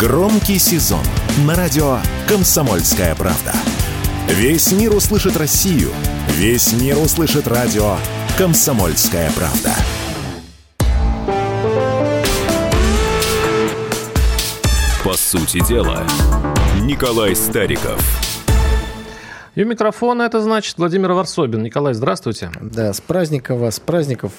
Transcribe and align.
Громкий 0.00 0.58
сезон 0.58 1.04
на 1.46 1.54
радио 1.54 1.98
«Комсомольская 2.26 3.14
правда». 3.14 3.52
Весь 4.28 4.72
мир 4.72 4.94
услышит 4.94 5.36
Россию. 5.36 5.90
Весь 6.28 6.72
мир 6.72 6.96
услышит 6.96 7.46
радио 7.46 7.96
«Комсомольская 8.38 9.30
правда». 9.32 9.74
По 15.04 15.12
сути 15.12 15.62
дела, 15.68 16.06
Николай 16.80 17.36
Стариков. 17.36 18.00
И 19.54 19.62
у 19.62 19.66
микрофона 19.66 20.22
это 20.22 20.40
значит 20.40 20.78
Владимир 20.78 21.12
Варсобин. 21.12 21.62
Николай, 21.62 21.92
здравствуйте. 21.92 22.50
Да, 22.58 22.94
с 22.94 23.02
праздником 23.02 23.58
вас, 23.58 23.74
с 23.74 23.80
праздников 23.80 24.32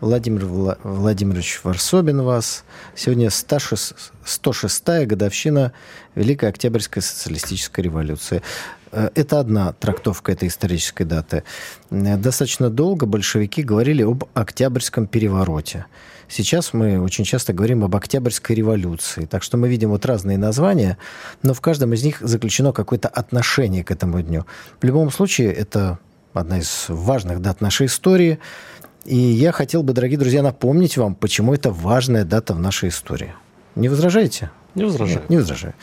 Владимир 0.00 0.44
Вла- 0.44 0.78
Владимирович 0.82 1.60
Варсобин 1.62 2.22
вас. 2.22 2.64
Сегодня 2.94 3.28
106, 3.30 3.94
106-я 4.24 5.04
годовщина 5.06 5.72
Великой 6.14 6.48
Октябрьской 6.48 7.02
социалистической 7.02 7.84
революции. 7.84 8.42
Э, 8.92 9.10
Это 9.14 9.40
одна 9.40 9.72
трактовка 9.74 10.32
этой 10.32 10.48
исторической 10.48 11.04
даты. 11.04 11.42
Э, 11.90 12.16
Достаточно 12.16 12.70
долго 12.70 13.04
большевики 13.04 13.62
говорили 13.62 14.02
об 14.02 14.24
Октябрьском 14.32 15.06
перевороте. 15.06 15.84
Сейчас 16.28 16.72
мы 16.72 17.00
очень 17.00 17.24
часто 17.24 17.52
говорим 17.52 17.84
об 17.84 17.94
Октябрьской 17.94 18.56
революции. 18.56 19.26
Так 19.26 19.42
что 19.42 19.58
мы 19.58 19.68
видим 19.68 19.90
вот 19.90 20.06
разные 20.06 20.38
названия, 20.38 20.96
но 21.42 21.52
в 21.52 21.60
каждом 21.60 21.92
из 21.92 22.02
них 22.04 22.20
заключено 22.20 22.72
какое-то 22.72 23.08
отношение 23.08 23.84
к 23.84 23.90
этому 23.90 24.22
дню. 24.22 24.46
В 24.80 24.84
любом 24.84 25.10
случае, 25.10 25.52
это 25.52 25.98
одна 26.32 26.58
из 26.60 26.86
важных 26.88 27.42
дат 27.42 27.60
нашей 27.60 27.86
истории. 27.86 28.38
И 29.04 29.16
я 29.16 29.52
хотел 29.52 29.82
бы, 29.82 29.92
дорогие 29.92 30.18
друзья, 30.18 30.42
напомнить 30.42 30.96
вам, 30.96 31.14
почему 31.14 31.54
это 31.54 31.70
важная 31.70 32.24
дата 32.24 32.54
в 32.54 32.60
нашей 32.60 32.90
истории. 32.90 33.34
Не 33.74 33.88
возражаете? 33.88 34.50
Не 34.74 34.84
возражаю. 34.84 35.20
Нет, 35.20 35.30
не 35.30 35.36
возражаю. 35.38 35.74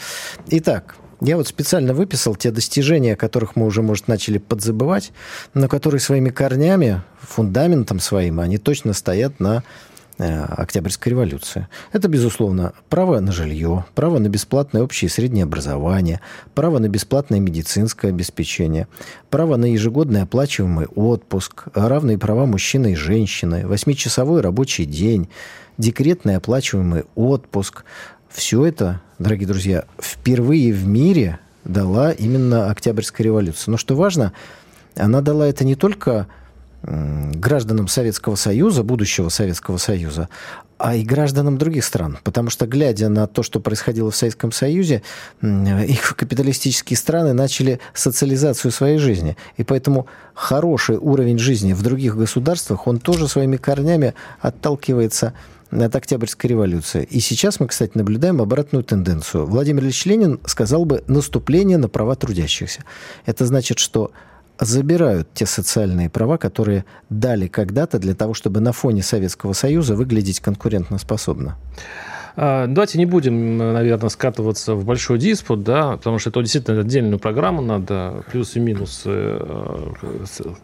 Итак, 0.48 0.96
я 1.20 1.36
вот 1.36 1.48
специально 1.48 1.94
выписал 1.94 2.36
те 2.36 2.52
достижения, 2.52 3.14
о 3.14 3.18
которых 3.18 3.56
мы 3.56 3.66
уже, 3.66 3.82
может, 3.82 4.08
начали 4.08 4.38
подзабывать, 4.38 5.12
но 5.54 5.68
которые 5.68 6.00
своими 6.00 6.30
корнями, 6.30 7.02
фундаментом 7.20 8.00
своим, 8.00 8.40
они 8.40 8.58
точно 8.60 8.94
стоят 8.94 9.40
на 9.40 9.64
Октябрьской 10.18 11.12
революции. 11.12 11.68
Это, 11.92 12.08
безусловно, 12.08 12.74
право 12.90 13.20
на 13.20 13.32
жилье, 13.32 13.86
право 13.94 14.18
на 14.18 14.30
бесплатное 14.30 14.82
общее 14.82 15.10
и 15.10 15.12
среднее 15.12 15.44
образование, 15.44 16.22
право 16.56 16.80
на 16.80 16.90
бесплатное 16.90 17.40
медицинское 17.40 18.10
обеспечение, 18.10 18.88
право 19.30 19.58
на 19.58 19.66
ежегодный 19.66 20.24
оплачиваемый 20.24 20.88
отпуск, 20.88 21.66
равные 21.74 22.18
права 22.18 22.46
мужчины 22.46 22.94
и 22.94 22.96
женщины, 22.96 23.68
восьмичасовой 23.68 24.42
рабочий 24.42 24.86
день, 24.86 25.30
декретный 25.78 26.36
оплачиваемый 26.36 27.04
отпуск. 27.16 27.84
Все 28.30 28.66
это, 28.66 29.02
дорогие 29.20 29.48
друзья, 29.48 29.86
впервые 30.02 30.74
в 30.74 30.88
мире 30.88 31.40
дала 31.64 32.12
именно 32.12 32.72
Октябрьская 32.72 33.26
революция. 33.26 33.72
Но 33.72 33.78
что 33.78 33.96
важно, 33.96 34.34
она 34.96 35.22
дала 35.22 35.48
это 35.48 35.64
не 35.64 35.76
только 35.76 36.28
гражданам 36.84 37.88
Советского 37.88 38.36
Союза, 38.36 38.84
будущего 38.84 39.30
Советского 39.30 39.78
Союза, 39.78 40.30
а 40.78 40.96
и 40.96 41.04
гражданам 41.04 41.58
других 41.58 41.84
стран. 41.84 42.20
Потому 42.24 42.50
что, 42.50 42.68
глядя 42.68 43.10
на 43.10 43.28
то, 43.28 43.42
что 43.42 43.60
происходило 43.60 44.12
в 44.12 44.16
Советском 44.16 44.52
Союзе, 44.52 45.02
их 45.42 46.16
капиталистические 46.16 46.98
страны 46.98 47.34
начали 47.34 47.80
социализацию 47.94 48.72
своей 48.72 49.00
жизни. 49.00 49.38
И 49.58 49.64
поэтому 49.64 50.08
хороший 50.34 50.98
уровень 50.98 51.40
жизни 51.40 51.74
в 51.74 51.82
других 51.82 52.16
государствах, 52.16 52.86
он 52.86 53.00
тоже 53.00 53.28
своими 53.28 53.58
корнями 53.58 54.14
отталкивается 54.40 55.34
от 55.72 55.96
Октябрьской 55.96 56.52
революции. 56.52 57.04
И 57.10 57.20
сейчас 57.20 57.60
мы, 57.60 57.68
кстати, 57.68 57.92
наблюдаем 57.96 58.42
обратную 58.42 58.84
тенденцию. 58.84 59.46
Владимир 59.46 59.84
Ильич 59.84 60.06
Ленин 60.06 60.40
сказал 60.46 60.86
бы 60.86 61.04
наступление 61.08 61.78
на 61.78 61.90
права 61.90 62.16
трудящихся. 62.16 62.84
Это 63.26 63.46
значит, 63.46 63.80
что 63.80 64.12
забирают 64.60 65.28
те 65.34 65.46
социальные 65.46 66.10
права, 66.10 66.38
которые 66.38 66.86
дали 67.10 67.48
когда-то 67.48 68.00
для 68.00 68.16
того, 68.16 68.34
чтобы 68.34 68.60
на 68.60 68.72
фоне 68.72 69.04
Советского 69.04 69.54
Союза 69.54 69.96
выглядеть 69.96 70.40
конкурентоспособно. 70.40 71.58
А, 72.40 72.68
Давайте 72.68 73.00
не 73.00 73.08
будем, 73.08 73.58
наверное, 73.58 74.10
скатываться 74.10 74.76
в 74.76 74.86
большой 74.86 75.18
диспут, 75.18 75.64
да, 75.64 75.98
потому 75.98 76.20
что 76.20 76.30
это 76.30 76.40
действительно 76.42 76.82
отдельную 76.82 77.18
программу 77.18 77.64
надо, 77.64 78.24
плюсы 78.32 78.60
и 78.60 78.62
минусы 78.62 79.10
э, 79.10 79.94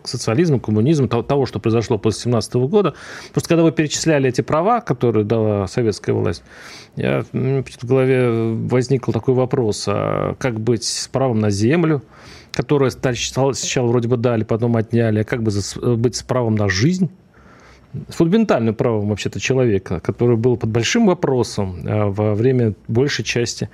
к 0.04 0.08
социализму, 0.08 0.60
коммунизму, 0.60 1.08
того- 1.08 1.48
что 1.48 1.60
произошло 1.60 1.98
после 1.98 2.22
17 2.26 2.54
года. 2.68 2.94
Просто 3.32 3.50
когда 3.50 3.64
вы 3.64 3.72
перечисляли 3.72 4.30
эти 4.30 4.42
права, 4.42 4.82
которые 4.82 5.26
дала 5.26 5.66
советская 5.66 6.14
власть, 6.14 6.44
я, 6.96 7.26
в 7.34 7.86
голове 7.86 8.54
возник 8.54 9.08
такой 9.12 9.34
вопрос, 9.34 9.86
а 9.88 10.36
как 10.38 10.60
быть 10.60 10.84
с 10.84 11.08
правом 11.08 11.40
на 11.40 11.50
землю, 11.50 12.04
которое 12.54 12.92
сначала 12.92 13.88
вроде 13.88 14.08
бы 14.08 14.18
дали, 14.18 14.44
потом 14.44 14.76
отняли, 14.76 15.20
а 15.20 15.24
как 15.24 15.44
бы 15.44 15.52
за- 15.52 15.96
быть 15.98 16.16
с 16.16 16.24
правом 16.24 16.56
на 16.56 16.70
жизнь? 16.70 17.10
с 18.10 18.16
фундаментальным 18.16 18.74
правом 18.74 19.10
вообще-то 19.10 19.40
человека, 19.40 20.00
который 20.00 20.36
был 20.36 20.58
под 20.58 20.72
большим 20.72 21.06
вопросом 21.06 21.86
э, 21.86 22.06
во 22.06 22.34
время 22.34 22.74
большей 22.88 23.24
части 23.24 23.70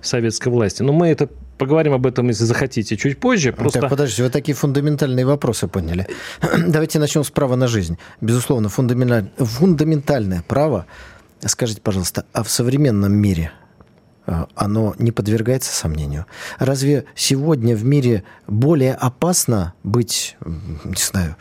советской 0.00 0.48
власти. 0.50 0.82
Но 0.82 0.92
мы 0.92 1.08
это 1.08 1.28
поговорим 1.58 1.92
об 1.92 2.06
этом, 2.06 2.28
если 2.28 2.44
захотите, 2.44 2.96
чуть 2.96 3.18
позже. 3.18 3.52
Просто... 3.52 3.80
Так, 3.80 3.90
подождите, 3.90 4.22
вы 4.22 4.30
такие 4.30 4.54
фундаментальные 4.54 5.26
вопросы 5.26 5.66
подняли. 5.66 6.06
Давайте 6.68 6.98
начнем 6.98 7.24
с 7.24 7.30
права 7.30 7.56
на 7.56 7.66
жизнь. 7.66 7.98
Безусловно, 8.20 8.68
фундаменталь- 8.68 9.30
фундаментальное 9.38 10.44
право, 10.46 10.86
скажите, 11.44 11.80
пожалуйста, 11.80 12.26
а 12.32 12.42
в 12.42 12.50
современном 12.50 13.12
мире 13.12 13.50
э, 13.50 13.63
оно 14.26 14.94
не 14.98 15.12
подвергается 15.12 15.74
сомнению? 15.74 16.26
Разве 16.58 17.04
сегодня 17.14 17.76
в 17.76 17.84
мире 17.84 18.24
более 18.46 18.94
опасно 18.94 19.74
быть, 19.82 20.36
не 20.84 20.94
знаю, 20.96 21.36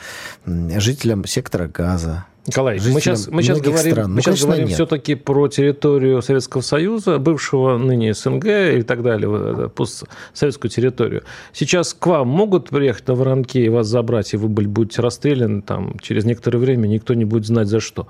жителем 0.46 1.26
сектора 1.26 1.68
газа, 1.68 2.26
Николай, 2.46 2.76
мы 2.76 3.00
сейчас, 3.00 3.28
мы 3.30 3.42
сейчас 3.42 3.62
говорим, 3.62 3.92
стран. 3.94 4.10
мы 4.10 4.16
Ну, 4.18 4.22
сейчас 4.22 4.44
говорим 4.44 4.66
нет. 4.66 4.74
все-таки 4.74 5.16
про 5.16 5.48
территорию 5.48 6.22
Советского 6.22 6.62
Союза, 6.62 7.18
бывшего 7.18 7.78
ныне 7.78 8.14
СНГ 8.14 8.46
и 8.46 8.82
так 8.82 9.02
далее, 9.02 9.30
вот 9.30 9.74
постсоветскую 9.74 10.70
территорию. 10.70 11.24
Сейчас 11.54 11.94
к 11.94 12.06
вам 12.06 12.28
могут 12.28 12.68
приехать 12.68 13.08
на 13.08 13.16
воронке 13.16 13.64
и 13.64 13.70
вас 13.70 13.88
забрать, 13.88 14.34
и 14.34 14.38
вы 14.38 14.50
будете 14.50 15.02
расстреляны 15.02 15.62
там, 15.62 15.98
через 16.00 16.26
некоторое 16.26 16.58
время, 16.58 16.88
никто 16.88 17.14
не 17.14 17.24
будет 17.24 17.46
знать 17.46 17.70
за 17.70 17.80
что. 17.80 18.08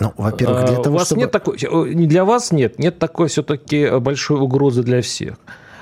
Ну, 0.00 0.12
во-первых, 0.16 0.64
для 0.66 0.78
А, 0.78 0.82
того, 0.82 0.96
у 0.96 0.98
вас 0.98 1.06
чтобы... 1.06 1.20
нет 1.20 1.30
такой, 1.30 1.56
э, 1.56 1.92
не 1.94 2.06
для 2.06 2.24
вас 2.24 2.50
нет, 2.50 2.78
нет 2.78 2.98
такой 2.98 3.28
все-таки 3.28 3.98
большой 3.98 4.40
угрозы 4.40 4.82
для 4.82 5.02
всех. 5.02 5.36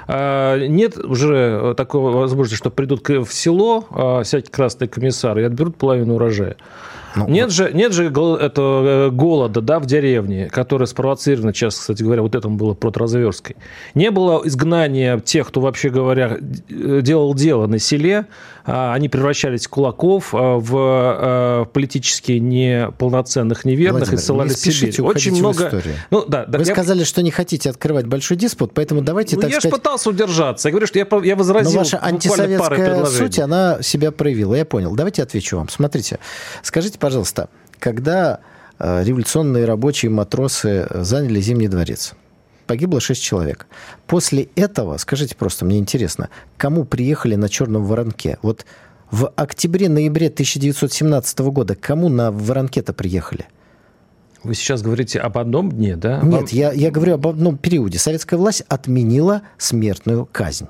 А, 0.09 0.59
Нет 0.59 0.99
уже 0.99 1.75
такой 1.77 2.01
возможности, 2.01 2.57
что 2.57 2.71
придут 2.71 3.09
в 3.09 3.33
село 3.33 3.87
а, 3.91 4.23
всякие 4.23 4.51
красные 4.51 4.89
комиссары 4.89 5.43
и 5.43 5.45
отберут 5.45 5.77
половину 5.77 6.15
урожая. 6.15 6.57
Ну, 7.15 7.29
нет 7.29 7.51
же, 7.51 7.71
нет 7.73 7.93
же 7.93 8.07
этого, 8.07 9.09
э, 9.09 9.11
голода 9.11 9.61
да, 9.61 9.79
в 9.79 9.87
деревне, 9.87 10.49
который 10.49 10.87
спровоцирован 10.87 11.53
сейчас, 11.53 11.79
кстати 11.79 12.03
говоря, 12.03 12.23
вот 12.23 12.35
этому 12.35 12.57
было 12.57 12.75
протразверской. 12.75 13.57
Не 13.95 14.11
было 14.11 14.43
изгнания 14.47 15.19
тех, 15.19 15.49
кто, 15.49 15.61
вообще 15.61 15.91
говоря, 15.91 16.39
э, 16.69 17.01
делал 17.03 17.35
дело 17.35 17.67
на 17.67 17.79
селе. 17.79 18.27
А, 18.65 18.95
Они 18.95 19.09
превращались 19.09 19.67
в 19.67 19.71
кулаков, 19.71 20.35
а, 20.35 20.59
в 20.59 20.73
а, 20.75 21.65
политически 21.67 22.33
неполноценных, 22.33 23.65
неверных 23.65 24.03
Владимир, 24.03 24.21
и 24.21 24.23
ссылали 24.23 24.49
не 24.49 24.55
в 24.55 24.59
Сибирь. 24.59 25.01
Очень 25.03 25.37
много... 25.37 25.65
историю. 25.65 25.95
Ну, 26.11 26.25
да, 26.27 26.45
да, 26.47 26.59
Вы 26.59 26.65
я- 26.65 26.73
сказали, 26.73 27.05
что 27.05 27.23
не 27.23 27.31
хотите 27.31 27.71
открывать 27.71 28.07
большой 28.07 28.37
диспут, 28.37 28.73
поэтому 28.73 29.01
давайте, 29.03 29.37
ну, 29.37 29.43
так 29.43 29.51
я 29.51 29.57
же 29.57 29.61
сказать... 29.63 29.83
пытался 29.83 30.11
удержаться. 30.11 30.69
Я 30.69 30.71
говорю, 30.71 30.87
что 30.87 30.99
я, 30.99 31.07
я 31.25 31.37
возразил 31.37 31.73
Но 31.73 31.79
ваша 31.79 31.99
антисоветская 31.99 33.05
суть, 33.07 33.39
она 33.39 33.83
себя 33.83 34.13
проявила. 34.13 34.55
Я 34.55 34.65
понял. 34.65 34.95
Давайте 34.95 35.23
отвечу 35.23 35.57
вам. 35.57 35.69
Смотрите, 35.69 36.19
скажите, 36.63 36.99
пожалуйста, 37.03 37.49
когда 37.81 38.39
э, 38.79 39.03
революционные 39.05 39.65
рабочие 39.65 40.09
матросы 40.11 40.87
э, 40.89 41.03
заняли 41.03 41.41
Зимний 41.41 41.67
дворец, 41.67 42.15
погибло 42.69 43.01
6 43.01 43.21
человек. 43.21 43.67
После 44.07 44.49
этого, 44.55 44.97
скажите 44.99 45.35
просто, 45.35 45.65
мне 45.65 45.79
интересно, 45.79 46.31
кому 46.57 46.85
приехали 46.85 47.35
на 47.35 47.49
Черном 47.49 47.85
воронке? 47.85 48.39
Вот 48.43 48.65
в 49.11 49.33
октябре-ноябре 49.35 50.29
1917 50.29 51.41
года 51.41 51.75
кому 51.75 52.09
на 52.09 52.31
воронке-то 52.31 52.93
приехали? 52.93 53.47
Вы 54.45 54.55
сейчас 54.55 54.83
говорите 54.83 55.19
об 55.19 55.39
одном 55.39 55.71
дне, 55.73 55.97
да? 55.97 56.19
Вам- 56.21 56.31
Нет, 56.31 56.51
я, 56.51 56.73
я 56.73 56.93
говорю 56.93 57.15
об 57.15 57.27
одном 57.27 57.57
периоде. 57.59 57.99
Советская 57.99 58.39
власть 58.39 58.63
отменила 58.69 59.43
смертную 59.59 60.29
казнь. 60.31 60.67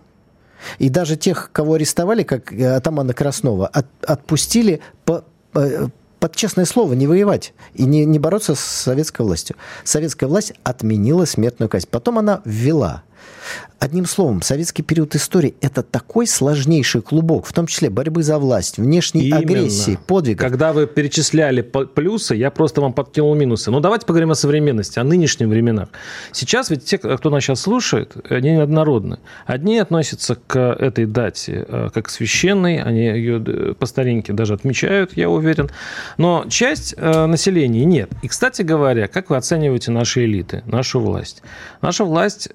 И 0.78 0.88
даже 0.88 1.16
тех, 1.16 1.50
кого 1.52 1.74
арестовали, 1.74 2.22
как 2.22 2.52
э, 2.52 2.74
атамана 2.74 3.12
Краснова, 3.12 3.66
от- 3.66 3.86
отпустили 4.06 4.80
по, 5.04 5.24
под 6.22 6.36
честное 6.36 6.66
слово 6.66 6.92
не 6.92 7.08
воевать 7.08 7.52
и 7.74 7.84
не, 7.84 8.04
не 8.04 8.20
бороться 8.20 8.54
с 8.54 8.60
советской 8.60 9.22
властью. 9.22 9.56
Советская 9.82 10.28
власть 10.28 10.52
отменила 10.62 11.24
смертную 11.24 11.68
казнь. 11.68 11.88
Потом 11.90 12.16
она 12.16 12.42
ввела. 12.44 13.02
Одним 13.82 14.06
словом, 14.06 14.42
советский 14.42 14.84
период 14.84 15.16
истории– 15.16 15.56
это 15.60 15.82
такой 15.82 16.28
сложнейший 16.28 17.02
клубок, 17.02 17.46
в 17.46 17.52
том 17.52 17.66
числе 17.66 17.90
борьбы 17.90 18.22
за 18.22 18.38
власть, 18.38 18.78
внешней 18.78 19.22
Именно. 19.22 19.38
агрессии, 19.38 19.98
подвигов. 20.06 20.48
Когда 20.48 20.72
вы 20.72 20.86
перечисляли 20.86 21.62
плюсы, 21.62 22.36
я 22.36 22.52
просто 22.52 22.80
вам 22.80 22.92
подкинул 22.92 23.34
минусы. 23.34 23.72
Но 23.72 23.80
давайте 23.80 24.06
поговорим 24.06 24.30
о 24.30 24.36
современности, 24.36 25.00
о 25.00 25.04
нынешних 25.04 25.48
временах. 25.48 25.88
Сейчас 26.30 26.70
ведь 26.70 26.84
те, 26.84 26.96
кто 26.96 27.28
нас 27.28 27.42
сейчас 27.42 27.62
слушает, 27.62 28.14
они 28.30 28.52
неоднородны. 28.52 29.18
Одни 29.46 29.78
относятся 29.78 30.36
к 30.36 30.56
этой 30.60 31.06
дате 31.06 31.66
э, 31.66 31.88
как 31.92 32.08
священной, 32.08 32.80
они 32.80 33.06
ее 33.06 33.42
э, 33.44 33.74
по 33.76 33.86
старинке 33.86 34.32
даже 34.32 34.54
отмечают, 34.54 35.16
я 35.16 35.28
уверен. 35.28 35.70
Но 36.18 36.44
часть 36.48 36.94
э, 36.96 37.26
населения 37.26 37.84
нет. 37.84 38.10
И, 38.22 38.28
кстати 38.28 38.62
говоря, 38.62 39.08
как 39.08 39.30
вы 39.30 39.36
оцениваете 39.36 39.90
наши 39.90 40.24
элиты, 40.24 40.62
нашу 40.66 41.00
власть? 41.00 41.42
Наша 41.80 42.04
власть, 42.04 42.50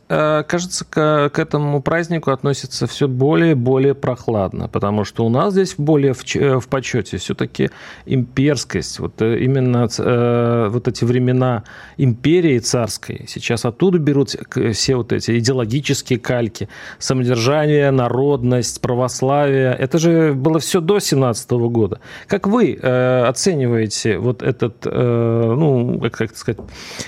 кажется, 0.57 0.85
к 0.85 1.37
этому 1.37 1.83
празднику 1.83 2.31
относится 2.31 2.87
все 2.87 3.07
более 3.07 3.51
и 3.51 3.53
более 3.53 3.93
прохладно, 3.93 4.67
потому 4.67 5.03
что 5.03 5.23
у 5.23 5.29
нас 5.29 5.53
здесь 5.53 5.75
более 5.77 6.13
в, 6.13 6.23
э, 6.35 6.59
в 6.59 6.67
почете 6.67 7.17
все-таки 7.17 7.69
имперскость, 8.07 8.97
вот 8.97 9.21
э, 9.21 9.37
именно 9.39 9.87
э, 9.99 10.67
вот 10.71 10.87
эти 10.87 11.05
времена 11.05 11.63
империи 11.97 12.57
царской, 12.57 13.25
сейчас 13.27 13.65
оттуда 13.65 13.99
берут 13.99 14.35
все 14.73 14.95
вот 14.95 15.13
эти 15.13 15.37
идеологические 15.37 16.17
кальки, 16.17 16.69
самодержание, 16.97 17.91
народность, 17.91 18.81
православие, 18.81 19.75
это 19.77 19.99
же 19.99 20.33
было 20.33 20.57
все 20.57 20.81
до 20.81 20.97
17 20.97 21.51
года. 21.51 21.99
Как 22.25 22.47
вы 22.47 22.79
э, 22.81 23.23
оцениваете 23.27 24.17
вот 24.17 24.41
этот, 24.41 24.87
э, 24.87 25.53
ну, 25.55 25.99
как, 25.99 26.13
как 26.13 26.37
сказать, 26.37 26.61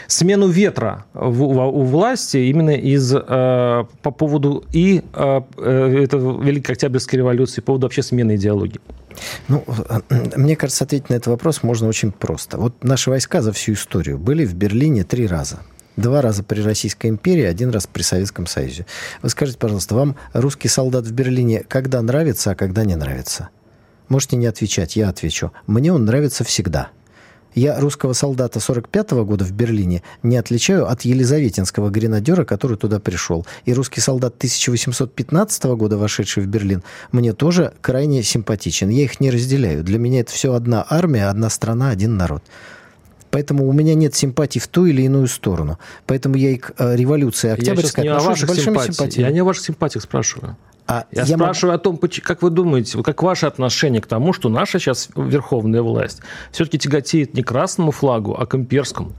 смену 0.05 0.47
ветра 0.47 1.05
в, 1.13 1.31
в, 1.31 1.65
у 1.65 1.81
власти 1.81 2.37
именно 2.37 2.75
из 2.75 3.11
э, 3.39 3.85
по 4.01 4.11
поводу 4.11 4.63
и 4.71 5.03
э, 5.13 5.41
э, 5.57 6.03
это 6.03 6.17
Великой 6.17 6.71
Октябрьской 6.71 7.17
революции, 7.17 7.61
по 7.61 7.67
поводу 7.67 7.85
вообще 7.87 8.03
смены 8.03 8.35
идеологии? 8.35 8.79
Ну, 9.47 9.63
мне 10.35 10.55
кажется, 10.55 10.83
ответить 10.83 11.09
на 11.09 11.15
этот 11.15 11.27
вопрос 11.27 11.63
можно 11.63 11.87
очень 11.87 12.11
просто. 12.11 12.57
Вот 12.57 12.83
наши 12.83 13.09
войска 13.09 13.41
за 13.41 13.51
всю 13.51 13.73
историю 13.73 14.17
были 14.17 14.45
в 14.45 14.53
Берлине 14.53 15.03
три 15.03 15.27
раза. 15.27 15.59
Два 15.97 16.21
раза 16.21 16.43
при 16.43 16.61
Российской 16.61 17.07
империи, 17.07 17.43
один 17.43 17.71
раз 17.71 17.87
при 17.87 18.03
Советском 18.03 18.47
Союзе. 18.47 18.85
Вы 19.21 19.29
скажите, 19.29 19.57
пожалуйста, 19.57 19.95
вам 19.95 20.15
русский 20.33 20.69
солдат 20.69 21.05
в 21.05 21.11
Берлине 21.11 21.63
когда 21.67 22.01
нравится, 22.01 22.51
а 22.51 22.55
когда 22.55 22.85
не 22.85 22.95
нравится? 22.95 23.49
Можете 24.07 24.37
не 24.37 24.45
отвечать, 24.45 24.95
я 24.95 25.09
отвечу. 25.09 25.51
Мне 25.67 25.91
он 25.91 26.05
нравится 26.05 26.43
всегда– 26.43 26.89
я 27.59 27.79
русского 27.79 28.13
солдата 28.13 28.59
45 28.59 29.11
-го 29.11 29.25
года 29.25 29.43
в 29.43 29.51
Берлине 29.51 30.01
не 30.23 30.37
отличаю 30.37 30.89
от 30.89 31.01
елизаветинского 31.01 31.89
гренадера, 31.89 32.45
который 32.45 32.77
туда 32.77 32.99
пришел. 32.99 33.45
И 33.65 33.73
русский 33.73 33.99
солдат 33.99 34.37
1815 34.37 35.65
-го 35.65 35.75
года, 35.75 35.97
вошедший 35.97 36.43
в 36.43 36.47
Берлин, 36.47 36.83
мне 37.11 37.33
тоже 37.33 37.73
крайне 37.81 38.23
симпатичен. 38.23 38.89
Я 38.89 39.03
их 39.03 39.19
не 39.19 39.29
разделяю. 39.29 39.83
Для 39.83 39.99
меня 39.99 40.21
это 40.21 40.31
все 40.31 40.53
одна 40.53 40.85
армия, 40.89 41.29
одна 41.29 41.49
страна, 41.49 41.89
один 41.89 42.15
народ. 42.15 42.43
Поэтому 43.31 43.67
у 43.67 43.73
меня 43.73 43.93
нет 43.93 44.15
симпатий 44.15 44.59
в 44.59 44.67
ту 44.67 44.85
или 44.85 45.03
иную 45.03 45.27
сторону. 45.27 45.77
Поэтому 46.05 46.35
я 46.35 46.51
и 46.51 46.57
к 46.57 46.73
э, 46.77 46.95
революции 46.95 47.51
Октябрьской 47.51 48.05
я 48.05 48.17
отношусь 48.17 48.41
с 48.41 48.47
большими 48.47 48.77
симпатиями. 48.77 49.27
Я 49.27 49.31
не 49.33 49.39
о 49.39 49.43
ваших 49.43 49.65
симпатиях 49.65 50.03
спрашиваю. 50.03 50.57
А 50.87 51.05
я, 51.11 51.21
я 51.21 51.35
спрашиваю 51.37 51.73
могу... 51.73 51.97
о 51.97 51.99
том, 51.99 52.09
как 52.23 52.41
вы 52.41 52.49
думаете, 52.49 53.03
как 53.03 53.21
ваше 53.21 53.45
отношение 53.45 54.01
к 54.01 54.07
тому, 54.07 54.33
что 54.33 54.49
наша 54.49 54.79
сейчас 54.79 55.09
верховная 55.15 55.83
власть 55.83 56.21
все-таки 56.51 56.79
тяготеет 56.79 57.35
не 57.35 57.43
к 57.43 57.47
красному 57.49 57.91
флагу, 57.91 58.33
а 58.33 58.47
к 58.47 58.55
имперскому? 58.55 59.11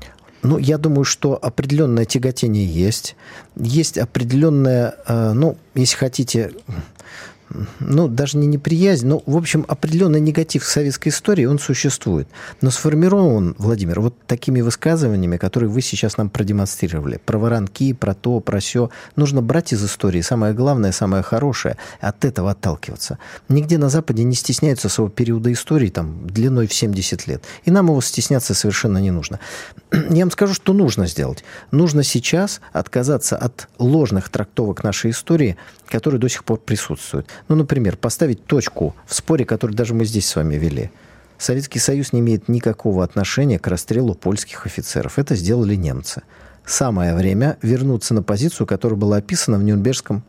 Ну, 0.42 0.58
я 0.58 0.78
думаю, 0.78 1.04
что 1.04 1.38
определенное 1.40 2.06
тяготение 2.06 2.66
есть. 2.66 3.14
Есть 3.56 3.98
определенное, 3.98 4.96
э, 5.06 5.32
ну, 5.32 5.58
если 5.74 5.96
хотите, 5.96 6.52
ну, 7.80 8.08
даже 8.08 8.38
не 8.38 8.46
неприязнь, 8.46 9.06
но, 9.06 9.22
в 9.26 9.36
общем, 9.36 9.64
определенный 9.68 10.20
негатив 10.20 10.64
советской 10.64 11.08
истории, 11.08 11.44
он 11.44 11.58
существует. 11.58 12.28
Но 12.60 12.70
сформирован, 12.70 13.54
Владимир, 13.58 14.00
вот 14.00 14.14
такими 14.26 14.60
высказываниями, 14.60 15.36
которые 15.36 15.68
вы 15.68 15.82
сейчас 15.82 16.16
нам 16.16 16.30
продемонстрировали, 16.30 17.20
про 17.24 17.38
воронки, 17.38 17.92
про 17.92 18.14
то, 18.14 18.40
про 18.40 18.60
все, 18.60 18.90
нужно 19.16 19.42
брать 19.42 19.72
из 19.72 19.84
истории 19.84 20.20
самое 20.20 20.54
главное, 20.54 20.92
самое 20.92 21.22
хорошее, 21.22 21.76
от 22.00 22.24
этого 22.24 22.52
отталкиваться. 22.52 23.18
Нигде 23.48 23.78
на 23.78 23.88
Западе 23.88 24.22
не 24.22 24.34
стесняются 24.34 24.88
своего 24.88 25.10
периода 25.10 25.52
истории, 25.52 25.88
там, 25.88 26.26
длиной 26.26 26.66
в 26.66 26.74
70 26.74 27.26
лет. 27.26 27.44
И 27.64 27.70
нам 27.70 27.86
его 27.86 28.00
стесняться 28.00 28.54
совершенно 28.54 28.98
не 28.98 29.10
нужно. 29.10 29.40
Я 29.92 30.24
вам 30.24 30.30
скажу, 30.30 30.54
что 30.54 30.72
нужно 30.72 31.06
сделать. 31.06 31.44
Нужно 31.70 32.04
сейчас 32.04 32.60
отказаться 32.72 33.36
от 33.36 33.68
ложных 33.78 34.28
трактовок 34.28 34.84
нашей 34.84 35.10
истории, 35.10 35.56
которые 35.88 36.20
до 36.20 36.28
сих 36.28 36.44
пор 36.44 36.58
присутствуют. 36.58 37.26
Ну, 37.48 37.56
например, 37.56 37.96
поставить 37.96 38.44
точку 38.44 38.94
в 39.06 39.14
споре, 39.14 39.44
который 39.44 39.74
даже 39.74 39.94
мы 39.94 40.04
здесь 40.04 40.28
с 40.28 40.36
вами 40.36 40.56
вели. 40.56 40.90
Советский 41.38 41.78
Союз 41.78 42.12
не 42.12 42.20
имеет 42.20 42.48
никакого 42.48 43.02
отношения 43.02 43.58
к 43.58 43.66
расстрелу 43.66 44.14
польских 44.14 44.66
офицеров. 44.66 45.18
Это 45.18 45.34
сделали 45.34 45.74
немцы. 45.74 46.22
Самое 46.66 47.14
время 47.14 47.56
вернуться 47.62 48.14
на 48.14 48.22
позицию, 48.22 48.66
которая 48.66 48.98
была 48.98 49.16
описана 49.16 49.58
в 49.58 49.62
Нюрнбергском 49.62 50.22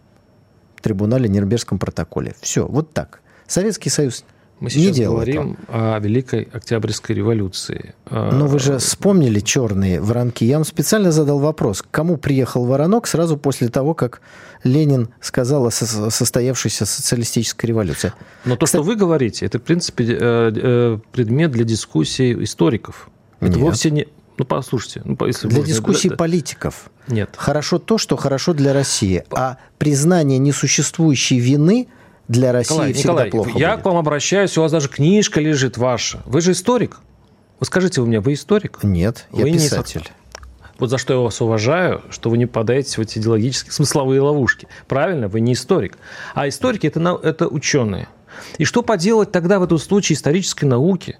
трибунале, 0.81 1.29
Нюрнбергском 1.29 1.79
протоколе. 1.79 2.35
Все, 2.41 2.65
вот 2.65 2.93
так. 2.93 3.21
Советский 3.47 3.89
Союз 3.89 4.23
мы 4.61 4.69
сейчас 4.69 4.95
не 4.95 5.05
говорим 5.05 5.57
этого. 5.63 5.95
о 5.95 5.99
Великой 5.99 6.47
Октябрьской 6.53 7.15
революции. 7.15 7.95
Но 8.09 8.45
вы 8.45 8.59
же 8.59 8.77
вспомнили 8.77 9.39
черные 9.39 9.99
воронки. 9.99 10.43
Я 10.43 10.57
вам 10.57 10.65
специально 10.65 11.11
задал 11.11 11.39
вопрос, 11.39 11.81
к 11.81 11.89
кому 11.89 12.17
приехал 12.17 12.65
воронок 12.65 13.07
сразу 13.07 13.37
после 13.37 13.69
того, 13.69 13.95
как 13.95 14.21
Ленин 14.63 15.09
сказал 15.19 15.65
о 15.65 15.71
состоявшейся 15.71 16.85
социалистической 16.85 17.69
революции. 17.69 18.13
Но 18.45 18.55
то, 18.55 18.67
Кстати, 18.67 18.83
что 18.83 18.87
вы 18.87 18.95
говорите, 18.95 19.47
это, 19.47 19.57
в 19.57 19.63
принципе, 19.63 20.05
э, 20.05 20.17
э, 20.19 20.99
предмет 21.11 21.49
для 21.49 21.63
дискуссии 21.63 22.43
историков. 22.43 23.09
Это 23.39 23.53
Нет. 23.53 23.61
вовсе 23.61 23.89
не... 23.89 24.07
Ну, 24.37 24.45
послушайте. 24.45 25.01
Ну, 25.05 25.17
если 25.25 25.47
для 25.47 25.57
можно, 25.57 25.73
дискуссий 25.73 26.09
да, 26.09 26.17
политиков. 26.17 26.91
Нет. 27.07 27.31
Хорошо 27.35 27.79
то, 27.79 27.97
что 27.97 28.15
хорошо 28.15 28.53
для 28.53 28.73
России. 28.73 29.23
А 29.31 29.57
признание 29.79 30.37
несуществующей 30.37 31.39
вины– 31.39 31.87
для 32.31 32.51
России 32.51 32.73
Николай, 32.73 32.93
всегда 32.93 33.11
Николай, 33.11 33.29
плохо 33.29 33.51
я 33.55 33.71
будет. 33.71 33.81
к 33.81 33.85
вам 33.85 33.97
обращаюсь, 33.97 34.57
у 34.57 34.61
вас 34.61 34.71
даже 34.71 34.87
книжка 34.87 35.41
лежит 35.41 35.77
ваша. 35.77 36.21
Вы 36.25 36.41
же 36.41 36.53
историк. 36.53 36.99
Вы 37.59 37.65
скажите 37.65 38.01
вы 38.01 38.07
мне, 38.07 38.19
вы 38.19 38.33
историк? 38.33 38.79
Нет, 38.83 39.27
вы 39.31 39.49
я 39.49 39.53
писатель. 39.53 40.01
Не... 40.01 40.21
Вот 40.79 40.89
за 40.89 40.97
что 40.97 41.13
я 41.13 41.19
вас 41.19 41.39
уважаю, 41.41 42.01
что 42.09 42.31
вы 42.31 42.39
не 42.39 42.47
подаете 42.47 42.95
в 42.95 42.99
эти 42.99 43.19
идеологические 43.19 43.71
смысловые 43.71 44.19
ловушки. 44.21 44.67
Правильно, 44.87 45.27
вы 45.27 45.39
не 45.39 45.53
историк. 45.53 45.97
А 46.33 46.47
историки 46.47 46.87
это, 46.87 47.19
это 47.21 47.47
ученые. 47.47 48.07
И 48.57 48.65
что 48.65 48.81
поделать 48.81 49.31
тогда 49.31 49.59
в 49.59 49.63
этом 49.63 49.77
случае 49.77 50.15
исторической 50.15 50.65
науки, 50.65 51.19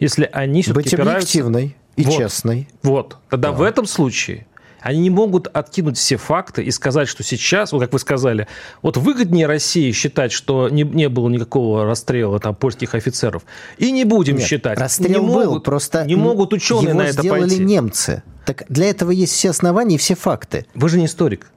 если 0.00 0.30
они 0.32 0.62
все-таки 0.62 0.96
Быть 0.96 1.06
объективной 1.06 1.76
и 1.96 2.04
вот, 2.04 2.16
честной. 2.16 2.68
Вот. 2.82 3.18
Тогда 3.28 3.50
да. 3.50 3.56
в 3.56 3.62
этом 3.62 3.84
случае 3.84 4.46
они 4.80 5.00
не 5.00 5.10
могут 5.10 5.46
откинуть 5.48 5.98
все 5.98 6.16
факты 6.16 6.62
и 6.62 6.70
сказать, 6.70 7.08
что 7.08 7.22
сейчас, 7.22 7.72
вот 7.72 7.80
как 7.80 7.92
вы 7.92 7.98
сказали, 7.98 8.46
вот 8.82 8.96
выгоднее 8.96 9.46
России 9.46 9.92
считать, 9.92 10.32
что 10.32 10.68
не, 10.68 10.82
не 10.82 11.08
было 11.08 11.28
никакого 11.28 11.84
расстрела 11.84 12.38
там 12.38 12.54
польских 12.54 12.94
офицеров, 12.94 13.42
и 13.76 13.90
не 13.90 14.04
будем 14.04 14.36
Нет, 14.36 14.46
считать. 14.46 14.78
Расстрел 14.78 15.22
не 15.22 15.34
был, 15.34 15.60
просто 15.60 16.04
не 16.04 16.16
могут 16.16 16.52
ученые 16.52 16.90
его 16.90 16.98
на 16.98 17.02
это 17.04 17.20
сделали 17.22 17.40
пойти. 17.48 17.64
немцы. 17.64 18.22
Так 18.44 18.64
для 18.68 18.86
этого 18.86 19.10
есть 19.10 19.32
все 19.32 19.50
основания 19.50 19.96
и 19.96 19.98
все 19.98 20.14
факты. 20.14 20.66
Вы 20.74 20.88
же 20.88 20.98
не 20.98 21.06
историк. 21.06 21.50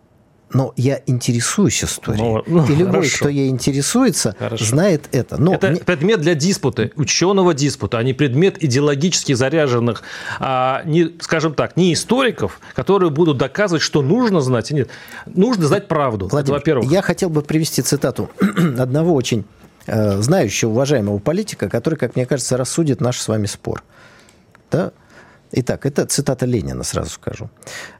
Но 0.53 0.73
я 0.75 1.01
интересуюсь 1.05 1.83
историей. 1.83 2.21
Ну, 2.21 2.43
ну, 2.45 2.65
и 2.65 2.75
любой, 2.75 2.93
хорошо. 2.93 3.17
кто 3.19 3.29
ей 3.29 3.49
интересуется, 3.49 4.35
хорошо. 4.37 4.65
знает 4.65 5.07
это. 5.11 5.41
Но 5.41 5.53
это 5.53 5.69
мне... 5.69 5.79
предмет 5.79 6.21
для 6.21 6.35
диспута, 6.35 6.89
ученого 6.95 7.53
диспута, 7.53 7.97
а 7.97 8.03
не 8.03 8.13
предмет 8.13 8.61
идеологически 8.61 9.33
заряженных, 9.33 10.03
а, 10.39 10.81
не, 10.85 11.15
скажем 11.21 11.53
так, 11.53 11.77
не 11.77 11.93
историков, 11.93 12.59
которые 12.75 13.11
будут 13.11 13.37
доказывать, 13.37 13.81
что 13.81 14.01
нужно 14.01 14.41
знать 14.41 14.71
и 14.71 14.73
нет. 14.73 14.89
Нужно 15.25 15.67
знать 15.67 15.87
правду. 15.87 16.27
Владимир, 16.27 16.59
во-первых. 16.59 16.91
Я 16.91 17.01
хотел 17.01 17.29
бы 17.29 17.41
привести 17.41 17.81
цитату 17.81 18.29
одного 18.77 19.13
очень 19.13 19.45
э, 19.87 20.21
знающего, 20.21 20.71
уважаемого 20.71 21.19
политика, 21.19 21.69
который, 21.69 21.95
как 21.95 22.15
мне 22.15 22.25
кажется, 22.25 22.57
рассудит 22.57 22.99
наш 22.99 23.19
с 23.19 23.27
вами 23.27 23.45
спор. 23.45 23.83
Да? 24.69 24.91
Итак, 25.53 25.85
это 25.85 26.05
цитата 26.05 26.45
Ленина, 26.45 26.83
сразу 26.83 27.09
скажу. 27.09 27.49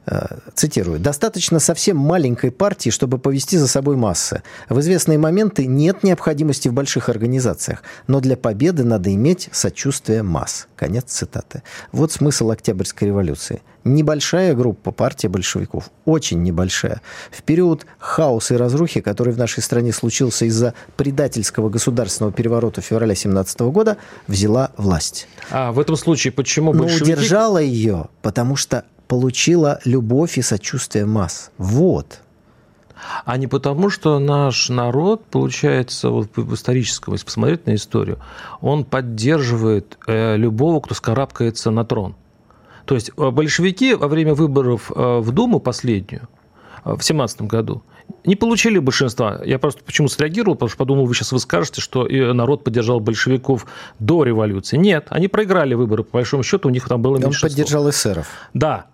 Э, 0.06 0.38
цитирую. 0.54 0.98
«Достаточно 0.98 1.60
совсем 1.60 1.96
маленькой 1.96 2.50
партии, 2.50 2.90
чтобы 2.90 3.18
повести 3.18 3.58
за 3.58 3.68
собой 3.68 3.96
массы. 3.96 4.42
В 4.68 4.80
известные 4.80 5.18
моменты 5.18 5.66
нет 5.66 6.02
необходимости 6.02 6.68
в 6.68 6.72
больших 6.72 7.08
организациях, 7.08 7.82
но 8.06 8.20
для 8.20 8.36
победы 8.36 8.84
надо 8.84 9.12
иметь 9.14 9.48
сочувствие 9.52 10.22
масс». 10.22 10.66
Конец 10.76 11.04
цитаты. 11.06 11.62
Вот 11.92 12.12
смысл 12.12 12.50
Октябрьской 12.50 13.08
революции. 13.08 13.60
Небольшая 13.84 14.54
группа 14.54 14.92
партии 14.92 15.26
большевиков, 15.26 15.90
очень 16.04 16.42
небольшая. 16.42 17.00
В 17.30 17.42
период 17.42 17.84
хаоса 17.98 18.54
и 18.54 18.56
разрухи, 18.56 19.00
который 19.00 19.32
в 19.32 19.38
нашей 19.38 19.62
стране 19.62 19.92
случился 19.92 20.44
из-за 20.44 20.74
предательского 20.96 21.68
государственного 21.68 22.32
переворота 22.32 22.80
февраля 22.80 23.14
17 23.14 23.60
года, 23.60 23.96
взяла 24.28 24.70
власть. 24.76 25.26
А 25.50 25.72
в 25.72 25.80
этом 25.80 25.96
случае 25.96 26.32
почему 26.32 26.72
большевики... 26.72 27.12
Но 27.12 27.12
удержала 27.12 27.58
ее, 27.58 28.08
потому 28.22 28.54
что 28.54 28.84
получила 29.08 29.80
любовь 29.84 30.38
и 30.38 30.42
сочувствие 30.42 31.04
масс. 31.04 31.50
Вот. 31.58 32.20
А 33.24 33.36
не 33.36 33.46
потому, 33.46 33.90
что 33.90 34.18
наш 34.18 34.68
народ, 34.68 35.24
получается, 35.26 36.10
вот 36.10 36.36
в 36.36 36.54
историческом, 36.54 37.14
если 37.14 37.26
посмотреть 37.26 37.66
на 37.66 37.74
историю, 37.74 38.18
он 38.60 38.84
поддерживает 38.84 39.98
э, 40.06 40.36
любого, 40.36 40.80
кто 40.80 40.94
скарабкается 40.94 41.70
на 41.70 41.84
трон. 41.84 42.14
То 42.84 42.94
есть 42.94 43.10
э, 43.16 43.30
большевики 43.30 43.94
во 43.94 44.08
время 44.08 44.34
выборов 44.34 44.90
э, 44.94 45.18
в 45.18 45.30
Думу 45.32 45.60
последнюю, 45.60 46.28
в 46.84 47.00
17 47.00 47.42
году, 47.42 47.82
не 48.24 48.36
получили 48.36 48.78
большинства. 48.78 49.40
Я 49.44 49.58
просто 49.58 49.84
почему 49.84 50.08
среагировал, 50.08 50.54
потому 50.54 50.68
что 50.68 50.78
подумал, 50.78 51.06
вы 51.06 51.14
сейчас 51.14 51.32
вы 51.32 51.38
скажете, 51.38 51.80
что 51.80 52.06
народ 52.08 52.64
поддержал 52.64 53.00
большевиков 53.00 53.66
до 53.98 54.24
революции. 54.24 54.76
Нет, 54.76 55.06
они 55.10 55.28
проиграли 55.28 55.74
выборы, 55.74 56.02
по 56.02 56.18
большому 56.18 56.42
счету, 56.42 56.68
у 56.68 56.72
них 56.72 56.88
там 56.88 57.00
было 57.02 57.16
меньшинство. 57.16 57.46
Он 57.46 57.50
поддержал 57.52 57.88
эсеров. 57.88 58.28
Да, 58.52 58.86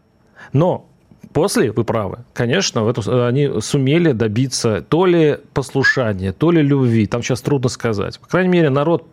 но 0.53 0.88
После, 1.33 1.71
вы 1.73 1.85
правы, 1.85 2.21
конечно, 2.33 2.85
в 2.85 2.89
эту, 2.89 3.27
они 3.27 3.61
сумели 3.61 4.13
добиться 4.13 4.83
то 4.89 5.05
ли 5.05 5.39
послушания, 5.53 6.33
то 6.33 6.51
ли 6.51 6.63
любви. 6.63 7.07
Там 7.07 7.23
сейчас 7.23 7.43
трудно 7.43 7.69
сказать. 7.69 8.19
По 8.19 8.27
крайней 8.27 8.49
мере, 8.49 8.71
народ 8.71 9.07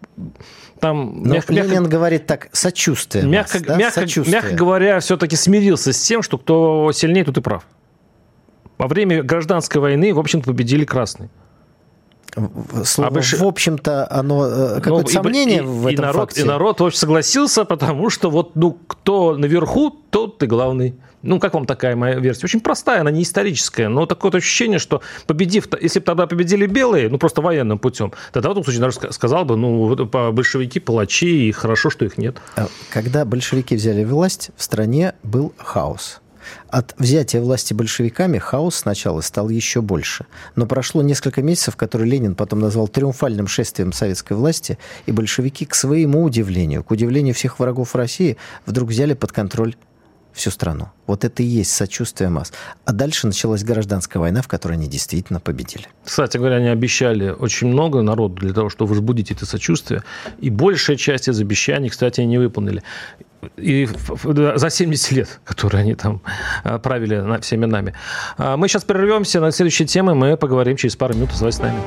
там... 0.80 1.24
Но 1.24 1.36
мягко, 1.36 1.54
Ленин 1.54 1.70
мягко, 1.72 1.90
говорит 1.90 2.26
так, 2.26 2.50
сочувствие. 2.52 3.26
Мягко, 3.26 3.60
нас, 3.60 3.68
да? 3.68 3.76
мягко, 3.78 4.00
сочувствие. 4.02 4.42
мягко 4.42 4.56
говоря, 4.56 5.00
все-таки 5.00 5.36
смирился 5.36 5.94
с 5.94 6.02
тем, 6.02 6.22
что 6.22 6.38
кто 6.38 6.92
сильнее, 6.94 7.26
тот 7.26 7.38
и 7.38 7.42
прав. 7.42 7.66
Во 8.78 8.88
время 8.88 9.24
гражданской 9.24 9.80
войны, 9.80 10.14
в 10.14 10.20
общем-то, 10.20 10.48
победили 10.48 10.86
красные. 10.86 11.30
Слово, 12.84 13.08
а 13.08 13.12
больш... 13.12 13.34
в 13.34 13.46
общем-то, 13.46 14.08
оно 14.12 14.46
э, 14.46 14.82
какое-то 14.82 15.10
ну, 15.14 15.24
сомнение 15.24 15.60
и, 15.60 15.62
в 15.62 15.88
этом 15.88 16.04
и 16.04 16.08
народ, 16.08 16.16
факте. 16.16 16.42
И 16.42 16.44
народ 16.44 16.82
очень 16.82 16.98
согласился, 16.98 17.64
потому 17.64 18.10
что 18.10 18.30
вот, 18.30 18.56
ну, 18.56 18.78
кто 18.88 19.38
наверху, 19.38 19.90
тот 20.10 20.38
ты 20.38 20.48
главный. 20.48 20.96
Ну, 21.22 21.40
как 21.40 21.54
вам 21.54 21.66
такая 21.66 21.96
моя 21.96 22.20
версия? 22.20 22.46
Очень 22.46 22.60
простая, 22.60 23.02
она 23.02 23.10
не 23.10 23.24
историческая, 23.24 23.88
но 23.88 24.06
такое 24.06 24.32
ощущение, 24.32 24.80
что 24.80 25.02
победив, 25.26 25.68
если 25.82 26.00
бы 26.00 26.06
тогда 26.06 26.28
победили 26.28 26.68
белые, 26.68 27.10
ну, 27.10 27.18
просто 27.18 27.42
военным 27.42 27.80
путем, 27.80 28.12
тогда 28.32 28.50
в 28.50 28.52
этом 28.52 28.64
случае 28.64 28.82
даже 28.82 29.12
сказал 29.12 29.46
бы, 29.46 29.56
ну, 29.56 29.96
большевики 30.06 30.80
палачи, 30.80 31.48
и 31.48 31.52
хорошо, 31.52 31.90
что 31.90 32.06
их 32.06 32.18
нет. 32.18 32.38
А 32.56 32.68
когда 32.92 33.26
большевики 33.26 33.76
взяли 33.76 34.04
власть, 34.04 34.52
в 34.56 34.62
стране 34.62 35.14
был 35.24 35.54
хаос. 35.58 36.22
От 36.70 36.96
взятия 36.98 37.42
власти 37.42 37.74
большевиками 37.74 38.38
хаос 38.38 38.76
сначала 38.76 39.22
стал 39.22 39.50
еще 39.50 39.82
больше. 39.82 40.26
Но 40.56 40.66
прошло 40.66 41.02
несколько 41.02 41.42
месяцев, 41.42 41.76
которые 41.76 42.10
Ленин 42.10 42.36
потом 42.36 42.60
назвал 42.60 42.88
триумфальным 42.88 43.48
шествием 43.48 43.94
советской 43.94 44.34
власти, 44.34 44.78
и 45.06 45.12
большевики, 45.12 45.66
к 45.66 45.76
своему 45.76 46.24
удивлению, 46.24 46.84
к 46.84 46.92
удивлению 46.92 47.34
всех 47.34 47.60
врагов 47.60 47.96
России, 47.96 48.38
вдруг 48.66 48.90
взяли 48.90 49.14
под 49.14 49.32
контроль 49.32 49.76
всю 50.36 50.52
страну. 50.52 50.90
Вот 51.08 51.24
это 51.24 51.42
и 51.42 51.46
есть 51.46 51.72
сочувствие 51.72 52.30
масс. 52.30 52.52
А 52.84 52.92
дальше 52.92 53.26
началась 53.26 53.64
гражданская 53.64 54.20
война, 54.20 54.42
в 54.42 54.48
которой 54.48 54.74
они 54.74 54.88
действительно 54.88 55.40
победили. 55.40 55.88
Кстати 56.04 56.38
говоря, 56.38 56.58
они 56.58 56.68
обещали 56.68 57.30
очень 57.30 57.68
много 57.68 58.02
народу 58.02 58.36
для 58.36 58.54
того, 58.54 58.70
чтобы 58.70 58.90
возбудить 58.90 59.32
это 59.32 59.46
сочувствие. 59.46 60.04
И 60.40 60.50
большая 60.50 60.98
часть 60.98 61.30
из 61.30 61.40
обещаний, 61.40 61.90
кстати, 61.90 62.22
они 62.22 62.32
не 62.32 62.38
выполнили. 62.38 62.84
И 63.58 63.88
за 64.24 64.70
70 64.70 65.12
лет, 65.12 65.40
которые 65.46 65.82
они 65.82 65.96
там 65.96 66.22
а, 66.64 66.80
правили 66.80 67.40
всеми 67.42 67.66
нами. 67.66 67.94
А 68.38 68.58
мы 68.58 68.68
сейчас 68.68 68.84
прервемся. 68.84 69.40
На 69.40 69.52
следующей 69.52 69.86
теме 69.86 70.14
мы 70.14 70.36
поговорим 70.36 70.76
через 70.76 70.96
пару 70.96 71.14
минут. 71.14 71.32
Оставайтесь 71.32 71.60
с 71.60 71.62
нами. 71.62 71.80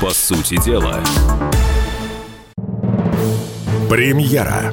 По 0.00 0.10
сути 0.10 0.62
дела. 0.64 1.00
Премьера 3.88 4.72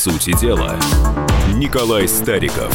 Сути 0.00 0.34
дела, 0.40 0.76
Николай 1.56 2.08
Стариков. 2.08 2.74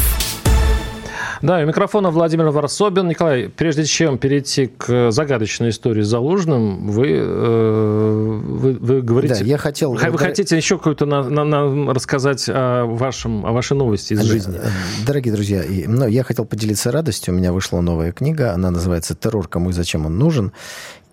Да, 1.42 1.58
у 1.58 1.66
микрофона 1.66 2.12
Владимир 2.12 2.50
Варсобин. 2.50 3.08
Николай, 3.08 3.50
прежде 3.50 3.84
чем 3.86 4.20
перейти 4.20 4.68
к 4.68 5.10
загадочной 5.10 5.70
истории 5.70 6.04
с 6.04 6.08
Залужным, 6.08 6.88
вы, 6.92 7.14
э, 7.18 8.42
вы, 8.44 8.74
вы 8.74 9.02
говорите... 9.02 9.40
Да, 9.40 9.44
я 9.44 9.58
хотел... 9.58 9.94
Вы 9.94 10.18
хотите 10.20 10.56
еще 10.56 10.78
какую-то 10.78 11.08
на, 11.08 11.24
на, 11.24 11.44
на, 11.44 11.94
рассказать 11.96 12.46
о, 12.48 12.86
вашем, 12.86 13.44
о 13.44 13.54
вашей 13.54 13.76
новости 13.76 14.14
из 14.14 14.22
жизни? 14.22 14.60
Э, 14.62 14.68
дорогие 15.08 15.34
друзья, 15.34 15.64
ну, 15.88 16.06
я 16.08 16.24
хотел 16.24 16.46
поделиться 16.46 16.92
радостью. 16.92 17.34
У 17.34 17.38
меня 17.38 17.52
вышла 17.52 17.82
новая 17.82 18.12
книга. 18.12 18.54
Она 18.54 18.70
называется 18.70 19.16
«Террор. 19.16 19.48
Кому 19.48 19.72
и 19.72 19.74
зачем 19.74 20.06
он 20.06 20.20
нужен». 20.20 20.52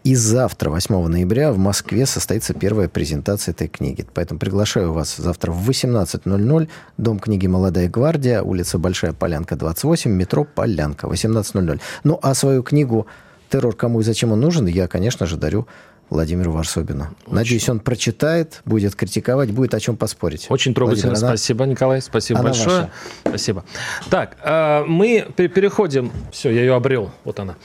И 0.05 0.17
завтра, 0.17 0.71
8 0.71 1.07
ноября, 1.07 1.53
в 1.53 1.59
Москве 1.59 2.07
состоится 2.07 2.55
первая 2.55 2.89
презентация 2.89 3.53
этой 3.53 3.69
книги. 3.69 4.05
Поэтому 4.15 4.41
приглашаю 4.41 4.93
вас 4.93 5.17
завтра 5.17 5.53
в 5.53 5.71
18.00. 5.71 6.69
Дом 6.99 7.19
книги 7.21 7.47
«Молодая 7.47 7.89
гвардия», 7.89 8.43
улица 8.43 8.79
Большая 8.79 9.13
Полянка, 9.13 9.55
28, 9.55 10.11
метро 10.11 10.45
Полянка, 10.45 11.07
18.00. 11.07 11.81
Ну, 12.03 12.19
а 12.21 12.35
свою 12.35 12.65
книгу 12.65 13.07
«Террор. 13.49 13.77
Кому 13.77 14.01
и 14.01 14.03
зачем 14.03 14.33
он 14.33 14.41
нужен» 14.41 14.67
я, 14.67 14.89
конечно 14.89 15.27
же, 15.27 15.37
дарю 15.37 15.69
Владимиру 16.13 16.53
Варсобину. 16.53 17.09
Очень. 17.25 17.35
Надеюсь, 17.35 17.69
он 17.69 17.81
прочитает, 17.81 18.61
будет 18.67 18.95
критиковать, 18.95 19.51
будет 19.51 19.73
о 19.75 19.81
чем 19.81 19.97
поспорить. 19.97 20.47
Очень 20.51 20.75
трогательно. 20.75 21.11
Владимир, 21.11 21.29
Спасибо, 21.29 21.65
Николай. 21.65 22.03
Спасибо 22.03 22.41
она 22.41 22.51
большое. 22.51 22.81
Ваша. 22.81 22.91
Спасибо. 23.27 23.65
Так, 24.11 24.37
а, 24.45 24.85
мы 24.85 25.27
переходим. 25.35 26.13
Все, 26.31 26.51
я 26.51 26.61
ее 26.61 26.75
обрел. 26.75 27.11
Вот 27.25 27.41
она. 27.41 27.57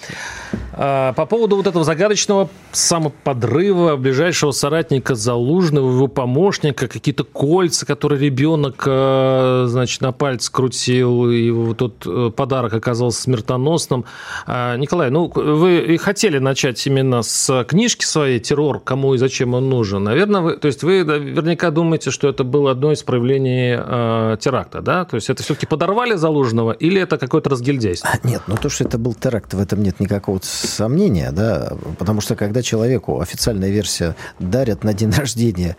А, 0.73 1.11
по 1.13 1.25
поводу 1.25 1.57
вот 1.57 1.67
этого 1.67 1.83
загадочного 1.83 2.49
самоподрыва 2.71 3.97
ближайшего 3.97 4.51
соратника 4.51 5.15
Залужного, 5.15 5.91
его 5.91 6.07
помощника, 6.07 6.87
какие-то 6.87 7.25
кольца, 7.25 7.85
которые 7.85 8.21
ребенок, 8.21 8.83
а, 8.87 9.65
значит, 9.67 10.01
на 10.01 10.13
пальце 10.13 10.51
крутил, 10.51 11.29
и 11.29 11.49
вот 11.51 11.77
тот 11.77 12.03
э, 12.05 12.31
подарок 12.35 12.73
оказался 12.73 13.21
смертоносным. 13.21 14.05
Николай, 14.47 15.09
ну, 15.09 15.31
вы 15.33 15.79
и 15.79 15.97
хотели 15.97 16.39
начать 16.39 16.85
именно 16.87 17.21
с 17.21 17.65
книжки 17.65 18.05
своей, 18.05 18.36
террор, 18.39 18.79
кому 18.79 19.13
и 19.13 19.17
зачем 19.17 19.53
он 19.53 19.69
нужен. 19.69 20.03
Наверное, 20.03 20.41
вы, 20.41 20.57
то 20.57 20.67
есть 20.67 20.83
вы 20.83 21.03
наверняка 21.03 21.71
думаете, 21.71 22.11
что 22.11 22.29
это 22.29 22.43
было 22.43 22.71
одно 22.71 22.91
из 22.91 23.03
проявлений 23.03 23.75
э, 23.77 24.37
теракта, 24.39 24.81
да? 24.81 25.05
То 25.05 25.15
есть 25.15 25.29
это 25.29 25.43
все-таки 25.43 25.65
подорвали 25.65 26.15
Залужного 26.15 26.71
или 26.71 27.01
это 27.01 27.17
какое-то 27.17 27.49
разгильдяйство? 27.49 28.09
А, 28.11 28.27
нет, 28.27 28.43
ну 28.47 28.55
то, 28.55 28.69
что 28.69 28.83
это 28.83 28.97
был 28.97 29.13
теракт, 29.13 29.53
в 29.53 29.59
этом 29.59 29.83
нет 29.83 29.99
никакого 29.99 30.39
сомнения, 30.43 31.31
да, 31.31 31.73
потому 31.97 32.21
что 32.21 32.35
когда 32.35 32.61
человеку 32.61 33.21
официальная 33.21 33.69
версия 33.69 34.15
дарят 34.39 34.83
на 34.83 34.93
день 34.93 35.11
рождения 35.17 35.77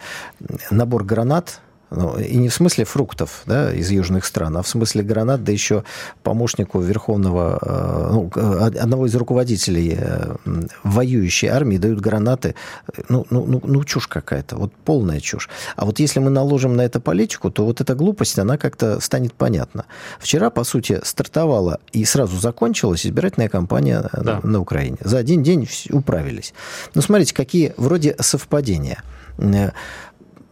набор 0.70 1.04
гранат, 1.04 1.60
ну, 1.90 2.18
и 2.18 2.36
не 2.36 2.48
в 2.48 2.54
смысле 2.54 2.84
фруктов 2.84 3.42
да, 3.46 3.72
из 3.72 3.90
южных 3.90 4.24
стран, 4.24 4.56
а 4.56 4.62
в 4.62 4.68
смысле 4.68 5.02
гранат, 5.02 5.44
да 5.44 5.52
еще 5.52 5.84
помощнику 6.22 6.80
верховного, 6.80 7.58
э, 7.62 8.10
ну, 8.12 8.30
одного 8.80 9.06
из 9.06 9.14
руководителей 9.14 9.96
э, 9.98 10.36
воюющей 10.82 11.48
армии 11.48 11.78
дают 11.78 12.00
гранаты. 12.00 12.54
Ну, 13.08 13.26
ну, 13.30 13.46
ну, 13.46 13.62
ну, 13.64 13.84
чушь 13.84 14.06
какая-то, 14.06 14.56
вот 14.56 14.72
полная 14.84 15.20
чушь. 15.20 15.48
А 15.76 15.84
вот 15.86 15.98
если 15.98 16.20
мы 16.20 16.30
наложим 16.30 16.76
на 16.76 16.82
это 16.82 17.00
политику, 17.00 17.50
то 17.50 17.64
вот 17.64 17.80
эта 17.80 17.94
глупость, 17.94 18.38
она 18.38 18.58
как-то 18.58 19.00
станет 19.00 19.32
понятна. 19.32 19.86
Вчера, 20.18 20.50
по 20.50 20.64
сути, 20.64 21.00
стартовала 21.04 21.80
и 21.92 22.04
сразу 22.04 22.38
закончилась 22.38 23.06
избирательная 23.06 23.48
кампания 23.48 24.02
э, 24.12 24.22
да. 24.22 24.40
на, 24.42 24.50
на 24.50 24.60
Украине. 24.60 24.98
За 25.00 25.18
один 25.18 25.42
день 25.42 25.66
управились. 25.90 26.52
Ну, 26.94 27.02
смотрите, 27.02 27.34
какие 27.34 27.72
вроде 27.76 28.14
совпадения 28.20 29.02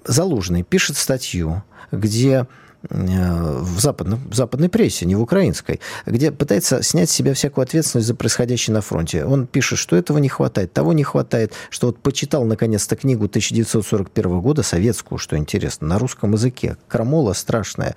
Залужный 0.06 0.62
пишет 0.62 0.96
статью, 0.96 1.62
где 1.90 2.46
э, 2.88 3.58
в, 3.60 3.80
западном, 3.80 4.28
в 4.30 4.34
западной 4.34 4.68
прессе, 4.68 5.06
не 5.06 5.14
в 5.14 5.20
украинской, 5.20 5.80
где 6.06 6.30
пытается 6.30 6.82
снять 6.82 7.10
с 7.10 7.12
себя 7.12 7.34
всякую 7.34 7.64
ответственность 7.64 8.06
за 8.06 8.14
происходящее 8.14 8.75
на 8.75 8.80
фронте. 8.80 9.25
Он 9.25 9.46
пишет, 9.46 9.78
что 9.78 9.96
этого 9.96 10.18
не 10.18 10.28
хватает, 10.28 10.72
того 10.72 10.92
не 10.92 11.02
хватает, 11.02 11.52
что 11.70 11.88
вот 11.88 11.98
почитал 11.98 12.44
наконец-то 12.44 12.96
книгу 12.96 13.25
1941 13.26 14.40
года, 14.40 14.62
советскую, 14.62 15.18
что 15.18 15.36
интересно, 15.36 15.88
на 15.88 15.98
русском 15.98 16.32
языке. 16.32 16.76
Крамола 16.88 17.32
страшная. 17.32 17.96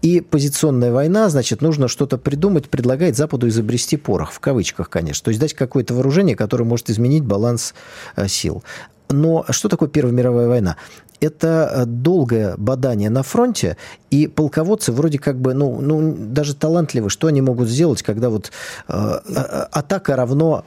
И 0.00 0.20
позиционная 0.20 0.92
война, 0.92 1.28
значит, 1.28 1.60
нужно 1.60 1.88
что-то 1.88 2.18
придумать, 2.18 2.68
предлагает 2.68 3.16
Западу 3.16 3.48
изобрести 3.48 3.96
порох, 3.96 4.30
в 4.30 4.38
кавычках, 4.38 4.88
конечно. 4.90 5.24
То 5.24 5.30
есть 5.30 5.40
дать 5.40 5.54
какое-то 5.54 5.94
вооружение, 5.94 6.36
которое 6.36 6.64
может 6.64 6.88
изменить 6.88 7.24
баланс 7.24 7.74
э, 8.14 8.28
сил. 8.28 8.62
Но 9.10 9.44
что 9.50 9.68
такое 9.68 9.88
Первая 9.88 10.14
мировая 10.14 10.48
война? 10.48 10.76
Это 11.20 11.70
э, 11.72 11.84
долгое 11.86 12.54
бадание 12.56 13.10
на 13.10 13.22
фронте, 13.22 13.76
и 14.10 14.26
полководцы 14.26 14.92
вроде 14.92 15.18
как 15.18 15.38
бы, 15.40 15.54
ну, 15.54 15.80
ну 15.80 16.14
даже 16.16 16.54
талантливы, 16.54 17.10
что 17.10 17.26
они 17.26 17.40
могут 17.40 17.68
сделать, 17.68 18.02
когда 18.02 18.30
вот 18.30 18.50
э, 18.88 18.92
э 18.94 19.34
атака 19.72 20.16
равно 20.16 20.64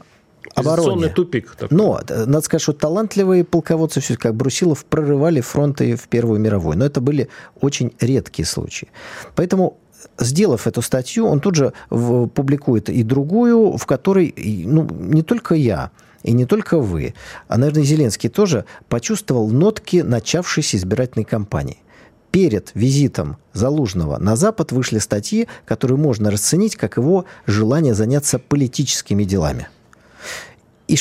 обороне. 0.55 1.09
тупик. 1.09 1.55
Такой. 1.55 1.77
Но, 1.77 2.01
надо 2.09 2.41
сказать, 2.41 2.61
что 2.61 2.73
талантливые 2.73 3.43
полководцы, 3.43 4.01
все 4.01 4.17
как 4.17 4.35
Брусилов, 4.35 4.85
прорывали 4.85 5.41
фронты 5.41 5.95
в 5.95 6.07
Первую 6.07 6.39
мировую. 6.39 6.77
Но 6.77 6.85
это 6.85 7.01
были 7.01 7.29
очень 7.59 7.93
редкие 7.99 8.45
случаи. 8.45 8.89
Поэтому 9.35 9.77
сделав 10.17 10.67
эту 10.67 10.81
статью, 10.81 11.27
он 11.27 11.39
тут 11.39 11.55
же 11.55 11.73
публикует 11.89 12.89
и 12.89 13.03
другую, 13.03 13.77
в 13.77 13.85
которой 13.85 14.33
ну, 14.65 14.87
не 14.89 15.23
только 15.23 15.55
я, 15.55 15.91
и 16.23 16.33
не 16.33 16.45
только 16.45 16.77
вы, 16.79 17.13
а, 17.47 17.57
наверное, 17.57 17.83
Зеленский 17.83 18.29
тоже 18.29 18.65
почувствовал 18.89 19.49
нотки 19.49 19.97
начавшейся 19.97 20.77
избирательной 20.77 21.25
кампании. 21.25 21.79
Перед 22.31 22.71
визитом 22.75 23.37
Залужного 23.51 24.17
на 24.17 24.35
Запад 24.35 24.71
вышли 24.71 24.99
статьи, 24.99 25.47
которые 25.65 25.97
можно 25.97 26.31
расценить 26.31 26.77
как 26.77 26.95
его 26.97 27.25
желание 27.45 27.93
заняться 27.93 28.39
политическими 28.39 29.25
делами. 29.25 29.67
И, 30.87 30.95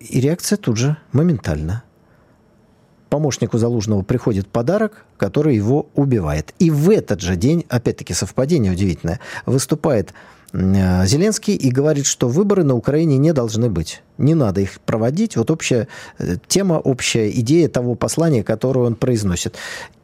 и 0.00 0.20
реакция 0.20 0.58
тут 0.58 0.76
же 0.76 0.96
моментально. 1.12 1.84
Помощнику 3.08 3.56
Залужного 3.56 4.02
приходит 4.02 4.48
подарок, 4.48 5.06
который 5.16 5.56
его 5.56 5.88
убивает. 5.94 6.52
И 6.58 6.70
в 6.70 6.90
этот 6.90 7.22
же 7.22 7.36
день, 7.36 7.64
опять-таки 7.70 8.12
совпадение 8.12 8.72
удивительное, 8.72 9.20
выступает 9.46 10.12
Зеленский 10.52 11.54
и 11.54 11.70
говорит, 11.70 12.06
что 12.06 12.28
выборы 12.28 12.64
на 12.64 12.74
Украине 12.74 13.18
не 13.18 13.32
должны 13.32 13.68
быть. 13.68 14.02
Не 14.16 14.34
надо 14.34 14.62
их 14.62 14.80
проводить. 14.80 15.36
Вот 15.36 15.50
общая 15.50 15.88
э, 16.18 16.36
тема, 16.46 16.74
общая 16.74 17.30
идея 17.30 17.68
того 17.68 17.94
послания, 17.94 18.42
которое 18.42 18.86
он 18.86 18.94
произносит. 18.94 19.56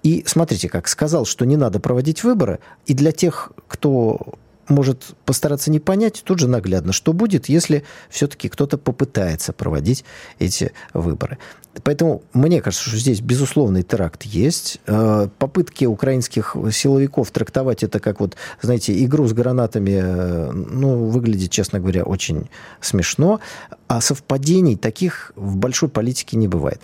И 0.02 0.22
смотрите, 0.26 0.68
как 0.68 0.86
сказал, 0.88 1.24
что 1.24 1.46
не 1.46 1.56
надо 1.56 1.80
проводить 1.80 2.24
выборы. 2.24 2.58
И 2.84 2.92
для 2.92 3.10
тех, 3.12 3.52
кто 3.68 4.34
может 4.68 5.14
постараться 5.24 5.70
не 5.70 5.80
понять, 5.80 6.22
тут 6.24 6.38
же 6.38 6.48
наглядно, 6.48 6.92
что 6.92 7.12
будет, 7.12 7.48
если 7.48 7.84
все-таки 8.08 8.48
кто-то 8.48 8.78
попытается 8.78 9.52
проводить 9.52 10.04
эти 10.38 10.72
выборы. 10.92 11.38
Поэтому 11.82 12.22
мне 12.32 12.60
кажется, 12.62 12.88
что 12.88 12.96
здесь 12.96 13.20
безусловный 13.20 13.82
теракт 13.82 14.22
есть. 14.22 14.80
Э, 14.86 15.28
попытки 15.38 15.84
украинских 15.84 16.56
силовиков 16.70 17.30
трактовать 17.30 17.82
это 17.82 17.98
как 17.98 18.20
вот, 18.20 18.36
знаете, 18.62 19.02
игру 19.04 19.26
с 19.26 19.32
гранатами, 19.32 20.00
э, 20.02 20.52
ну, 20.52 21.06
выглядит, 21.06 21.50
честно 21.50 21.80
говоря, 21.80 22.04
очень 22.04 22.48
смешно. 22.80 23.40
А 23.88 24.00
совпадений 24.00 24.76
таких 24.76 25.32
в 25.34 25.56
большой 25.56 25.88
политике 25.88 26.36
не 26.36 26.46
бывает. 26.46 26.80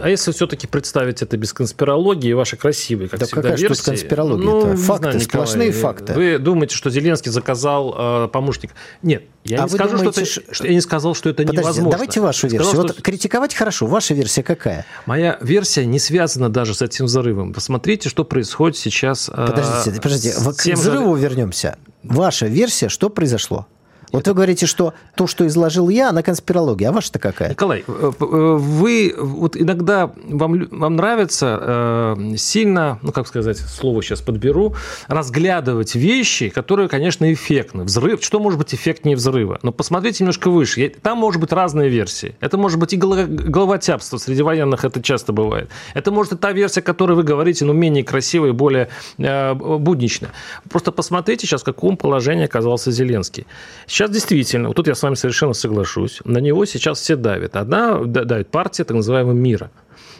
А 0.00 0.08
если 0.08 0.32
все-таки 0.32 0.66
представить 0.66 1.22
это 1.22 1.36
без 1.36 1.52
конспирологии, 1.52 2.32
ваши 2.32 2.56
красивые, 2.56 3.08
как 3.08 3.20
да 3.20 3.26
всегда, 3.26 3.42
какая 3.42 3.56
версии... 3.56 3.84
конспирология 3.84 4.44
ну, 4.44 4.76
Факты, 4.76 5.02
знаю, 5.02 5.20
сплошные 5.20 5.68
Николай, 5.68 5.82
факты. 5.82 6.12
Вы 6.14 6.38
думаете, 6.38 6.74
что 6.74 6.90
Зеленский 6.90 7.30
заказал 7.30 8.24
э, 8.24 8.28
помощник? 8.28 8.72
Нет, 9.02 9.24
я, 9.44 9.60
а 9.60 9.64
не 9.64 9.70
скажу, 9.70 9.96
думаете, 9.96 10.24
что 10.24 10.40
это, 10.40 10.54
что... 10.54 10.66
я 10.66 10.74
не 10.74 10.80
сказал, 10.80 11.14
что 11.14 11.30
это 11.30 11.42
Подождите, 11.42 11.62
невозможно. 11.62 11.90
давайте 11.92 12.20
вашу 12.20 12.48
версию. 12.48 12.64
Сказал, 12.64 12.82
вот 12.82 12.92
что... 12.92 13.02
критиковать 13.02 13.54
хорошо. 13.54 13.86
Ваша 13.86 14.14
версия 14.14 14.42
какая? 14.42 14.86
Моя 15.06 15.38
версия 15.40 15.86
не 15.86 15.98
связана 15.98 16.48
даже 16.48 16.74
с 16.74 16.82
этим 16.82 17.04
взрывом. 17.04 17.52
Посмотрите, 17.52 18.08
что 18.08 18.24
происходит 18.24 18.76
сейчас. 18.76 19.28
Э, 19.28 19.46
подождите, 19.46 20.00
подождите. 20.00 20.34
К 20.34 20.76
взрыву 20.76 21.14
вернемся. 21.14 21.78
Ваша 22.02 22.46
версия, 22.46 22.88
что 22.88 23.08
произошло? 23.08 23.66
Вот 24.12 24.26
вы 24.26 24.34
говорите, 24.34 24.66
что 24.66 24.94
то, 25.14 25.26
что 25.26 25.46
изложил 25.46 25.88
я, 25.88 26.10
она 26.10 26.22
конспирология. 26.22 26.88
А 26.88 26.92
ваша-то 26.92 27.18
какая? 27.18 27.50
Николай, 27.50 27.84
э, 27.86 28.12
э, 28.20 28.24
вы 28.24 29.14
вот 29.16 29.56
иногда 29.56 30.10
вам, 30.24 30.66
вам 30.70 30.96
нравится 30.96 31.58
э, 31.60 32.36
сильно, 32.36 32.98
ну 33.02 33.12
как 33.12 33.26
сказать, 33.26 33.58
слово 33.58 34.02
сейчас 34.02 34.20
подберу, 34.20 34.74
разглядывать 35.06 35.94
вещи, 35.94 36.48
которые, 36.48 36.88
конечно, 36.88 37.32
эффектны. 37.32 37.84
Взрыв, 37.84 38.22
что 38.24 38.40
может 38.40 38.58
быть 38.58 38.74
эффектнее 38.74 39.16
взрыва? 39.16 39.58
Но 39.62 39.72
посмотрите 39.72 40.24
немножко 40.24 40.50
выше. 40.50 40.92
Там 41.02 41.18
может 41.18 41.40
быть 41.40 41.52
разные 41.52 41.88
версии. 41.88 42.34
Это 42.40 42.56
может 42.58 42.78
быть 42.78 42.92
и 42.92 42.96
головотяпство. 42.96 44.18
Среди 44.18 44.42
военных 44.42 44.84
это 44.84 45.02
часто 45.02 45.32
бывает. 45.32 45.70
Это 45.94 46.10
может 46.10 46.32
и 46.32 46.36
та 46.36 46.52
версия, 46.52 46.82
которую 46.82 47.16
вы 47.16 47.22
говорите, 47.22 47.64
но 47.64 47.72
менее 47.72 48.04
красивая 48.04 48.50
и 48.50 48.52
более 48.52 48.88
э, 49.18 49.54
будничная. 49.54 50.32
Просто 50.68 50.92
посмотрите 50.92 51.46
сейчас, 51.46 51.62
в 51.62 51.64
каком 51.64 51.96
положении 51.96 52.44
оказался 52.44 52.90
Зеленский. 52.90 53.46
Сейчас 53.86 53.99
действительно, 54.08 54.68
вот 54.68 54.76
тут 54.76 54.86
я 54.86 54.94
с 54.94 55.02
вами 55.02 55.14
совершенно 55.14 55.52
соглашусь, 55.52 56.20
на 56.24 56.38
него 56.38 56.64
сейчас 56.64 57.00
все 57.00 57.16
давят. 57.16 57.56
Одна 57.56 57.98
давит 58.04 58.48
партия 58.48 58.84
так 58.84 58.96
называемого 58.96 59.34
мира. 59.34 59.70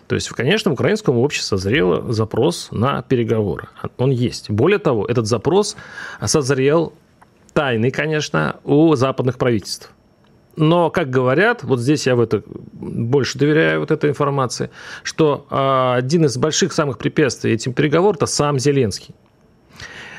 То 0.07 0.17
есть, 0.17 0.29
конечно, 0.31 0.71
в 0.71 0.75
украинском 0.75 1.17
обществе 1.19 1.57
созрел 1.57 2.13
запрос 2.13 2.69
на 2.73 3.03
переговоры. 3.03 3.69
Он 3.97 4.11
есть. 4.11 4.51
Более 4.51 4.79
того, 4.81 5.07
этот 5.07 5.27
запрос 5.27 5.77
созрел 6.25 6.93
тайный, 7.53 7.91
конечно, 7.91 8.57
у 8.65 8.97
западных 8.97 9.39
правительств. 9.39 9.93
Но, 10.57 10.91
как 10.91 11.11
говорят, 11.11 11.63
вот 11.63 11.79
здесь 11.79 12.07
я 12.09 12.17
в 12.17 12.21
это 12.21 12.43
больше 12.73 13.39
доверяю 13.39 13.81
вот 13.81 13.93
этой 13.93 14.11
информации, 14.11 14.71
что 15.05 15.47
э, 15.49 15.95
один 15.97 16.25
из 16.25 16.37
больших 16.37 16.73
самых 16.73 16.99
препятствий 16.99 17.53
этим 17.53 17.73
переговорам– 17.73 18.17
это 18.17 18.27
сам 18.27 18.59
Зеленский. 18.59 19.15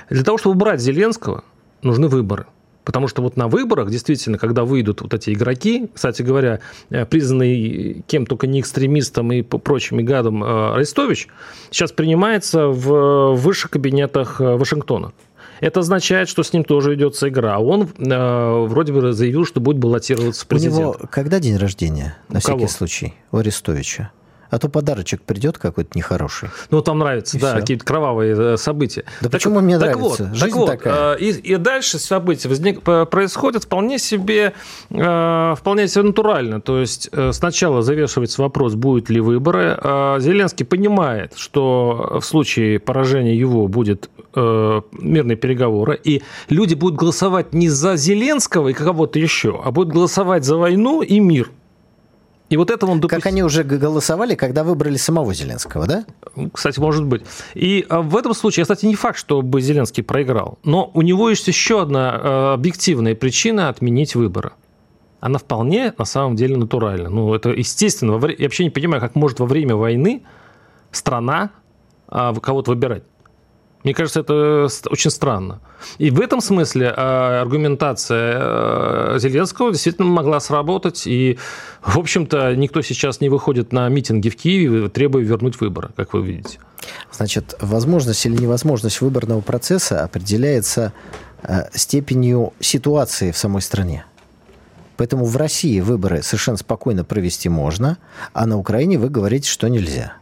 Для 0.10 0.24
того, 0.24 0.38
чтобы 0.38 0.56
убрать 0.56 0.80
Зеленского, 0.80 1.44
нужны 1.82 2.08
выборы– 2.08 2.46
Потому 2.84 3.08
что 3.08 3.22
вот 3.22 3.38
на 3.38 3.48
выборах, 3.48 3.90
действительно, 3.90 4.38
когда 4.38 4.64
выйдут 4.64 5.02
вот 5.02 5.14
эти 5.14 5.32
игроки, 5.32 5.90
кстати 5.94 6.22
говоря, 6.22 6.60
э, 6.90 7.06
признанный 7.06 8.04
кем 8.08 8.26
только 8.26 8.48
не 8.48 8.60
экстремистом 8.60 9.32
и 9.32 9.42
прочими 9.42 10.02
гадом 10.02 10.44
э, 10.44 10.74
Арестович, 10.76 11.28
сейчас 11.70 11.92
принимается 11.92 12.68
в 12.68 13.36
высших 13.36 13.72
кабинетах 13.72 14.42
э, 14.42 14.56
Вашингтона. 14.56 15.14
Это 15.60 15.82
означает, 15.82 16.28
что 16.28 16.42
с 16.42 16.54
ним 16.54 16.64
тоже 16.64 16.96
идется 16.96 17.30
игра. 17.30 17.60
Он 17.60 17.84
э, 17.84 18.66
вроде 18.66 18.94
бы 18.94 19.14
заявил, 19.14 19.46
что 19.46 19.62
будет 19.62 19.78
баллотироваться 19.78 20.44
в 20.44 20.48
президент. 20.48 20.76
У 20.76 20.80
него 20.80 20.96
когда 21.12 21.40
день 21.40 21.58
рождения, 21.58 22.18
на 22.30 22.38
у 22.38 22.40
всякий 22.40 22.58
кого? 22.58 22.68
случай, 22.68 23.14
у 23.32 23.38
Арестовича? 23.38 24.12
А 24.52 24.60
то 24.60 24.70
подарочек 24.70 25.22
придет 25.22 25.58
какой-то 25.58 25.98
нехороший. 25.98 26.50
Ну, 26.70 26.82
там 26.82 27.00
нравится, 27.00 27.38
и 27.38 27.40
да, 27.40 27.56
какие-то 27.56 27.86
кровавые 27.86 28.36
э, 28.38 28.58
события. 28.58 29.06
Да 29.22 29.30
так, 29.30 29.32
почему 29.32 29.62
мне 29.62 29.80
так 29.80 29.96
нравится? 29.96 30.26
Вот, 30.26 30.36
Жизнь 30.36 30.46
так 30.46 30.56
вот, 30.56 30.66
такая. 30.68 31.16
Э, 31.16 31.20
и, 31.20 31.30
и 31.30 31.56
дальше 31.56 31.98
события 31.98 32.50
возник, 32.50 32.82
происходят 32.82 33.64
вполне 33.64 33.98
себе, 33.98 34.54
э, 34.90 35.56
вполне 35.58 35.88
себе 35.88 36.04
натурально. 36.04 36.60
То 36.60 36.80
есть 36.80 37.10
сначала 37.32 37.82
завешивается 37.82 38.42
вопрос, 38.42 38.76
будет 38.76 39.10
ли 39.10 39.22
выборы. 39.22 39.80
Зеленский 40.20 40.66
понимает, 40.66 41.34
что 41.38 42.20
в 42.22 42.26
случае 42.26 42.80
поражения 42.80 43.36
его 43.36 43.68
будет 43.68 44.10
мирные 44.36 45.36
переговоры, 45.36 46.00
и 46.02 46.24
люди 46.50 46.74
будут 46.74 46.98
голосовать 46.98 47.54
не 47.54 47.70
за 47.70 47.96
Зеленского 47.96 48.70
и 48.70 48.74
кого-то 48.74 49.18
еще, 49.18 49.60
а 49.64 49.72
будут 49.72 49.94
голосовать 49.94 50.44
за 50.44 50.58
войну 50.58 51.02
и 51.02 51.20
мир. 51.20 51.52
И 52.52 52.58
вот 52.58 52.70
это 52.70 52.86
он 52.86 53.00
допустил. 53.00 53.22
Как 53.22 53.28
они 53.28 53.44
уже 53.44 53.64
голосовали, 53.64 54.36
когда 54.36 54.66
выбрали 54.66 54.98
самого 54.98 55.34
Зеленского, 55.34 55.88
да? 55.88 56.04
Кстати, 56.52 56.82
может 56.82 57.06
быть. 57.06 57.22
И 57.54 57.86
а, 57.88 58.02
в 58.02 58.18
этом 58.18 58.34
случае, 58.34 58.66
кстати, 58.66 58.86
не 58.86 58.96
факт, 58.96 59.18
что 59.18 59.42
бы 59.42 59.62
Зеленский 59.62 60.04
проиграл. 60.04 60.60
Но 60.66 60.92
у 60.94 61.02
него 61.02 61.30
есть 61.30 61.48
еще 61.48 61.82
одна 61.82 62.12
а, 62.14 62.54
объективная 62.56 63.16
причина 63.16 63.70
отменить 63.70 64.16
выборы. 64.16 64.52
Она 65.22 65.40
вполне, 65.40 65.94
на 65.98 66.04
самом 66.04 66.36
деле, 66.36 66.58
натуральна. 66.58 67.10
Ну, 67.10 67.34
это 67.34 67.52
естественно. 67.52 68.20
Я 68.38 68.46
вообще 68.46 68.66
не 68.66 68.70
понимаю, 68.70 69.00
как 69.00 69.16
может 69.16 69.40
во 69.40 69.46
время 69.46 69.78
войны 69.78 70.24
страна 70.92 71.52
а, 72.10 72.34
кого-то 72.34 72.72
выбирать. 72.72 73.04
Мне 73.84 73.94
кажется, 73.94 74.20
это 74.20 74.68
очень 74.90 75.10
странно. 75.10 75.60
И 75.98 76.12
в 76.12 76.22
этом 76.22 76.42
смысле 76.42 76.94
а, 76.96 77.42
аргументация 77.42 78.38
э, 78.40 79.20
Зеленского 79.20 79.72
действительно 79.72 80.08
могла 80.08 80.40
сработать. 80.40 81.08
И, 81.08 81.40
в 81.82 81.98
общем-то, 81.98 82.56
никто 82.56 82.82
сейчас 82.82 83.22
не 83.22 83.30
выходит 83.30 83.74
на 83.74 83.90
митинги 83.90 84.30
в 84.30 84.36
Киеве, 84.36 84.90
требуя 84.90 85.24
вернуть 85.24 85.60
выборы, 85.60 85.90
как 85.96 86.14
вы 86.14 86.22
видите. 86.22 86.60
Значит, 87.12 87.56
возможность 87.60 88.26
или 88.26 88.36
невозможность 88.36 89.02
выборного 89.02 89.42
процесса 89.42 90.04
определяется 90.04 90.94
э, 91.42 91.64
степенью 91.74 92.54
ситуации 92.60 93.32
в 93.32 93.38
самой 93.38 93.62
стране. 93.62 94.06
Поэтому 94.98 95.26
в 95.26 95.36
России 95.36 95.80
выборы 95.80 96.22
совершенно 96.22 96.58
спокойно 96.58 97.04
провести 97.04 97.50
можно, 97.50 97.98
а 98.34 98.46
на 98.46 98.58
Украине 98.58 99.00
вы 99.00 99.10
говорите, 99.10 99.50
что 99.50 99.68
нельзя. 99.68 100.21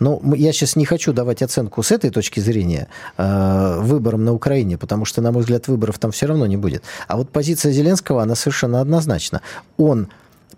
Но 0.00 0.20
я 0.34 0.52
сейчас 0.52 0.76
не 0.76 0.84
хочу 0.84 1.12
давать 1.12 1.42
оценку 1.42 1.82
с 1.82 1.92
этой 1.92 2.10
точки 2.10 2.40
зрения 2.40 2.88
э, 3.16 3.78
выборам 3.80 4.24
на 4.24 4.32
Украине, 4.32 4.78
потому 4.78 5.04
что, 5.04 5.20
на 5.20 5.30
мой 5.30 5.42
взгляд, 5.42 5.68
выборов 5.68 5.98
там 5.98 6.10
все 6.10 6.26
равно 6.26 6.46
не 6.46 6.56
будет. 6.56 6.82
А 7.06 7.16
вот 7.16 7.30
позиция 7.30 7.70
Зеленского, 7.70 8.22
она 8.22 8.34
совершенно 8.34 8.80
однозначна. 8.80 9.42
Он 9.76 10.08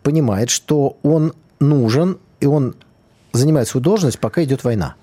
понимает, 0.03 0.51
что 0.51 0.97
он 1.03 1.35
нужен, 1.61 2.19
и 2.41 2.47
он 2.47 2.75
занимает 3.33 3.69
свою 3.69 3.83
должность, 3.83 4.19
пока 4.19 4.43
идет 4.45 4.65
война 4.65 4.95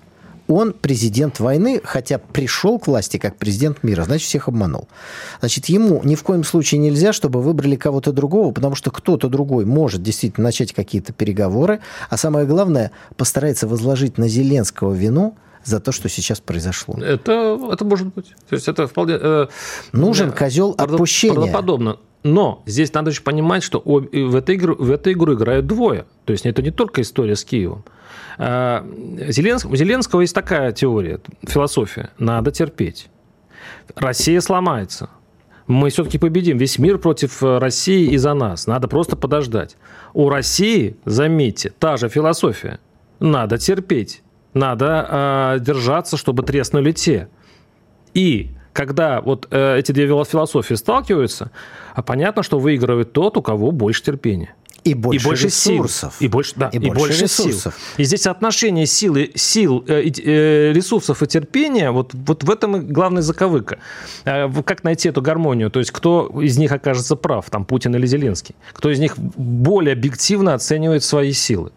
он 0.54 0.72
президент 0.72 1.40
войны, 1.40 1.80
хотя 1.84 2.18
пришел 2.18 2.78
к 2.78 2.86
власти 2.86 3.16
как 3.16 3.36
президент 3.36 3.82
мира, 3.82 4.04
значит, 4.04 4.26
всех 4.26 4.48
обманул. 4.48 4.88
Значит, 5.40 5.66
ему 5.66 6.00
ни 6.04 6.14
в 6.14 6.22
коем 6.22 6.44
случае 6.44 6.80
нельзя, 6.80 7.12
чтобы 7.12 7.42
выбрали 7.42 7.76
кого-то 7.76 8.12
другого, 8.12 8.52
потому 8.52 8.74
что 8.74 8.90
кто-то 8.90 9.28
другой 9.28 9.64
может 9.64 10.02
действительно 10.02 10.44
начать 10.44 10.72
какие-то 10.72 11.12
переговоры, 11.12 11.80
а 12.08 12.16
самое 12.16 12.46
главное, 12.46 12.90
постарается 13.16 13.66
возложить 13.66 14.18
на 14.18 14.28
Зеленского 14.28 14.92
вину– 14.92 15.36
за 15.64 15.80
то, 15.80 15.92
что 15.92 16.08
сейчас 16.08 16.40
произошло. 16.40 16.96
Это, 17.02 17.58
это 17.70 17.84
может 17.84 18.08
быть. 18.14 18.34
То 18.48 18.54
есть 18.54 18.68
это 18.68 18.86
вполне... 18.86 19.18
Э, 19.20 19.46
Нужен 19.92 20.30
э, 20.30 20.32
козел 20.32 20.74
отпущения. 20.76 21.34
Правдоподобно. 21.34 21.98
Но 22.22 22.62
здесь 22.66 22.92
надо 22.92 23.10
еще 23.10 23.22
понимать, 23.22 23.62
что 23.62 23.80
в 23.84 24.36
этой, 24.36 24.56
игру, 24.56 24.74
в 24.78 24.90
эту 24.90 25.12
игру 25.12 25.34
играют 25.34 25.66
двое. 25.66 26.06
То 26.26 26.32
есть 26.32 26.44
это 26.44 26.62
не 26.62 26.70
только 26.70 27.00
история 27.02 27.36
с 27.36 27.44
Киевом. 27.44 27.84
А, 28.42 28.86
Зеленск, 29.28 29.68
у 29.68 29.76
Зеленского 29.76 30.22
есть 30.22 30.34
такая 30.34 30.72
теория, 30.72 31.20
философия. 31.42 32.08
Надо 32.18 32.50
терпеть. 32.50 33.10
Россия 33.94 34.40
сломается. 34.40 35.10
Мы 35.66 35.90
все-таки 35.90 36.16
победим. 36.16 36.56
Весь 36.56 36.78
мир 36.78 36.96
против 36.96 37.42
э, 37.42 37.58
России 37.58 38.14
из-за 38.14 38.32
нас. 38.32 38.66
Надо 38.66 38.88
просто 38.88 39.14
подождать. 39.14 39.76
У 40.14 40.30
России, 40.30 40.96
заметьте, 41.04 41.70
та 41.78 41.98
же 41.98 42.08
философия. 42.08 42.80
Надо 43.18 43.58
терпеть. 43.58 44.22
Надо 44.54 45.06
э, 45.10 45.60
держаться, 45.60 46.16
чтобы 46.16 46.42
треснули 46.42 46.92
те. 46.92 47.28
И 48.14 48.52
когда 48.72 49.20
вот 49.20 49.48
э, 49.50 49.78
эти 49.78 49.92
две 49.92 50.06
философии 50.06 50.74
сталкиваются, 50.74 51.50
а 51.94 52.02
понятно, 52.02 52.42
что 52.42 52.58
выигрывает 52.58 53.12
тот, 53.12 53.36
у 53.36 53.42
кого 53.42 53.70
больше 53.70 54.02
терпения. 54.02 54.54
И 54.84 54.94
больше, 54.94 55.24
и 55.24 55.28
больше 55.28 55.46
ресурсов. 55.46 56.14
Сил. 56.18 56.26
И 56.26 56.28
больше, 56.28 56.52
да, 56.56 56.68
и, 56.68 56.76
и 56.76 56.78
больше, 56.80 56.98
больше 56.98 57.22
ресурсов. 57.22 57.74
Сил. 57.74 57.94
И 57.98 58.04
здесь 58.04 58.26
отношение 58.26 58.86
силы, 58.86 59.30
сил, 59.34 59.84
э, 59.86 60.02
э, 60.02 60.72
ресурсов 60.72 61.22
и 61.22 61.26
терпения, 61.26 61.90
вот, 61.90 62.12
вот 62.14 62.44
в 62.44 62.50
этом 62.50 62.76
и 62.76 62.80
главная 62.80 63.22
заковыка. 63.22 63.78
Э, 64.24 64.48
как 64.64 64.84
найти 64.84 65.08
эту 65.08 65.22
гармонию? 65.22 65.70
То 65.70 65.80
есть 65.80 65.90
кто 65.90 66.26
из 66.40 66.56
них 66.58 66.72
окажется 66.72 67.16
прав, 67.16 67.50
там 67.50 67.64
Путин 67.64 67.94
или 67.94 68.06
Зеленский? 68.06 68.54
Кто 68.72 68.90
из 68.90 68.98
них 68.98 69.18
более 69.18 69.92
объективно 69.92 70.54
оценивает 70.54 71.04
свои 71.04 71.32
силы? 71.32 71.72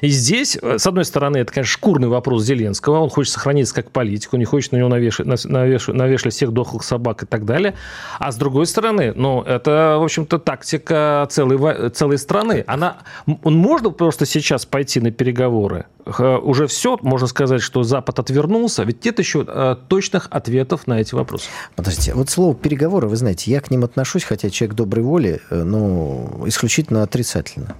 И 0.00 0.08
здесь, 0.08 0.58
с 0.60 0.86
одной 0.86 1.04
стороны, 1.04 1.38
это, 1.38 1.52
конечно, 1.52 1.72
шкурный 1.72 2.08
вопрос 2.08 2.44
Зеленского. 2.44 2.98
Он 2.98 3.08
хочет 3.08 3.32
сохраниться 3.32 3.74
как 3.74 3.90
политик, 3.90 4.34
он 4.34 4.40
не 4.40 4.44
хочет 4.44 4.72
на 4.72 4.76
него 4.76 4.88
навешать, 4.88 5.26
навешать, 5.26 5.94
навешать 5.94 6.34
всех 6.34 6.52
дохлых 6.52 6.82
собак 6.82 7.22
и 7.22 7.26
так 7.26 7.44
далее. 7.44 7.74
А 8.18 8.32
с 8.32 8.36
другой 8.36 8.66
стороны, 8.66 9.12
ну, 9.14 9.42
это, 9.42 9.96
в 9.98 10.04
общем-то, 10.04 10.38
тактика 10.38 11.26
целой, 11.30 11.90
целой 11.90 12.18
страны. 12.18 12.43
Она, 12.66 12.98
он 13.42 13.54
можно 13.54 13.90
просто 13.90 14.26
сейчас 14.26 14.66
пойти 14.66 15.00
на 15.00 15.10
переговоры? 15.10 15.86
Уже 16.06 16.66
все, 16.66 16.98
можно 17.02 17.26
сказать, 17.26 17.62
что 17.62 17.82
Запад 17.82 18.18
отвернулся, 18.18 18.82
ведь 18.84 19.04
нет 19.04 19.18
еще 19.18 19.44
э, 19.46 19.76
точных 19.88 20.28
ответов 20.30 20.86
на 20.86 21.00
эти 21.00 21.14
вопросы. 21.14 21.48
Подождите, 21.76 22.14
вот 22.14 22.30
слово 22.30 22.54
переговоры, 22.54 23.08
вы 23.08 23.16
знаете, 23.16 23.50
я 23.50 23.60
к 23.60 23.70
ним 23.70 23.84
отношусь, 23.84 24.24
хотя 24.24 24.50
человек 24.50 24.76
доброй 24.76 25.04
воли, 25.04 25.40
э, 25.50 25.62
но 25.62 26.42
исключительно 26.46 27.02
отрицательно. 27.02 27.74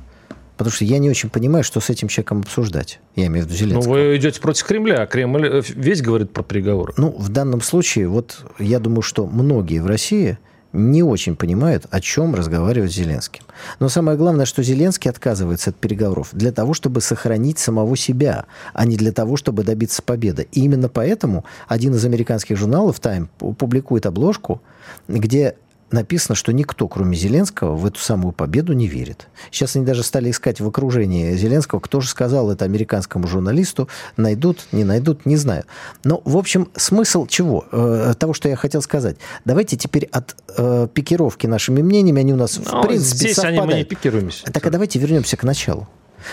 Потому 0.57 0.73
что 0.73 0.85
я 0.85 0.99
не 0.99 1.11
очень 1.11 1.31
понимаю, 1.31 1.65
что 1.65 1.81
с 1.81 1.91
этим 1.91 2.09
человеком 2.09 2.41
обсуждать. 2.41 3.01
Я 3.17 3.27
имею 3.27 3.45
в 3.45 3.49
виду 3.49 3.59
Зеленского. 3.59 3.95
Ну, 3.95 4.01
вы 4.01 4.17
идете 4.17 4.41
против 4.41 4.65
Кремля, 4.65 5.03
а 5.03 5.07
Кремль 5.07 5.47
э, 5.47 5.63
весь 5.69 6.01
говорит 6.01 6.33
про 6.33 6.43
переговоры. 6.43 6.95
Ну, 6.97 7.11
в 7.11 7.29
данном 7.29 7.61
случае, 7.61 8.09
вот 8.09 8.45
я 8.59 8.79
думаю, 8.79 9.03
что 9.03 9.27
многие 9.27 9.81
в 9.81 9.87
России 9.87 10.39
не 10.75 11.03
очень 11.03 11.37
понимают, 11.37 11.87
о 11.91 12.01
чем 12.01 12.35
разговаривать 12.35 12.93
с 12.93 12.97
Зеленским. 12.97 13.45
Но 13.79 13.89
самое 13.89 14.19
главное, 14.19 14.45
что 14.45 14.63
Зеленский 14.63 15.09
отказывается 15.09 15.71
от 15.71 15.77
переговоров 15.77 16.31
для 16.33 16.53
того, 16.53 16.75
чтобы 16.75 17.01
сохранить 17.01 17.59
самого 17.59 17.97
себя, 17.97 18.47
а 18.75 18.85
не 18.85 18.97
для 18.97 19.13
того, 19.13 19.37
чтобы 19.37 19.63
добиться 19.63 20.03
победы. 20.03 20.49
И 20.51 20.65
именно 20.65 20.89
поэтому 20.89 21.45
один 21.69 21.95
из 21.95 22.05
американских 22.05 22.57
журналов 22.57 23.01
Time 23.01 23.29
публикует 23.39 24.05
обложку, 24.05 24.61
где 25.07 25.55
написано, 25.95 26.35
что 26.35 26.53
никто, 26.53 26.87
кроме 26.89 27.17
Зеленского, 27.17 27.75
в 27.75 27.87
эту 27.87 27.99
самую 28.01 28.33
победу 28.33 28.75
не 28.75 28.87
верит. 28.87 29.29
Сейчас 29.51 29.77
они 29.77 29.87
даже 29.87 30.03
стали 30.03 30.31
искать 30.31 30.61
в 30.61 30.69
окружении 30.69 31.35
Зеленского, 31.37 31.81
кто 31.81 32.01
же 32.01 32.09
сказал 32.09 32.51
это 32.51 32.67
американскому 32.67 33.27
журналисту, 33.27 33.89
найдут, 34.19 34.67
не 34.73 34.85
найдут, 34.85 35.25
не 35.25 35.37
знаю. 35.37 35.65
Но, 36.03 36.21
в 36.25 36.37
общем, 36.37 36.69
смысл 36.77 37.27
чего? 37.27 37.65
Э, 37.73 38.15
того, 38.19 38.35
что 38.35 38.49
я 38.49 38.57
хотел 38.57 38.83
сказать. 38.83 39.17
Давайте 39.47 39.77
теперь 39.77 40.05
от 40.13 40.37
э, 40.57 40.89
пикировки 40.93 41.47
нашими 41.47 41.81
мнениями, 41.81 42.21
они 42.21 42.35
у 42.35 42.37
нас, 42.37 42.59
Но 42.59 42.65
в 42.65 42.73
ну, 42.73 42.83
принципе, 42.83 43.17
здесь 43.17 43.37
совпадают. 43.37 43.63
они, 43.63 43.73
мы 43.73 43.79
не 43.79 43.85
пикируемся. 43.85 44.45
Так, 44.53 44.67
а 44.67 44.71
давайте 44.71 44.99
вернемся 44.99 45.37
к 45.37 45.45
началу. 45.45 45.89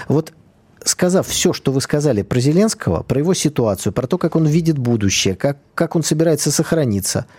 Вот 0.08 0.34
сказав 0.84 1.28
все, 1.28 1.54
что 1.54 1.71
вы 1.71 1.80
сказали 1.80 2.24
про 2.24 2.39
Зеленского, 2.39 3.04
про 3.04 3.19
его 3.19 3.36
ситуацию, 3.36 3.93
про 3.93 4.08
то, 4.08 4.17
как 4.17 4.36
он 4.36 4.47
видит 4.47 4.80
будущее, 4.80 5.36
как, 5.36 5.58
как 5.76 5.95
он 5.95 6.04
собирается 6.04 6.52
сохраниться– 6.52 7.28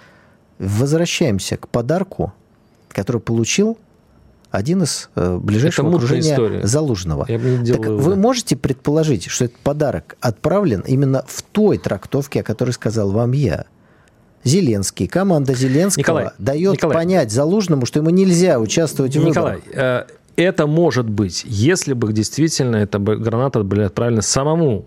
возвращаемся 0.58 1.56
к 1.56 1.68
подарку, 1.68 2.32
который 2.88 3.20
получил 3.20 3.78
один 4.50 4.82
из 4.82 5.08
э, 5.14 5.38
ближайшего 5.38 5.88
окружения 5.88 6.32
история. 6.32 6.66
Залужного. 6.66 7.24
Я 7.28 7.38
не 7.38 7.72
так 7.72 7.86
вы 7.86 8.16
можете 8.16 8.54
предположить, 8.54 9.26
что 9.28 9.46
этот 9.46 9.58
подарок 9.58 10.16
отправлен 10.20 10.80
именно 10.86 11.24
в 11.26 11.42
той 11.42 11.78
трактовке, 11.78 12.40
о 12.40 12.42
которой 12.42 12.70
сказал 12.70 13.10
вам 13.10 13.32
я? 13.32 13.64
Зеленский, 14.44 15.06
команда 15.06 15.54
Зеленского 15.54 16.00
Николай, 16.00 16.30
дает 16.38 16.74
Николай, 16.74 16.94
понять 16.94 17.30
Залужному, 17.30 17.86
что 17.86 18.00
ему 18.00 18.10
нельзя 18.10 18.58
участвовать 18.58 19.16
в 19.16 19.24
Николай, 19.24 19.56
выборах. 19.56 19.74
Э, 19.74 20.06
это 20.36 20.66
может 20.66 21.08
быть, 21.08 21.44
если 21.46 21.92
бы 21.92 22.12
действительно 22.12 22.76
эта 22.76 22.98
граната 22.98 23.62
были 23.62 23.82
отправлены 23.82 24.22
самому 24.22 24.86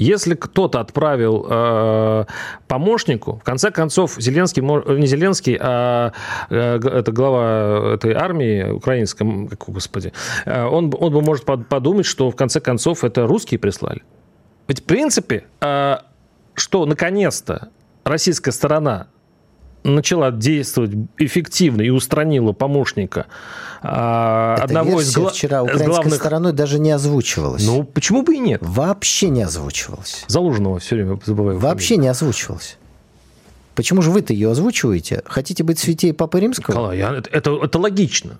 если 0.00 0.34
кто-то 0.34 0.80
отправил 0.80 1.46
э, 1.48 2.24
помощнику, 2.68 3.36
в 3.36 3.44
конце 3.44 3.70
концов, 3.70 4.16
Зеленский, 4.18 4.62
не 4.62 5.06
Зеленский, 5.06 5.58
а 5.60 6.12
э, 6.48 6.76
это 6.76 7.12
глава 7.12 7.94
этой 7.94 8.14
армии 8.14 8.70
украинской, 8.70 9.48
господи, 9.66 10.14
э, 10.46 10.64
он, 10.64 10.90
он 10.98 11.12
бы 11.12 11.20
может 11.20 11.44
подумать, 11.44 12.06
что 12.06 12.30
в 12.30 12.36
конце 12.36 12.60
концов 12.60 13.04
это 13.04 13.26
русские 13.26 13.60
прислали. 13.60 14.02
Ведь 14.68 14.80
в 14.80 14.84
принципе, 14.84 15.44
э, 15.60 15.98
что 16.54 16.86
наконец-то 16.86 17.68
российская 18.04 18.52
сторона 18.52 19.08
начала 19.82 20.30
действовать 20.30 20.92
эффективно 21.18 21.82
и 21.82 21.90
устранила 21.90 22.52
помощника 22.52 23.26
а, 23.82 24.54
Эта 24.56 24.64
одного 24.64 25.00
из 25.00 25.14
гла- 25.16 25.30
вчера 25.30 25.62
украинской 25.62 25.86
главных... 25.86 26.14
стороной 26.14 26.52
даже 26.52 26.78
не 26.78 26.90
озвучивалась. 26.90 27.66
Ну, 27.66 27.84
почему 27.84 28.22
бы 28.22 28.34
и 28.34 28.38
нет? 28.38 28.60
Вообще 28.62 29.30
не 29.30 29.42
озвучивалась. 29.42 30.24
Залужного 30.28 30.78
все 30.80 30.96
время 30.96 31.18
забываю. 31.24 31.58
Вообще 31.58 31.96
не 31.96 32.08
озвучивалась. 32.08 32.76
Почему 33.74 34.02
же 34.02 34.10
вы-то 34.10 34.32
ее 34.32 34.50
озвучиваете? 34.50 35.22
Хотите 35.24 35.62
быть 35.64 35.78
святей 35.78 36.12
Папы 36.12 36.40
Римского? 36.40 36.74
Николай, 36.74 36.98
я, 36.98 37.14
это, 37.14 37.30
это, 37.30 37.64
это 37.64 37.78
логично. 37.78 38.38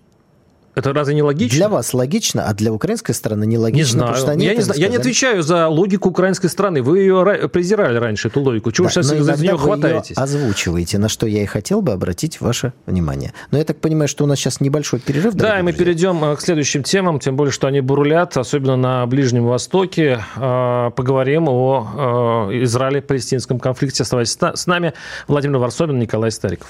Это 0.74 0.92
разве 0.92 1.14
не 1.14 1.22
логично? 1.22 1.56
Для 1.56 1.68
вас 1.68 1.92
логично, 1.94 2.46
а 2.46 2.54
для 2.54 2.72
украинской 2.72 3.12
стороны 3.12 3.44
не 3.44 3.58
логично. 3.58 3.78
Не 3.78 3.84
знаю. 3.84 4.06
Потому 4.08 4.22
что 4.22 4.32
они 4.32 4.46
я, 4.46 4.54
не 4.54 4.62
знаю. 4.62 4.80
я 4.80 4.88
не 4.88 4.96
отвечаю 4.96 5.42
за 5.42 5.68
логику 5.68 6.10
украинской 6.10 6.48
страны. 6.48 6.82
Вы 6.82 7.00
ее 7.00 7.48
презирали 7.52 7.98
раньше, 7.98 8.28
эту 8.28 8.40
логику. 8.40 8.70
Чего 8.70 8.86
да, 8.86 8.92
сейчас 8.92 9.06
за 9.06 9.36
нее 9.36 9.58
хватаетесь? 9.58 10.16
Ее 10.16 10.22
озвучиваете, 10.22 10.98
на 10.98 11.08
что 11.08 11.26
я 11.26 11.42
и 11.42 11.46
хотел 11.46 11.82
бы 11.82 11.92
обратить 11.92 12.40
ваше 12.40 12.72
внимание. 12.86 13.32
Но 13.50 13.58
я 13.58 13.64
так 13.64 13.80
понимаю, 13.80 14.08
что 14.08 14.24
у 14.24 14.26
нас 14.26 14.38
сейчас 14.38 14.60
небольшой 14.60 15.00
перерыв. 15.00 15.34
Да, 15.34 15.58
и 15.58 15.62
мы 15.62 15.72
друзья. 15.72 15.84
перейдем 15.84 16.24
э, 16.24 16.36
к 16.36 16.40
следующим 16.40 16.82
темам, 16.84 17.18
тем 17.18 17.36
более, 17.36 17.52
что 17.52 17.66
они 17.66 17.80
бурлят, 17.80 18.36
особенно 18.36 18.76
на 18.76 19.06
Ближнем 19.06 19.46
Востоке. 19.46 20.22
Э, 20.36 20.90
поговорим 20.94 21.48
о 21.48 22.48
э, 22.52 22.62
Израиле-палестинском 22.64 23.58
конфликте. 23.58 24.04
Оставайтесь 24.04 24.38
с 24.40 24.66
нами. 24.66 24.94
Владимир 25.26 25.58
Варсобин, 25.58 25.98
Николай 25.98 26.30
Стариков. 26.30 26.69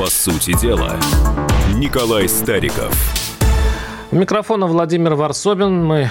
По 0.00 0.06
сути 0.06 0.58
дела, 0.58 0.98
Николай 1.74 2.26
Стариков. 2.26 2.90
У 4.10 4.16
микрофона 4.16 4.66
Владимир 4.66 5.14
Варсобин. 5.14 5.84
Мы 5.84 6.08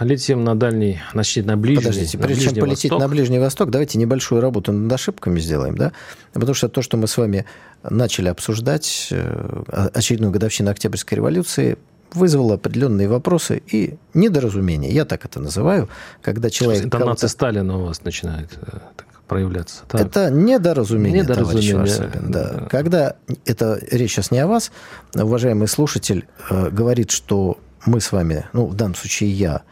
летим 0.00 0.42
на 0.42 0.54
дальний, 0.54 1.02
значит, 1.12 1.44
на 1.44 1.58
ближний 1.58 1.84
Подождите, 1.84 2.16
прежде 2.16 2.44
чем 2.44 2.54
полететь 2.54 2.90
Восток. 2.90 2.98
на 2.98 3.08
Ближний 3.08 3.38
Восток, 3.38 3.68
давайте 3.68 3.98
небольшую 3.98 4.40
работу 4.40 4.72
над 4.72 4.90
ошибками 4.90 5.38
сделаем, 5.38 5.76
да? 5.76 5.92
Потому 6.32 6.54
что 6.54 6.70
то, 6.70 6.80
что 6.80 6.96
мы 6.96 7.08
с 7.08 7.18
вами 7.18 7.44
начали 7.82 8.28
обсуждать, 8.28 9.08
э, 9.10 9.90
очередную 9.92 10.32
годовщину 10.32 10.70
Октябрьской 10.70 11.16
революции, 11.16 11.76
вызвало 12.14 12.54
определенные 12.54 13.06
вопросы 13.06 13.62
и 13.70 13.98
недоразумения. 14.14 14.90
Я 14.90 15.04
так 15.04 15.26
это 15.26 15.40
называю, 15.40 15.90
когда 16.22 16.48
человек... 16.48 16.86
Интонация 16.86 17.28
Сталина 17.28 17.76
у 17.76 17.84
вас 17.84 18.02
начинает 18.02 18.48
э, 18.62 18.78
проявляться. 19.26 19.82
Так. 19.88 20.00
Это 20.00 20.30
недоразумение, 20.30 21.22
недоразумение 21.22 21.72
товарищ 21.72 21.98
Варсобин. 21.98 22.30
Да. 22.30 22.52
Да. 22.52 22.66
Когда 22.66 23.16
это 23.44 23.80
речь 23.90 24.12
сейчас 24.12 24.30
не 24.30 24.38
о 24.38 24.46
вас, 24.46 24.70
уважаемый 25.14 25.68
слушатель 25.68 26.26
э, 26.50 26.70
говорит, 26.70 27.10
что 27.10 27.58
мы 27.86 28.00
с 28.00 28.12
вами, 28.12 28.46
ну, 28.52 28.66
в 28.66 28.74
данном 28.74 28.94
случае 28.94 29.30
я, 29.30 29.62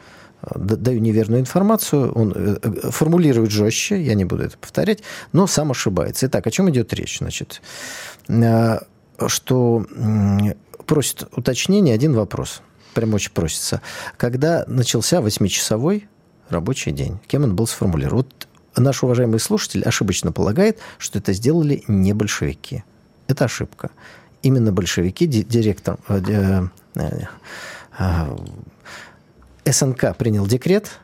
э, 0.43 0.49
даю 0.57 1.01
неверную 1.01 1.40
информацию, 1.40 2.12
он 2.12 2.33
э, 2.35 2.57
э, 2.62 2.90
формулирует 2.90 3.51
жестче, 3.51 4.01
я 4.01 4.14
не 4.14 4.25
буду 4.25 4.45
это 4.45 4.57
повторять, 4.57 5.03
но 5.33 5.47
сам 5.47 5.71
ошибается. 5.73 6.27
Итак, 6.27 6.47
о 6.47 6.51
чем 6.51 6.71
идет 6.71 6.93
речь? 6.95 7.19
Значит, 7.19 7.61
что 9.27 9.87
просит 10.87 11.29
уточнение 11.37 11.95
один 11.95 12.14
вопрос. 12.14 12.62
Прям 12.95 13.14
очень 13.14 13.33
просится. 13.33 13.81
Когда 14.17 14.64
начался 14.69 15.21
восьмичасовой 15.21 16.09
рабочий 16.49 16.93
день? 16.93 17.19
Кем 17.27 17.45
он 17.45 17.57
был 17.57 17.67
сформулирован? 17.67 18.19
Вот 18.19 18.47
наш 18.76 19.02
уважаемый 19.02 19.40
слушатель 19.40 19.82
ошибочно 19.82 20.32
полагает, 20.32 20.78
что 20.98 21.18
это 21.18 21.32
сделали 21.32 21.82
не 21.88 22.12
большевики. 22.12 22.84
Это 23.28 23.46
ошибка. 23.46 23.90
Именно 24.42 24.72
большевики, 24.72 25.26
директор, 25.26 25.98
э, 26.08 26.66
э, 26.96 27.08
э, 27.98 28.37
СНК 29.72 30.16
принял 30.16 30.46
декрет, 30.46 30.98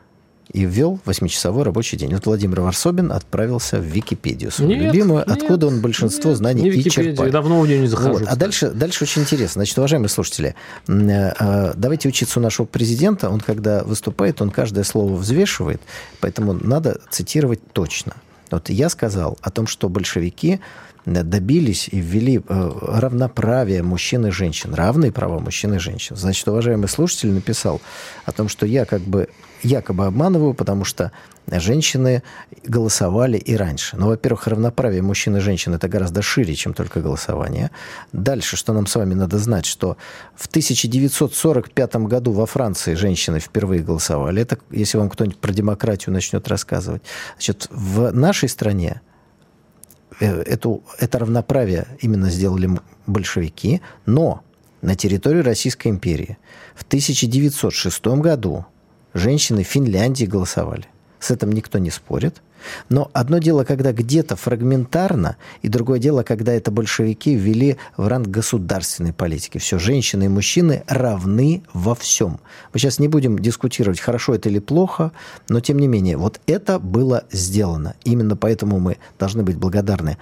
и 0.53 0.65
ввел 0.65 0.99
восьмичасовой 1.05 1.63
рабочий 1.63 1.97
день. 1.97 2.13
Вот 2.13 2.25
Владимир 2.25 2.61
Варсобин 2.61 3.11
отправился 3.11 3.77
в 3.77 3.83
Википедию 3.83 4.51
свою 4.51 4.71
нет, 4.71 4.81
любимую, 4.93 5.23
нет, 5.25 5.29
откуда 5.29 5.67
он 5.67 5.81
большинство 5.81 6.31
нет, 6.31 6.37
знаний 6.37 6.63
не 6.63 6.69
и 6.69 6.89
черпает. 6.89 7.31
давно 7.31 7.61
в 7.61 7.67
нее 7.67 7.79
не 7.79 7.87
захожу. 7.87 8.13
Вот. 8.13 8.23
А 8.27 8.35
дальше, 8.35 8.71
дальше 8.71 9.03
очень 9.05 9.21
интересно. 9.23 9.59
Значит, 9.59 9.77
уважаемые 9.77 10.09
слушатели, 10.09 10.55
э, 10.87 10.93
э, 10.93 11.73
давайте 11.75 12.09
учиться 12.09 12.39
у 12.39 12.43
нашего 12.43 12.65
президента. 12.65 13.29
Он, 13.29 13.39
когда 13.39 13.83
выступает, 13.83 14.41
он 14.41 14.51
каждое 14.51 14.83
слово 14.83 15.15
взвешивает, 15.15 15.81
поэтому 16.19 16.53
надо 16.53 16.99
цитировать 17.09 17.61
точно. 17.73 18.13
Вот 18.51 18.69
я 18.69 18.89
сказал 18.89 19.37
о 19.41 19.49
том, 19.49 19.65
что 19.65 19.87
большевики 19.87 20.59
добились 21.05 21.89
и 21.91 21.99
ввели 21.99 22.37
э, 22.37 22.71
равноправие 22.81 23.83
мужчин 23.83 24.27
и 24.27 24.31
женщин, 24.31 24.73
равные 24.73 25.11
права 25.11 25.39
мужчин 25.39 25.73
и 25.73 25.79
женщин. 25.79 26.15
Значит, 26.15 26.47
уважаемый 26.47 26.87
слушатель 26.87 27.31
написал 27.31 27.81
о 28.25 28.31
том, 28.31 28.47
что 28.47 28.65
я 28.65 28.85
как 28.85 29.01
бы 29.01 29.27
якобы 29.63 30.05
обманываю, 30.05 30.53
потому 30.53 30.85
что 30.85 31.11
женщины 31.47 32.23
голосовали 32.63 33.37
и 33.37 33.55
раньше. 33.55 33.97
Но, 33.97 34.07
во-первых, 34.07 34.47
равноправие 34.47 35.01
мужчин 35.01 35.37
и 35.37 35.39
женщин– 35.39 35.73
это 35.75 35.87
гораздо 35.87 36.21
шире, 36.21 36.55
чем 36.55 36.73
только 36.73 37.01
голосование. 37.01 37.71
Дальше, 38.13 38.57
что 38.57 38.73
нам 38.73 38.87
с 38.87 38.95
вами 38.95 39.13
надо 39.13 39.37
знать, 39.37 39.65
что 39.65 39.97
в 40.35 40.47
1945 40.47 41.95
году 41.95 42.31
во 42.31 42.45
Франции 42.45 42.93
женщины 42.93 43.39
впервые 43.39 43.81
голосовали. 43.81 44.41
Это, 44.41 44.57
если 44.71 44.97
вам 44.97 45.09
кто-нибудь 45.09 45.39
про 45.39 45.51
демократию 45.51 46.13
начнет 46.13 46.47
рассказывать. 46.47 47.01
Значит, 47.33 47.67
в 47.71 48.11
нашей 48.11 48.49
стране 48.49 49.01
э, 49.01 49.10
эту, 50.25 50.83
это 50.99 51.19
равноправие 51.19 51.87
именно 51.99 52.29
сделали 52.29 52.69
большевики, 53.07 53.81
но 54.05 54.41
на 54.81 54.95
территории 54.95 55.41
Российской 55.41 55.89
империи 55.89 56.37
в 56.75 56.83
1906 56.83 58.07
году 58.07 58.65
женщины 59.13 59.63
Финляндии 59.63 60.25
голосовали. 60.25 60.85
С 61.19 61.31
этим 61.31 61.51
никто 61.51 61.77
не 61.77 61.91
спорит. 61.91 62.41
Но 62.89 63.09
одно 63.13 63.37
дело, 63.37 63.63
когда 63.63 63.91
где-то 63.91 64.35
фрагментарно, 64.35 65.37
и 65.61 65.67
другое 65.67 65.99
дело, 65.99 66.23
когда 66.23 66.53
это 66.53 66.71
большевики 66.71 67.35
ввели 67.35 67.77
в 67.97 68.07
ранг 68.07 68.27
государственной 68.27 69.13
политики. 69.13 69.57
Все, 69.57 69.79
женщины 69.79 70.25
и 70.25 70.27
мужчины 70.27 70.83
равны 70.87 71.63
во 71.73 71.95
всем. 71.95 72.39
Мы 72.73 72.79
сейчас 72.79 72.99
не 72.99 73.07
будем 73.07 73.39
дискутировать, 73.39 73.99
хорошо 73.99 74.35
это 74.35 74.49
или 74.49 74.59
плохо, 74.59 75.11
но 75.49 75.59
тем 75.59 75.79
не 75.79 75.87
менее, 75.87 76.17
вот 76.17 76.39
это 76.47 76.79
было 76.79 77.23
сделано. 77.31 77.95
Именно 78.03 78.35
поэтому 78.35 78.79
мы 78.79 78.97
должны 79.19 79.43
быть 79.43 79.57
благодарны 79.57 80.17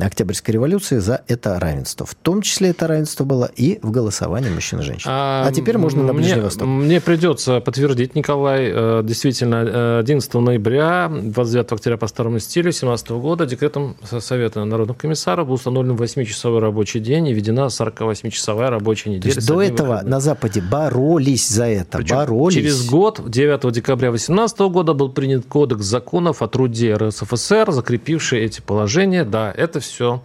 Октябрьской 0.00 0.54
революции 0.54 0.98
за 0.98 1.22
это 1.28 1.58
равенство. 1.58 2.06
В 2.06 2.14
том 2.14 2.42
числе 2.42 2.70
это 2.70 2.86
равенство 2.86 3.24
было 3.24 3.50
и 3.56 3.78
в 3.82 3.90
голосовании 3.90 4.50
мужчин 4.50 4.80
и 4.80 4.82
женщин. 4.82 5.10
А, 5.10 5.46
а 5.46 5.52
теперь 5.52 5.78
можно 5.78 6.02
на 6.02 6.14
Ближний 6.14 6.34
мне, 6.34 6.42
Восток. 6.42 6.66
Мне 6.66 7.00
придется 7.00 7.60
подтвердить, 7.60 8.14
Николай, 8.14 8.70
э, 8.72 9.02
действительно, 9.04 9.98
11 9.98 10.34
ноября, 10.34 11.10
29 11.12 11.72
октября 11.72 11.96
по 11.98 12.06
старому 12.06 12.38
стилю 12.38 12.64
2017 12.64 13.10
года 13.10 13.46
декретом 13.46 13.96
Совета 14.20 14.64
народных 14.64 14.96
комиссаров 14.96 15.46
был 15.46 15.54
установлен 15.54 15.94
8-часовой 15.96 16.60
рабочий 16.60 17.00
день 17.00 17.28
и 17.28 17.34
введена 17.34 17.66
48-часовая 17.66 18.70
рабочая 18.70 19.10
неделя. 19.10 19.34
То 19.34 19.38
есть 19.38 19.48
до 19.48 19.62
этого 19.62 20.00
на 20.04 20.20
Западе 20.20 20.62
боролись 20.62 21.48
за 21.48 21.66
это, 21.66 21.98
Причем 21.98 22.16
боролись. 22.16 22.54
Через 22.54 22.86
год, 22.88 23.20
9 23.28 23.72
декабря 23.72 24.10
2018 24.10 24.58
года, 24.60 24.94
был 24.94 25.10
принят 25.10 25.44
Кодекс 25.46 25.84
законов 25.84 26.40
о 26.40 26.48
труде 26.48 26.94
РСФСР, 26.94 27.72
закрепивший 27.72 28.40
эти 28.40 28.60
положения. 28.60 29.24
Да, 29.24 29.52
это 29.54 29.81
все. 29.86 30.22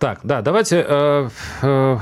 Так, 0.00 0.20
да, 0.22 0.40
давайте 0.40 0.82
э, 0.88 1.28
э, 1.60 1.98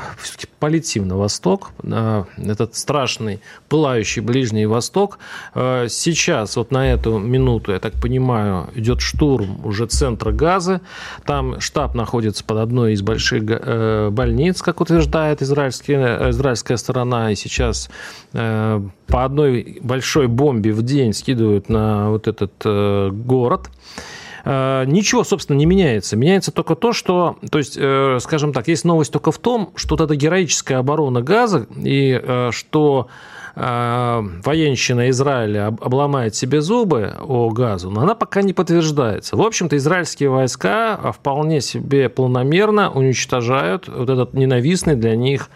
полетим 0.60 1.08
на 1.08 1.16
восток, 1.16 1.70
на 1.82 2.26
этот 2.36 2.76
страшный, 2.76 3.40
пылающий 3.68 4.22
Ближний 4.22 4.66
Восток. 4.66 5.18
Э, 5.54 5.86
сейчас, 5.88 6.54
вот 6.56 6.70
на 6.70 6.92
эту 6.92 7.18
минуту, 7.18 7.72
я 7.72 7.80
так 7.80 7.94
понимаю, 7.94 8.70
идет 8.76 9.00
штурм 9.00 9.66
уже 9.66 9.86
центра 9.86 10.30
Газы. 10.30 10.80
Там 11.26 11.60
штаб 11.60 11.96
находится 11.96 12.44
под 12.44 12.58
одной 12.58 12.92
из 12.92 13.02
больших 13.02 13.42
э, 13.48 14.10
больниц, 14.10 14.62
как 14.62 14.80
утверждает 14.80 15.42
израильская, 15.42 16.30
израильская 16.30 16.76
сторона, 16.76 17.32
и 17.32 17.34
сейчас 17.34 17.90
э, 18.32 18.80
по 19.08 19.24
одной 19.24 19.78
большой 19.82 20.28
бомбе 20.28 20.72
в 20.72 20.82
день 20.82 21.12
скидывают 21.12 21.68
на 21.68 22.10
вот 22.10 22.28
этот 22.28 22.52
э, 22.64 23.10
город. 23.10 23.66
Э, 23.66 24.17
ничего, 24.44 25.24
собственно, 25.24 25.56
не 25.56 25.66
меняется. 25.66 26.16
Меняется 26.16 26.52
только 26.52 26.74
то, 26.74 26.92
что, 26.92 27.38
то 27.50 27.58
есть, 27.58 27.76
э, 27.78 28.18
скажем 28.20 28.52
так, 28.52 28.68
есть 28.68 28.84
новость 28.84 29.12
только 29.12 29.32
в 29.32 29.38
том, 29.38 29.72
что 29.74 29.96
вот 29.96 30.00
эта 30.02 30.16
героическая 30.16 30.78
оборона 30.78 31.22
Газа 31.22 31.66
и 31.76 32.20
э, 32.22 32.50
что 32.52 33.08
военщина 33.56 35.10
Израиля 35.10 35.66
обломает 35.66 36.36
себе 36.36 36.60
зубы 36.60 37.14
о 37.20 37.50
газу, 37.50 37.90
но 37.90 38.02
она 38.02 38.14
пока 38.14 38.42
не 38.42 38.52
подтверждается. 38.52 39.36
В 39.36 39.42
общем-то, 39.42 39.76
израильские 39.76 40.28
войска 40.28 41.12
вполне 41.12 41.60
себе 41.60 42.08
планомерно 42.08 42.88
уничтожают 42.92 43.88
вот 43.88 44.08
этот 44.08 44.32
ненавистный 44.34 44.94
для 44.94 45.16
них 45.16 45.50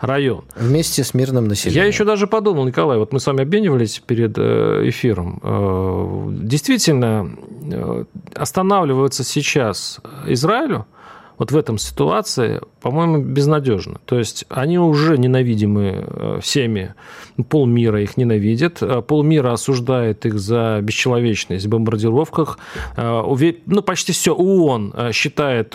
район. 0.00 0.44
Вместе 0.56 1.04
с 1.04 1.14
мирным 1.14 1.46
населением. 1.48 1.82
Я 1.82 1.86
еще 1.86 2.04
даже 2.04 2.26
подумал, 2.26 2.64
Николай, 2.64 2.98
вот 2.98 3.12
мы 3.12 3.20
с 3.20 3.26
вами 3.26 3.42
обменивались 3.42 3.98
перед 4.00 4.36
э, 4.38 4.88
эфиром. 4.88 5.40
Э, 5.42 6.28
действительно, 6.42 7.30
э, 7.70 8.04
останавливаться 8.34 9.24
сейчас 9.24 10.00
Израилю 10.26 10.86
вот 11.40 11.50
в 11.50 11.56
этом 11.56 11.78
ситуации, 11.78 12.60
по-моему, 12.80 13.24
безнадежно. 13.24 13.98
То 14.04 14.18
есть 14.18 14.44
они 14.50 14.78
уже 14.78 15.18
ненавидимы 15.18 16.38
всеми 16.40 16.94
полмира 17.42 18.02
их 18.02 18.16
ненавидит, 18.16 18.82
э, 18.82 19.02
полмира 19.02 19.52
осуждает 19.52 20.26
их 20.26 20.38
за 20.38 20.80
бесчеловечность 20.82 21.66
в 21.66 21.68
бомбардировках. 21.68 22.58
Э, 22.96 23.22
ну, 23.66 23.82
почти 23.82 24.12
все 24.12 24.34
ООН 24.34 24.92
э, 24.94 25.12
считает, 25.12 25.74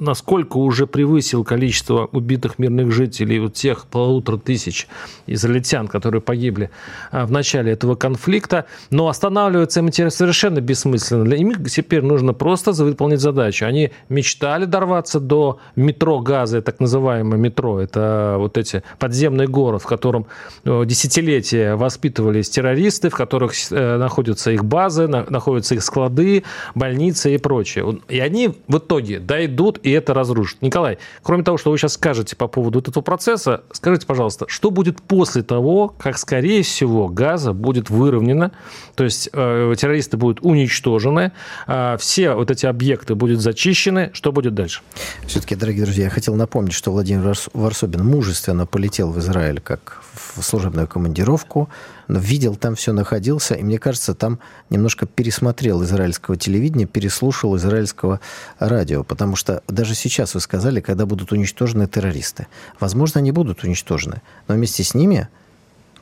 насколько 0.00 0.56
уже 0.56 0.86
превысил 0.86 1.44
количество 1.44 2.08
убитых 2.12 2.58
мирных 2.58 2.92
жителей 2.92 3.38
вот 3.40 3.54
тех 3.54 3.86
полутора 3.86 4.38
тысяч 4.38 4.88
израильтян, 5.26 5.88
которые 5.88 6.20
погибли 6.20 6.70
в 7.10 7.30
начале 7.30 7.72
этого 7.72 7.94
конфликта. 7.94 8.66
Но 8.90 9.08
останавливаться 9.08 9.80
им 9.80 9.92
совершенно 9.92 10.60
бессмысленно. 10.60 11.24
Для 11.24 11.38
них 11.38 11.58
теперь 11.70 12.02
нужно 12.02 12.32
просто 12.32 12.72
выполнить 12.72 13.20
задачу. 13.20 13.66
Они 13.66 13.90
мечтали 14.08 14.61
дорваться 14.66 15.20
до 15.20 15.58
метро 15.76 16.20
Газа, 16.20 16.62
так 16.62 16.80
называемое 16.80 17.38
метро. 17.38 17.80
Это 17.80 18.36
вот 18.38 18.58
эти 18.58 18.82
подземный 18.98 19.46
город, 19.46 19.82
в 19.82 19.86
котором 19.86 20.26
Э, 20.64 20.84
десятилетия 20.86 21.74
воспитывались 21.74 22.48
террористы, 22.50 23.10
в 23.10 23.14
которых 23.14 23.52
э, 23.70 23.96
находятся 23.96 24.50
их 24.52 24.64
базы, 24.64 25.06
находятся 25.06 25.74
их 25.74 25.82
склады, 25.82 26.44
больницы 26.74 27.34
и 27.34 27.38
прочее. 27.38 28.00
И 28.08 28.20
они 28.20 28.54
в 28.68 28.78
итоге 28.78 29.18
дойдут 29.18 29.78
и 29.82 29.90
это 29.90 30.14
разрушат. 30.14 30.62
Николай, 30.62 30.98
кроме 31.22 31.42
того, 31.42 31.58
что 31.58 31.70
вы 31.70 31.78
сейчас 31.78 31.94
скажете 31.94 32.36
по 32.36 32.46
поводу 32.46 32.78
этого 32.78 33.02
процесса, 33.02 33.62
скажите, 33.72 34.06
пожалуйста, 34.06 34.46
что 34.48 34.70
будет 34.70 35.02
после 35.02 35.42
того, 35.42 35.94
как, 35.98 36.18
скорее 36.18 36.62
всего, 36.62 37.08
Газа 37.08 37.52
будет 37.52 37.90
выровнена, 37.90 38.52
то 38.94 39.04
есть 39.04 39.28
э, 39.32 39.74
террористы 39.76 40.16
будут 40.16 40.40
уничтожены, 40.42 41.32
э, 41.66 41.96
все 41.98 42.34
вот 42.34 42.50
эти 42.50 42.66
объекты 42.66 43.14
будут 43.14 43.40
зачищены, 43.40 44.10
что 44.12 44.30
будет 44.32 44.51
будет 44.52 44.54
дальше. 44.54 44.82
Все-таки, 45.26 45.54
дорогие 45.54 45.84
друзья, 45.84 46.04
я 46.04 46.10
хотел 46.10 46.34
напомнить, 46.34 46.74
что 46.74 46.92
Владимир 46.92 47.36
Варсобин 47.54 48.04
мужественно 48.04 48.66
полетел 48.66 49.10
в 49.10 49.18
Израиль 49.18 49.60
как 49.60 50.02
в 50.36 50.42
служебную 50.42 50.86
командировку, 50.86 51.68
видел 52.08 52.56
там 52.56 52.74
все, 52.74 52.92
находился, 52.92 53.54
и 53.54 53.62
мне 53.62 53.78
кажется, 53.78 54.14
там 54.14 54.38
немножко 54.70 55.06
пересмотрел 55.06 55.82
израильского 55.82 56.36
телевидения, 56.36 56.86
переслушал 56.86 57.56
израильского 57.56 58.20
радио, 58.58 59.04
потому 59.04 59.36
что 59.36 59.62
даже 59.68 59.94
сейчас 59.94 60.34
вы 60.34 60.40
сказали, 60.40 60.80
когда 60.80 61.06
будут 61.06 61.32
уничтожены 61.32 61.86
террористы. 61.86 62.46
Возможно, 62.80 63.20
они 63.20 63.32
будут 63.32 63.64
уничтожены, 63.64 64.20
но 64.48 64.54
вместе 64.54 64.84
с 64.84 64.94
ними 64.94 65.28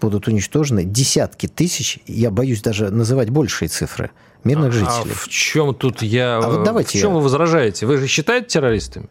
будут 0.00 0.28
уничтожены 0.28 0.84
десятки 0.84 1.46
тысяч, 1.46 1.98
я 2.06 2.30
боюсь 2.30 2.62
даже 2.62 2.90
называть 2.90 3.30
большие 3.30 3.68
цифры, 3.68 4.10
мирных 4.44 4.68
а, 4.68 4.72
жителей. 4.72 5.12
А 5.12 5.14
в 5.14 5.28
чем 5.28 5.74
тут 5.74 6.02
я... 6.02 6.38
А 6.38 6.48
вот 6.48 6.64
давайте 6.64 6.98
в 6.98 7.00
чем 7.00 7.10
я... 7.10 7.16
вы 7.16 7.22
возражаете? 7.22 7.86
Вы 7.86 7.98
же 7.98 8.06
считаете 8.06 8.46
террористами? 8.48 9.08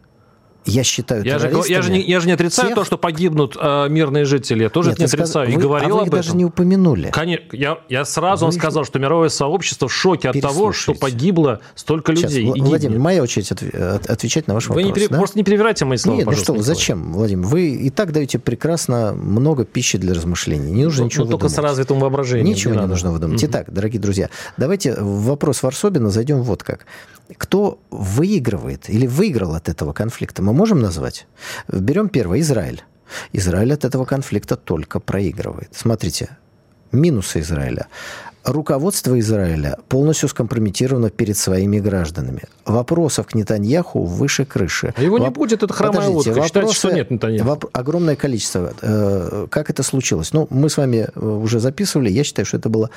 Я 0.66 0.84
считаю 0.84 1.24
я 1.24 1.38
же, 1.38 1.50
я, 1.68 1.82
же 1.82 1.90
не, 1.90 2.00
я 2.00 2.20
же 2.20 2.26
не 2.26 2.32
отрицаю 2.32 2.68
тех... 2.68 2.74
то, 2.76 2.84
что 2.84 2.98
погибнут 2.98 3.56
э, 3.58 3.88
мирные 3.88 4.24
жители. 4.24 4.64
Я 4.64 4.68
тоже 4.68 4.90
Нет, 4.90 5.00
это 5.00 5.02
не 5.02 5.06
отрицаю. 5.06 5.46
Сказ... 5.46 5.54
И 5.54 5.56
вы, 5.56 5.62
говорил 5.62 5.96
а 5.96 6.00
вы 6.00 6.06
об 6.06 6.10
даже 6.10 6.36
не 6.36 6.44
упомянули. 6.44 7.10
Конечно. 7.10 7.56
Я, 7.56 7.78
я 7.88 8.04
сразу 8.04 8.44
вам 8.44 8.52
сказал, 8.52 8.84
что 8.84 8.98
мировое 8.98 9.30
сообщество 9.30 9.88
в 9.88 9.92
шоке 9.92 10.28
от 10.28 10.40
того, 10.40 10.72
что 10.72 10.94
погибло 10.94 11.60
столько 11.74 12.14
Сейчас, 12.14 12.30
людей. 12.30 12.52
Сейчас, 12.52 12.68
Владимир, 12.68 12.98
моя 12.98 13.22
очередь 13.22 13.50
отвечать 13.52 14.48
на 14.48 14.54
ваш 14.54 14.68
вы 14.68 14.84
вопрос. 14.84 15.02
Вы 15.02 15.08
да? 15.08 15.16
просто 15.16 15.38
не 15.38 15.44
перевирайте 15.44 15.84
мои 15.84 15.96
слова, 15.96 16.18
Нет, 16.18 16.26
ну 16.26 16.32
что 16.32 16.52
вы, 16.52 16.62
зачем, 16.62 17.12
Владимир? 17.12 17.46
Вы 17.46 17.70
и 17.70 17.90
так 17.90 18.12
даете 18.12 18.38
прекрасно 18.38 19.12
много 19.14 19.64
пищи 19.64 19.98
для 19.98 20.14
размышлений. 20.14 20.70
Не 20.70 20.84
нужно 20.84 21.02
ну, 21.02 21.06
ничего 21.06 21.24
ну, 21.24 21.30
только 21.30 21.44
выдумать. 21.44 21.56
с 21.56 21.62
развитым 21.62 22.00
воображением. 22.00 22.46
Ничего 22.46 22.74
не, 22.74 22.80
не 22.80 22.86
нужно 22.86 23.12
выдумать. 23.12 23.42
Угу. 23.42 23.50
Итак, 23.50 23.72
дорогие 23.72 24.00
друзья, 24.00 24.28
давайте 24.56 24.94
в 24.94 25.24
вопрос 25.24 25.62
Варсобина 25.62 26.10
зайдем 26.10 26.42
вот 26.42 26.62
как. 26.62 26.86
Кто 27.36 27.78
выигрывает 27.90 28.90
или 28.90 29.06
выиграл 29.06 29.54
от 29.54 29.68
этого 29.68 29.92
конфликта, 29.92 30.42
мы 30.50 30.58
можем 30.58 30.80
назвать? 30.80 31.26
Берем 31.68 32.08
первое, 32.08 32.40
Израиль. 32.40 32.82
Израиль 33.32 33.72
от 33.72 33.84
этого 33.84 34.04
конфликта 34.04 34.56
только 34.56 35.00
проигрывает. 35.00 35.70
Смотрите, 35.72 36.38
минусы 36.92 37.40
Израиля. 37.40 37.86
Руководство 38.42 39.18
Израиля 39.20 39.76
полностью 39.88 40.28
скомпрометировано 40.28 41.10
перед 41.10 41.36
своими 41.36 41.78
гражданами. 41.78 42.44
Вопросов 42.64 43.26
к 43.26 43.34
Нетаньяху 43.34 44.04
выше 44.04 44.46
крыши. 44.46 44.94
А 44.96 45.02
его 45.02 45.18
Воп... 45.18 45.28
не 45.28 45.32
будет, 45.32 45.62
это 45.62 45.74
хромая 45.74 46.08
Подождите, 46.08 46.30
лодка. 46.30 46.46
Считайте, 46.46 46.74
что 46.74 46.90
нет 46.90 47.10
Нетаньяху. 47.10 47.48
Воп... 47.48 47.64
Огромное 47.72 48.16
количество. 48.16 48.72
Э, 48.80 49.46
как 49.50 49.68
это 49.68 49.82
случилось? 49.82 50.32
Ну, 50.32 50.46
мы 50.50 50.70
с 50.70 50.78
вами 50.78 51.08
э, 51.14 51.20
уже 51.20 51.60
записывали. 51.60 52.10
Я 52.10 52.24
считаю, 52.24 52.46
что 52.46 52.56
это 52.56 52.70
было 52.70 52.88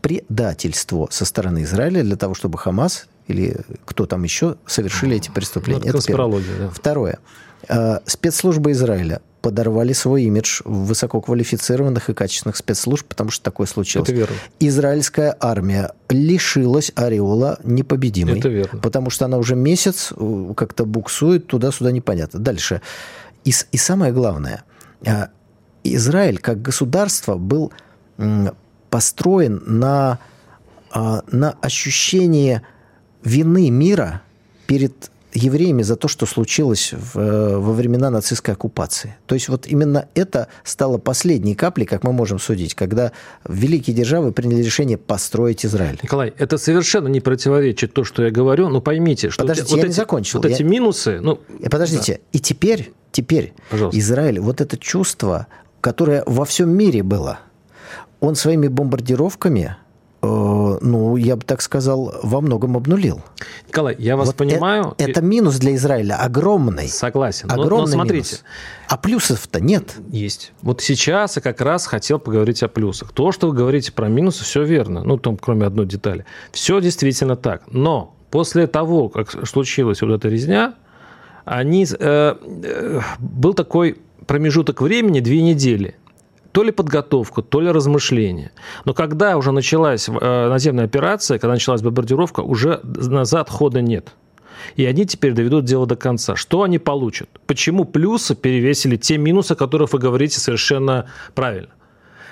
предательство 0.00 1.06
со 1.10 1.24
стороны 1.24 1.62
Израиля 1.62 2.02
для 2.02 2.16
того, 2.16 2.34
чтобы 2.34 2.58
Хамас 2.58 3.06
или 3.28 3.56
кто 3.84 4.06
там 4.06 4.24
еще 4.24 4.56
совершили 4.66 5.16
эти 5.16 5.30
преступления. 5.30 5.92
Ну, 5.92 5.98
это 5.98 6.06
первое. 6.06 6.42
Да. 6.58 6.70
Второе. 6.70 7.18
Э, 7.68 7.98
спецслужбы 8.06 8.72
Израиля 8.72 9.20
подорвали 9.42 9.92
свой 9.92 10.24
имидж 10.24 10.62
высококвалифицированных 10.64 12.10
и 12.10 12.14
качественных 12.14 12.56
спецслужб, 12.56 13.06
потому 13.06 13.30
что 13.30 13.44
такое 13.44 13.66
случилось. 13.66 14.08
Это 14.08 14.16
верно. 14.16 14.34
Израильская 14.60 15.36
армия 15.38 15.92
лишилась 16.08 16.90
ореола 16.94 17.58
непобедимой. 17.62 18.38
Это 18.38 18.48
верно. 18.48 18.80
Потому 18.80 19.10
что 19.10 19.26
она 19.26 19.36
уже 19.36 19.54
месяц 19.54 20.12
э, 20.16 20.52
как-то 20.56 20.84
буксует 20.84 21.46
туда-сюда 21.46 21.92
непонятно. 21.92 22.40
Дальше. 22.40 22.80
И, 23.44 23.52
и 23.72 23.76
самое 23.76 24.12
главное, 24.12 24.64
э, 25.04 25.26
Израиль 25.84 26.38
как 26.38 26.60
государство 26.60 27.36
был 27.36 27.72
построен 28.90 29.62
на, 29.64 30.18
на 30.92 31.56
ощущении 31.62 32.62
вины 33.24 33.70
мира 33.70 34.22
перед 34.66 35.10
евреями 35.34 35.82
за 35.82 35.96
то, 35.96 36.08
что 36.08 36.26
случилось 36.26 36.92
в, 36.92 37.18
э, 37.18 37.58
во 37.58 37.72
времена 37.72 38.10
нацистской 38.10 38.54
оккупации. 38.54 39.16
То 39.26 39.34
есть 39.34 39.48
вот 39.48 39.66
именно 39.66 40.08
это 40.14 40.48
стало 40.64 40.98
последней 40.98 41.54
каплей, 41.54 41.86
как 41.86 42.02
мы 42.02 42.12
можем 42.12 42.38
судить, 42.38 42.74
когда 42.74 43.12
великие 43.46 43.94
державы 43.94 44.32
приняли 44.32 44.62
решение 44.62 44.96
построить 44.96 45.64
Израиль. 45.66 45.98
Николай, 46.02 46.32
это 46.38 46.58
совершенно 46.58 47.08
не 47.08 47.20
противоречит 47.20 47.92
то, 47.92 48.04
что 48.04 48.24
я 48.24 48.30
говорю, 48.30 48.68
но 48.68 48.80
поймите, 48.80 49.30
что 49.30 49.42
Подождите, 49.42 49.70
вот, 49.70 49.76
я 49.76 49.82
эти, 49.82 49.88
не 49.88 49.94
закончил. 49.94 50.38
вот 50.40 50.48
я... 50.48 50.54
эти 50.54 50.62
минусы... 50.62 51.20
Ну, 51.20 51.40
э, 51.60 51.68
Подождите, 51.68 52.14
да. 52.14 52.20
и 52.32 52.40
теперь, 52.40 52.92
теперь 53.12 53.52
Пожалуйста. 53.70 53.98
Израиль, 53.98 54.40
вот 54.40 54.60
это 54.60 54.78
чувство, 54.78 55.46
которое 55.80 56.22
во 56.26 56.44
всем 56.44 56.70
мире 56.70 57.02
было, 57.02 57.40
он 58.20 58.34
своими 58.34 58.68
бомбардировками 58.68 59.76
ну, 60.20 61.16
я 61.16 61.36
бы 61.36 61.42
так 61.42 61.62
сказал, 61.62 62.14
во 62.22 62.40
многом 62.40 62.76
обнулил. 62.76 63.20
Николай, 63.68 63.94
я 63.98 64.16
вас 64.16 64.28
вот 64.28 64.36
понимаю. 64.36 64.94
Это, 64.98 65.10
это 65.10 65.22
минус 65.22 65.58
для 65.58 65.74
Израиля 65.76 66.16
огромный. 66.20 66.88
Согласен. 66.88 67.50
Огромный 67.50 67.70
но, 67.70 67.80
но 67.80 67.86
смотрите. 67.86 68.36
Минус. 68.36 68.44
А 68.88 68.96
плюсов-то 68.96 69.60
нет. 69.60 69.96
Есть. 70.10 70.52
Вот 70.62 70.80
сейчас 70.80 71.36
я 71.36 71.42
как 71.42 71.60
раз 71.60 71.86
хотел 71.86 72.18
поговорить 72.18 72.62
о 72.62 72.68
плюсах. 72.68 73.12
То, 73.12 73.32
что 73.32 73.48
вы 73.48 73.54
говорите 73.54 73.92
про 73.92 74.08
минусы, 74.08 74.44
все 74.44 74.64
верно. 74.64 75.04
Ну, 75.04 75.18
там, 75.18 75.36
кроме 75.36 75.66
одной 75.66 75.86
детали. 75.86 76.24
Все 76.52 76.80
действительно 76.80 77.36
так. 77.36 77.62
Но 77.70 78.16
после 78.30 78.66
того, 78.66 79.08
как 79.08 79.46
случилась 79.46 80.02
вот 80.02 80.10
эта 80.10 80.28
резня, 80.28 80.74
они, 81.44 81.86
э, 81.88 82.34
э, 82.64 83.00
был 83.18 83.54
такой 83.54 83.98
промежуток 84.26 84.82
времени, 84.82 85.20
две 85.20 85.42
недели, 85.42 85.96
то 86.58 86.64
ли 86.64 86.72
подготовка, 86.72 87.40
то 87.40 87.60
ли 87.60 87.70
размышление. 87.70 88.50
Но 88.84 88.92
когда 88.92 89.36
уже 89.36 89.52
началась 89.52 90.08
э, 90.08 90.48
наземная 90.48 90.86
операция, 90.86 91.38
когда 91.38 91.52
началась 91.52 91.82
бомбардировка, 91.82 92.40
уже 92.40 92.80
назад 92.82 93.48
хода 93.48 93.80
нет. 93.80 94.12
И 94.74 94.84
они 94.84 95.06
теперь 95.06 95.34
доведут 95.34 95.66
дело 95.66 95.86
до 95.86 95.94
конца. 95.94 96.34
Что 96.34 96.64
они 96.64 96.80
получат? 96.80 97.28
Почему 97.46 97.84
плюсы 97.84 98.34
перевесили 98.34 98.96
те 98.96 99.18
минусы, 99.18 99.52
о 99.52 99.54
которых 99.54 99.92
вы 99.92 100.00
говорите 100.00 100.40
совершенно 100.40 101.06
правильно? 101.36 101.68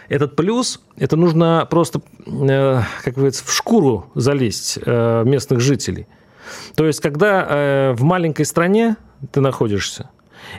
Этот 0.09 0.35
плюс, 0.35 0.81
это 0.97 1.17
нужно 1.17 1.65
просто, 1.71 2.01
э, 2.27 2.81
как 3.05 3.15
говорится, 3.15 3.45
в 3.47 3.53
шкуру 3.53 4.11
залезть 4.17 4.81
э, 4.85 5.23
местных 5.25 5.61
жителей. 5.61 6.09
То 6.75 6.85
есть, 6.85 6.99
когда 6.99 7.95
в 7.97 8.03
маленькой 8.03 8.45
стране 8.45 8.97
ты 9.31 9.41
находишься, 9.41 10.11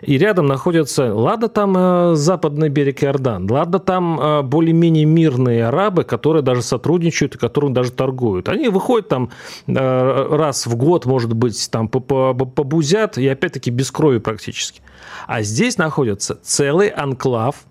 и 0.02 0.18
рядом 0.18 0.46
находятся, 0.48 1.14
ладно, 1.14 1.48
там 1.48 1.76
э, 1.78 2.16
западный 2.16 2.70
берег 2.70 3.04
Иордан, 3.04 3.50
ладно, 3.50 3.80
там 3.80 4.20
э, 4.20 4.42
более-менее 4.44 5.06
мирные 5.06 5.68
арабы, 5.68 6.04
которые 6.04 6.44
даже 6.44 6.62
сотрудничают 6.62 7.36
и 7.36 7.38
которым 7.38 7.74
даже 7.74 7.92
торгуют. 7.92 8.50
Они 8.50 8.70
выходят 8.70 9.08
там 9.08 9.32
э, 9.68 10.28
раз 10.32 10.68
в 10.68 10.76
год, 10.76 11.06
может 11.06 11.34
быть, 11.34 11.70
там 11.72 11.88
побузят, 11.88 13.18
и 13.18 13.28
опять-таки 13.28 13.72
без 13.72 13.92
крови 13.92 14.20
практически. 14.20 14.82
А 15.26 15.42
здесь 15.42 15.78
находится 15.78 16.40
целый 16.42 16.90
анклав 16.90 17.66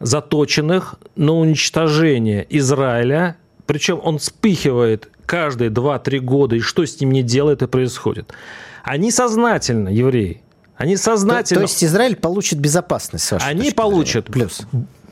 заточенных 0.00 0.96
на 1.16 1.32
уничтожение 1.32 2.46
Израиля, 2.50 3.36
причем 3.66 4.00
он 4.02 4.18
вспыхивает 4.18 5.10
каждые 5.26 5.70
2-3 5.70 6.18
года, 6.20 6.56
и 6.56 6.60
что 6.60 6.84
с 6.84 7.00
ним 7.00 7.12
не 7.12 7.22
делает 7.22 7.62
и 7.62 7.66
происходит. 7.66 8.32
Они 8.82 9.10
сознательно, 9.10 9.88
евреи, 9.88 10.42
они 10.78 10.96
сознательно... 10.96 11.60
То, 11.60 11.66
то 11.66 11.70
есть 11.70 11.84
Израиль 11.84 12.16
получит 12.16 12.60
безопасность, 12.60 13.24
с 13.24 13.32
вашей 13.32 13.50
Они 13.50 13.70
получат. 13.72 14.26
Плюс. 14.26 14.62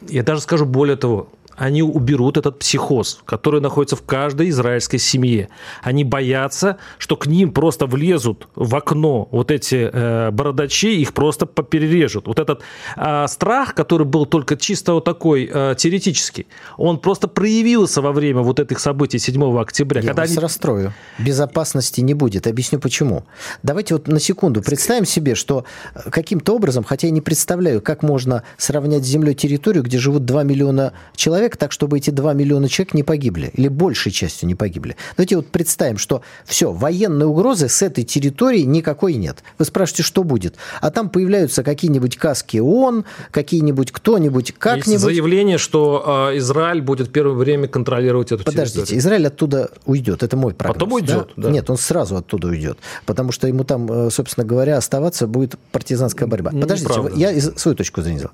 Я 0.08 0.22
даже 0.22 0.40
скажу 0.40 0.64
более 0.64 0.96
того 0.96 1.28
они 1.56 1.82
уберут 1.82 2.36
этот 2.36 2.58
психоз, 2.58 3.20
который 3.24 3.60
находится 3.60 3.96
в 3.96 4.02
каждой 4.02 4.50
израильской 4.50 4.98
семье. 4.98 5.48
Они 5.82 6.04
боятся, 6.04 6.78
что 6.98 7.16
к 7.16 7.26
ним 7.26 7.52
просто 7.52 7.86
влезут 7.86 8.48
в 8.54 8.74
окно 8.74 9.28
вот 9.30 9.50
эти 9.50 9.90
э, 9.92 10.30
бородачи, 10.30 11.00
их 11.00 11.14
просто 11.14 11.46
поперережут. 11.46 12.26
Вот 12.26 12.38
этот 12.38 12.62
э, 12.96 13.26
страх, 13.28 13.74
который 13.74 14.06
был 14.06 14.26
только 14.26 14.56
чисто 14.56 14.94
вот 14.94 15.04
такой 15.04 15.48
э, 15.52 15.74
теоретический, 15.76 16.46
он 16.76 16.98
просто 16.98 17.28
проявился 17.28 18.02
во 18.02 18.12
время 18.12 18.42
вот 18.42 18.60
этих 18.60 18.78
событий 18.78 19.18
7 19.18 19.58
октября. 19.58 20.00
Я 20.00 20.08
когда 20.08 20.22
вас 20.22 20.30
они... 20.30 20.38
расстрою. 20.38 20.92
Безопасности 21.18 22.00
не 22.00 22.14
будет. 22.14 22.46
Объясню 22.46 22.78
почему. 22.78 23.24
Давайте 23.62 23.94
вот 23.94 24.08
на 24.08 24.20
секунду 24.20 24.62
представим 24.62 25.06
себе, 25.06 25.34
что 25.34 25.64
каким-то 26.10 26.54
образом, 26.54 26.84
хотя 26.84 27.06
я 27.06 27.12
не 27.12 27.20
представляю, 27.20 27.80
как 27.80 28.02
можно 28.02 28.42
сравнять 28.58 29.04
с 29.04 29.06
землей 29.06 29.34
территорию, 29.34 29.82
где 29.82 29.98
живут 29.98 30.24
2 30.24 30.42
миллиона 30.42 30.92
человек, 31.14 31.45
человек, 31.46 31.56
так 31.56 31.72
чтобы 31.72 31.98
эти 31.98 32.10
2 32.10 32.32
миллиона 32.34 32.68
человек 32.68 32.94
не 32.94 33.02
погибли, 33.02 33.50
или 33.54 33.68
большей 33.68 34.12
частью 34.12 34.48
не 34.48 34.54
погибли. 34.54 34.96
Давайте 35.16 35.36
вот 35.36 35.46
представим, 35.46 35.98
что 35.98 36.22
все, 36.44 36.72
военной 36.72 37.26
угрозы 37.26 37.68
с 37.68 37.82
этой 37.82 38.04
территории 38.04 38.62
никакой 38.62 39.14
нет. 39.14 39.42
Вы 39.58 39.64
спрашиваете, 39.64 40.02
что 40.02 40.24
будет? 40.24 40.56
А 40.80 40.90
там 40.90 41.08
появляются 41.08 41.62
какие-нибудь 41.62 42.16
каски 42.16 42.58
ООН, 42.58 43.04
какие-нибудь 43.30 43.92
кто-нибудь, 43.92 44.54
как-нибудь. 44.58 44.92
Есть 44.92 45.04
заявление, 45.04 45.58
что 45.58 46.30
э, 46.32 46.38
Израиль 46.38 46.80
будет 46.80 47.12
первое 47.12 47.34
время 47.34 47.68
контролировать 47.68 48.32
эту 48.32 48.44
Подождите, 48.44 48.78
территорию. 48.78 49.00
Израиль 49.00 49.26
оттуда 49.26 49.70
уйдет, 49.84 50.22
это 50.22 50.36
мой 50.36 50.54
прогноз. 50.54 50.74
Потом 50.74 50.92
уйдет, 50.92 51.28
да? 51.36 51.48
да. 51.48 51.50
Нет, 51.50 51.70
он 51.70 51.76
сразу 51.76 52.16
оттуда 52.16 52.48
уйдет, 52.48 52.78
потому 53.06 53.32
что 53.32 53.46
ему 53.46 53.64
там, 53.64 53.90
э, 53.90 54.10
собственно 54.10 54.46
говоря, 54.46 54.76
оставаться 54.76 55.26
будет 55.26 55.56
партизанская 55.72 56.28
борьба. 56.28 56.50
Подождите, 56.50 56.90
Неправда. 56.90 57.16
я 57.16 57.40
свою 57.40 57.76
точку 57.76 58.02
зрения 58.02 58.28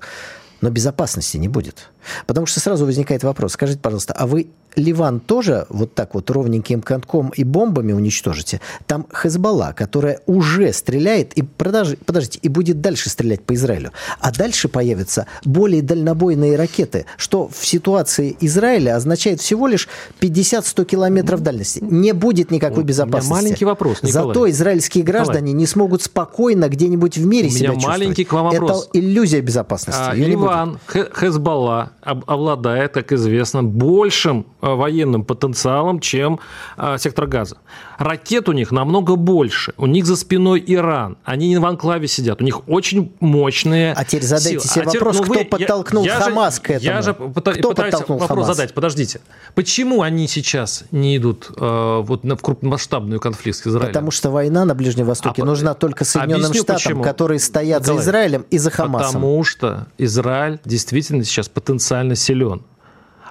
но 0.63 0.69
безопасности 0.69 1.35
не 1.35 1.49
будет. 1.49 1.89
Потому 2.25 2.45
что 2.45 2.61
сразу 2.61 2.85
возникает 2.85 3.21
вопрос, 3.23 3.51
скажите, 3.51 3.81
пожалуйста, 3.81 4.13
а 4.13 4.25
вы 4.25 4.47
Ливан 4.75 5.19
тоже 5.19 5.65
вот 5.69 5.93
так 5.93 6.13
вот 6.13 6.29
ровненьким 6.29 6.81
конком 6.81 7.29
и 7.29 7.43
бомбами 7.43 7.93
уничтожите? 7.93 8.61
Там 8.85 9.05
Хезбалла, 9.13 9.73
которая 9.75 10.19
уже 10.25 10.73
стреляет, 10.73 11.33
и 11.33 11.41
продолжи, 11.41 11.97
подождите, 12.05 12.39
и 12.41 12.49
будет 12.49 12.81
дальше 12.81 13.09
стрелять 13.09 13.43
по 13.43 13.53
Израилю. 13.53 13.91
А 14.19 14.31
дальше 14.31 14.67
появятся 14.67 15.27
более 15.45 15.81
дальнобойные 15.81 16.55
ракеты, 16.55 17.05
что 17.17 17.47
в 17.47 17.65
ситуации 17.65 18.35
Израиля 18.39 18.95
означает 18.95 19.41
всего 19.41 19.67
лишь 19.67 19.87
50-100 20.19 20.85
километров 20.85 21.41
дальности. 21.41 21.79
Не 21.81 22.13
будет 22.13 22.51
никакой 22.51 22.83
безопасности. 22.83 23.31
У 23.31 23.35
меня 23.35 23.43
маленький 23.43 23.65
вопрос, 23.65 24.03
Николай. 24.03 24.27
Зато 24.27 24.49
израильские 24.49 25.03
граждане 25.03 25.51
Николай. 25.51 25.59
не 25.59 25.67
смогут 25.67 26.01
спокойно 26.01 26.69
где-нибудь 26.69 27.17
в 27.17 27.25
мире 27.25 27.47
У 27.47 27.51
себя 27.51 27.71
меня 27.71 27.87
маленький 27.87 28.23
к 28.25 28.33
вам 28.33 28.49
вопрос. 28.49 28.89
Это 28.89 28.99
иллюзия 28.99 29.41
безопасности. 29.41 30.01
А, 30.03 30.13
Ливан, 30.13 30.79
Хезбалла 30.87 31.91
обладает, 32.01 32.93
как 32.93 33.11
известно, 33.11 33.63
большим 33.63 34.45
военным 34.63 35.23
потенциалом, 35.23 35.99
чем 35.99 36.39
а, 36.77 36.97
сектор 36.97 37.27
газа. 37.27 37.57
Ракет 37.97 38.49
у 38.49 38.53
них 38.53 38.71
намного 38.71 39.15
больше. 39.15 39.73
У 39.77 39.85
них 39.85 40.05
за 40.05 40.15
спиной 40.15 40.63
Иран. 40.65 41.17
Они 41.23 41.49
не 41.49 41.57
в 41.57 41.65
анклаве 41.65 42.07
сидят. 42.07 42.41
У 42.41 42.45
них 42.45 42.67
очень 42.67 43.13
мощные 43.19 43.93
А 43.93 44.05
теперь 44.05 44.23
задайте 44.23 44.59
силы. 44.59 44.73
себе 44.73 44.83
а 44.83 44.85
вопрос, 44.85 45.17
теперь, 45.17 45.27
ну, 45.27 45.33
кто 45.33 45.39
вы, 45.39 45.45
подтолкнул 45.45 46.05
я, 46.05 46.19
Хамас 46.19 46.57
я 46.57 46.63
к 46.63 46.69
этому? 46.69 46.95
Я 46.95 47.01
же 47.01 47.13
пыта, 47.13 47.53
кто 47.53 47.69
пытаюсь 47.69 47.93
вопрос 47.93 48.27
Хамас? 48.27 48.47
задать. 48.47 48.73
Подождите. 48.73 49.21
Почему 49.55 50.01
они 50.01 50.27
сейчас 50.27 50.85
не 50.91 51.17
идут 51.17 51.51
э, 51.55 52.01
вот, 52.03 52.23
в 52.23 52.37
крупномасштабную 52.37 53.19
конфликт 53.19 53.57
с 53.57 53.67
Израилем? 53.67 53.89
Потому 53.89 54.11
что 54.11 54.31
война 54.31 54.65
на 54.65 54.75
Ближнем 54.75 55.05
Востоке 55.05 55.41
а, 55.41 55.45
нужна 55.45 55.73
только 55.73 56.05
Соединенным 56.05 56.45
Объясню, 56.45 56.63
Штатам, 56.63 56.75
почему. 56.75 57.03
которые 57.03 57.39
стоят 57.39 57.81
Николай, 57.81 58.01
за 58.01 58.03
Израилем 58.03 58.45
и 58.49 58.57
за 58.57 58.71
Хамасом. 58.71 59.13
Потому 59.13 59.43
что 59.43 59.87
Израиль 59.97 60.59
действительно 60.65 61.23
сейчас 61.23 61.49
потенциально 61.49 62.15
силен 62.15 62.63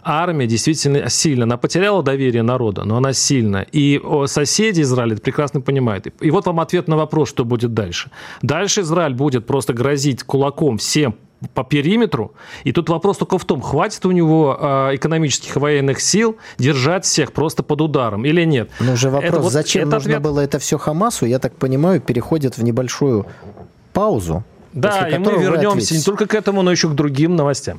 армия 0.03 0.47
действительно 0.47 1.09
сильна. 1.09 1.45
Она 1.45 1.57
потеряла 1.57 2.03
доверие 2.03 2.43
народа, 2.43 2.85
но 2.85 2.97
она 2.97 3.13
сильна. 3.13 3.65
И 3.73 4.01
соседи 4.27 4.83
Израиля 4.83 5.15
это 5.15 5.23
прекрасно 5.23 5.61
понимают. 5.61 6.07
И 6.21 6.31
вот 6.31 6.47
вам 6.47 6.61
ответ 6.61 6.89
на 6.89 6.97
вопрос, 6.97 7.29
что 7.29 7.45
будет 7.45 7.75
дальше. 7.75 8.11
Дальше 8.43 8.83
Израиль 8.83 9.15
будет 9.15 9.47
просто 9.47 9.73
грозить 9.73 10.23
кулаком 10.23 10.79
всем 10.79 11.17
по 11.55 11.65
периметру. 11.65 12.35
И 12.65 12.73
тут 12.73 12.89
вопрос 12.89 13.19
только 13.19 13.39
в 13.39 13.45
том, 13.45 13.61
хватит 13.61 14.07
у 14.07 14.13
него 14.13 14.57
э, 14.61 14.95
экономических 14.95 15.57
и 15.57 15.59
военных 15.59 16.01
сил 16.01 16.37
держать 16.59 17.05
всех 17.05 17.33
просто 17.33 17.63
под 17.63 17.81
ударом 17.81 18.25
или 18.25 18.45
нет. 18.45 18.71
Но 18.81 18.93
уже 18.93 19.11
вопрос, 19.11 19.33
это 19.33 19.41
вот, 19.41 19.53
зачем 19.53 19.83
это 19.83 19.97
нужно 19.97 20.11
ответ... 20.13 20.23
было 20.23 20.41
это 20.41 20.59
все 20.59 20.79
Хамасу, 20.79 21.27
я 21.27 21.39
так 21.39 21.57
понимаю, 21.57 22.01
переходит 22.01 22.59
в 22.59 22.63
небольшую 22.63 23.27
паузу. 23.93 24.45
Да, 24.73 25.09
и 25.09 25.19
мы 25.19 25.33
вернемся 25.33 25.95
не 25.95 26.03
только 26.03 26.27
к 26.27 26.35
этому, 26.35 26.63
но 26.63 26.71
еще 26.71 26.89
к 26.89 26.93
другим 26.93 27.37
новостям. 27.37 27.79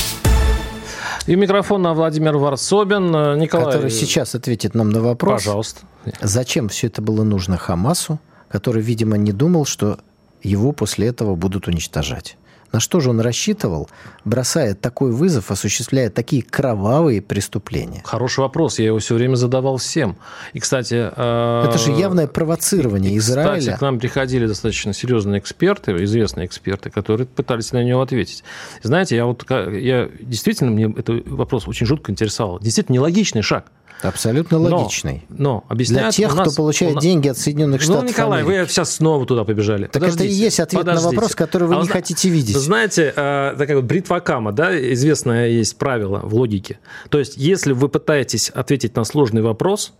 и 1.31 1.35
микрофон 1.37 1.81
на 1.81 1.93
Владимир 1.93 2.35
Варсобин. 2.35 3.15
Э, 3.15 3.37
Николай... 3.37 3.65
Который 3.67 3.89
сейчас 3.89 4.35
ответит 4.35 4.75
нам 4.75 4.89
на 4.89 4.99
вопрос. 4.99 5.45
Пожалуйста. 5.45 5.81
Зачем 6.19 6.67
все 6.67 6.87
это 6.87 7.01
было 7.01 7.23
нужно 7.23 7.55
Хамасу, 7.55 8.19
который, 8.49 8.81
видимо, 8.81 9.15
не 9.15 9.31
думал, 9.31 9.63
что 9.63 9.99
его 10.43 10.73
после 10.73 11.07
этого 11.07 11.35
будут 11.35 11.69
уничтожать? 11.69 12.37
На 12.71 12.79
что 12.79 12.99
же 12.99 13.09
он 13.09 13.19
рассчитывал, 13.19 13.89
бросая 14.23 14.75
такой 14.75 15.11
вызов, 15.11 15.51
осуществляя 15.51 16.09
такие 16.09 16.41
кровавые 16.41 17.21
преступления? 17.21 18.01
Хороший 18.05 18.39
вопрос. 18.39 18.79
Я 18.79 18.87
его 18.87 18.99
все 18.99 19.15
время 19.15 19.35
задавал 19.35 19.77
всем. 19.77 20.17
И, 20.53 20.59
кстати... 20.59 21.11
Э, 21.15 21.65
Это 21.67 21.77
же 21.77 21.91
явное 21.91 22.27
провоцирование 22.27 23.13
и, 23.13 23.17
Израиля. 23.17 23.59
Кстати, 23.59 23.77
к 23.77 23.81
нам 23.81 23.99
приходили 23.99 24.47
достаточно 24.47 24.93
серьезные 24.93 25.39
эксперты, 25.39 25.91
известные 26.03 26.45
эксперты, 26.45 26.89
которые 26.89 27.27
пытались 27.27 27.71
на 27.71 27.83
него 27.83 28.01
ответить. 28.01 28.43
Знаете, 28.83 29.15
я 29.15 29.25
вот 29.25 29.45
я 29.49 30.09
действительно 30.21 30.71
мне 30.71 30.93
этот 30.97 31.27
вопрос 31.27 31.67
очень 31.67 31.85
жутко 31.85 32.11
интересовал. 32.11 32.59
Действительно 32.59 32.95
нелогичный 32.95 33.41
шаг. 33.41 33.65
Абсолютно 34.01 34.59
логичный. 34.59 35.23
Но, 35.29 35.37
но 35.37 35.63
объясняют... 35.67 36.15
Для 36.15 36.27
тех, 36.27 36.35
нас, 36.35 36.47
кто 36.47 36.55
получает 36.55 36.95
нас... 36.95 37.03
деньги 37.03 37.27
от 37.27 37.37
Соединенных 37.37 37.81
ну, 37.81 37.85
Штатов 37.85 38.03
Ну, 38.03 38.09
Николай, 38.09 38.41
Америки. 38.41 38.61
вы 38.61 38.67
сейчас 38.67 38.95
снова 38.95 39.25
туда 39.25 39.43
побежали. 39.43 39.85
Так 39.85 39.93
подождите, 39.93 40.25
это 40.25 40.33
и 40.33 40.35
есть 40.35 40.59
ответ 40.59 40.81
подождите. 40.81 41.05
на 41.05 41.11
вопрос, 41.11 41.35
который 41.35 41.67
вы 41.67 41.75
а 41.75 41.77
не 41.77 41.87
вы, 41.87 41.93
хотите 41.93 42.29
видеть. 42.29 42.55
Знаете, 42.55 43.13
э, 43.15 43.55
такая 43.57 43.75
вот 43.75 43.85
бритва 43.85 44.19
Кама, 44.19 44.51
да, 44.51 44.77
известное 44.93 45.47
есть 45.47 45.77
правило 45.77 46.19
в 46.23 46.33
логике. 46.35 46.79
То 47.09 47.19
есть, 47.19 47.37
если 47.37 47.73
вы 47.73 47.89
пытаетесь 47.89 48.49
ответить 48.49 48.95
на 48.95 49.03
сложный 49.03 49.41
вопрос, 49.41 49.93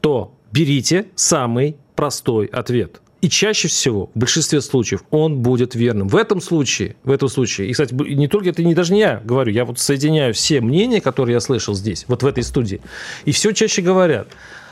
то 0.00 0.34
берите 0.52 1.06
самый 1.14 1.76
простой 1.94 2.46
ответ. 2.46 3.00
И 3.20 3.28
чаще 3.28 3.68
всего, 3.68 4.10
в 4.14 4.18
большинстве 4.18 4.62
случаев, 4.62 5.04
он 5.10 5.40
будет 5.40 5.74
верным. 5.74 6.08
В 6.08 6.16
этом 6.16 6.40
случае, 6.40 6.96
в 7.04 7.10
этом 7.10 7.28
случае, 7.28 7.68
и, 7.68 7.72
кстати, 7.72 7.92
не 7.92 8.28
только 8.28 8.48
это 8.48 8.64
не 8.64 8.74
даже 8.74 8.94
не 8.94 9.00
я 9.00 9.20
говорю, 9.22 9.52
я 9.52 9.66
вот 9.66 9.78
соединяю 9.78 10.32
все 10.32 10.60
мнения, 10.60 11.00
которые 11.02 11.34
я 11.34 11.40
слышал 11.40 11.74
здесь, 11.74 12.06
вот 12.08 12.22
в 12.22 12.26
этой 12.26 12.42
студии, 12.42 12.80
и 13.26 13.32
все 13.32 13.52
чаще 13.52 13.82
говорят, 13.82 14.28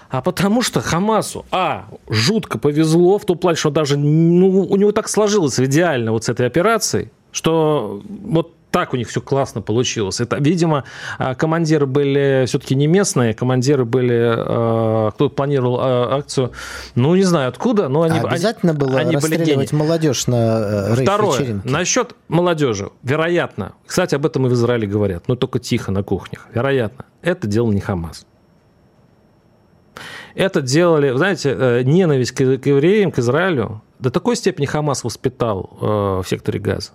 а 0.08 0.22
потому 0.22 0.62
что 0.62 0.80
Хамасу, 0.80 1.44
а, 1.50 1.88
жутко 2.08 2.58
повезло 2.58 3.18
в 3.18 3.26
том 3.26 3.36
плане, 3.36 3.56
что 3.56 3.68
даже, 3.68 3.98
ну, 3.98 4.62
у 4.62 4.76
него 4.76 4.92
так 4.92 5.08
сложилось 5.08 5.60
идеально 5.60 6.12
вот 6.12 6.24
с 6.24 6.30
этой 6.30 6.46
операцией, 6.46 7.10
что 7.32 8.02
вот 8.06 8.54
так 8.70 8.92
у 8.92 8.96
них 8.96 9.08
все 9.08 9.20
классно 9.20 9.62
получилось. 9.62 10.20
Это, 10.20 10.36
видимо, 10.36 10.84
а, 11.18 11.34
командиры 11.34 11.86
были 11.86 12.44
все-таки 12.46 12.74
не 12.74 12.86
местные, 12.86 13.34
командиры 13.34 13.84
были, 13.84 14.34
а, 14.36 15.10
кто 15.10 15.28
планировал 15.30 15.78
а, 15.80 16.16
акцию, 16.16 16.52
ну, 16.94 17.14
не 17.14 17.22
знаю 17.22 17.48
откуда, 17.48 17.88
но 17.88 18.02
они... 18.02 18.18
обязательно 18.18 18.74
было 18.74 18.98
они 18.98 19.14
расстреливать 19.14 19.70
были 19.70 19.82
молодежь 19.82 20.26
на 20.26 20.36
э, 20.36 20.94
рейв 20.96 21.08
Второе, 21.08 21.60
насчет 21.64 22.14
молодежи. 22.28 22.90
Вероятно, 23.02 23.72
кстати, 23.86 24.14
об 24.14 24.26
этом 24.26 24.46
и 24.46 24.50
в 24.50 24.52
Израиле 24.52 24.86
говорят, 24.86 25.28
но 25.28 25.36
только 25.36 25.58
тихо 25.58 25.90
на 25.90 26.02
кухнях. 26.02 26.46
Вероятно, 26.52 27.04
это 27.22 27.46
делал 27.46 27.72
не 27.72 27.80
Хамас. 27.80 28.26
Это 30.34 30.60
делали, 30.60 31.16
знаете, 31.16 31.56
э, 31.58 31.82
ненависть 31.82 32.32
к 32.32 32.40
евреям, 32.40 33.10
к 33.10 33.18
Израилю 33.18 33.82
до 33.98 34.10
такой 34.10 34.36
степени 34.36 34.66
Хамас 34.66 35.02
воспитал 35.02 35.76
э, 35.80 35.84
в 36.22 36.24
секторе 36.28 36.60
газа 36.60 36.92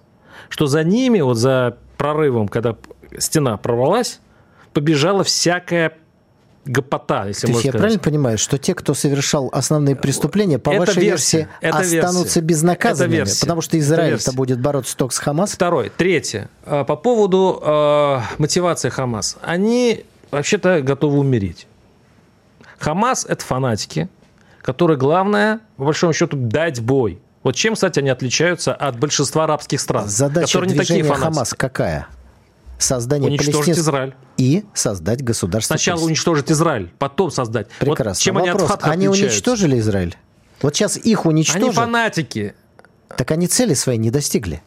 что 0.49 0.67
за 0.67 0.83
ними, 0.83 1.21
вот 1.21 1.35
за 1.35 1.77
прорывом, 1.97 2.47
когда 2.47 2.75
стена 3.17 3.57
прорвалась, 3.57 4.19
побежала 4.73 5.23
всякая 5.23 5.93
гопота, 6.65 7.27
если 7.27 7.47
То 7.47 7.53
можно 7.53 7.65
я 7.67 7.71
сказать. 7.71 7.81
правильно 7.81 7.99
понимаю, 7.99 8.37
что 8.37 8.57
те, 8.57 8.73
кто 8.73 8.93
совершал 8.93 9.49
основные 9.51 9.95
преступления, 9.95 10.59
по 10.59 10.69
это 10.69 10.79
вашей 10.79 11.01
версия, 11.03 11.37
версии, 11.37 11.49
это 11.61 11.77
останутся 11.79 12.39
версия. 12.39 12.41
безнаказанными, 12.41 13.17
это 13.21 13.39
потому 13.39 13.61
что 13.61 13.77
Израиль-то 13.79 14.31
будет 14.33 14.61
бороться 14.61 14.95
только 14.95 15.13
с 15.13 15.19
Хамас? 15.19 15.51
Второе. 15.51 15.91
Третье. 15.95 16.49
А, 16.65 16.85
по 16.85 16.95
поводу 16.95 17.61
э, 17.61 18.19
мотивации 18.37 18.89
Хамас. 18.89 19.37
Они 19.41 20.05
вообще-то 20.31 20.81
готовы 20.81 21.19
умереть. 21.19 21.67
Хамас– 22.79 23.25
это 23.29 23.43
фанатики, 23.43 24.09
которые, 24.61 24.97
главное, 24.97 25.59
по 25.77 25.85
большому 25.85 26.13
счету, 26.13 26.37
дать 26.37 26.81
бой. 26.81 27.19
Вот 27.43 27.55
чем, 27.55 27.75
кстати, 27.75 27.99
они 27.99 28.09
отличаются 28.09 28.73
от 28.73 28.97
большинства 28.97 29.43
арабских 29.43 29.81
стран, 29.81 30.07
Задача 30.07 30.47
которые 30.47 30.71
не 30.71 30.77
такие 30.77 31.03
фанатики. 31.03 31.23
Хамас 31.23 31.53
какая? 31.53 32.07
Создание 32.79 33.29
уничтожить 33.29 33.53
Палестин... 33.53 33.73
Израиль. 33.83 34.15
И 34.37 34.65
создать 34.73 35.23
государство 35.23 35.75
Сначала 35.75 35.97
Палестин. 35.97 36.07
уничтожить 36.07 36.51
Израиль, 36.51 36.91
потом 36.97 37.31
создать. 37.31 37.67
Прекрасно. 37.79 38.11
Вот 38.11 38.17
чем 38.17 38.35
Вопрос. 38.35 38.61
они 38.61 38.71
от 38.71 38.83
Они 38.83 39.07
уничтожили 39.07 39.79
Израиль? 39.79 40.17
Вот 40.61 40.75
сейчас 40.75 40.97
их 40.97 41.25
уничтожат. 41.25 41.63
Они 41.63 41.71
фанатики. 41.71 42.55
Так 43.15 43.31
они 43.31 43.47
цели 43.47 43.73
свои 43.73 43.97
не 43.97 44.09
достигли. 44.09 44.61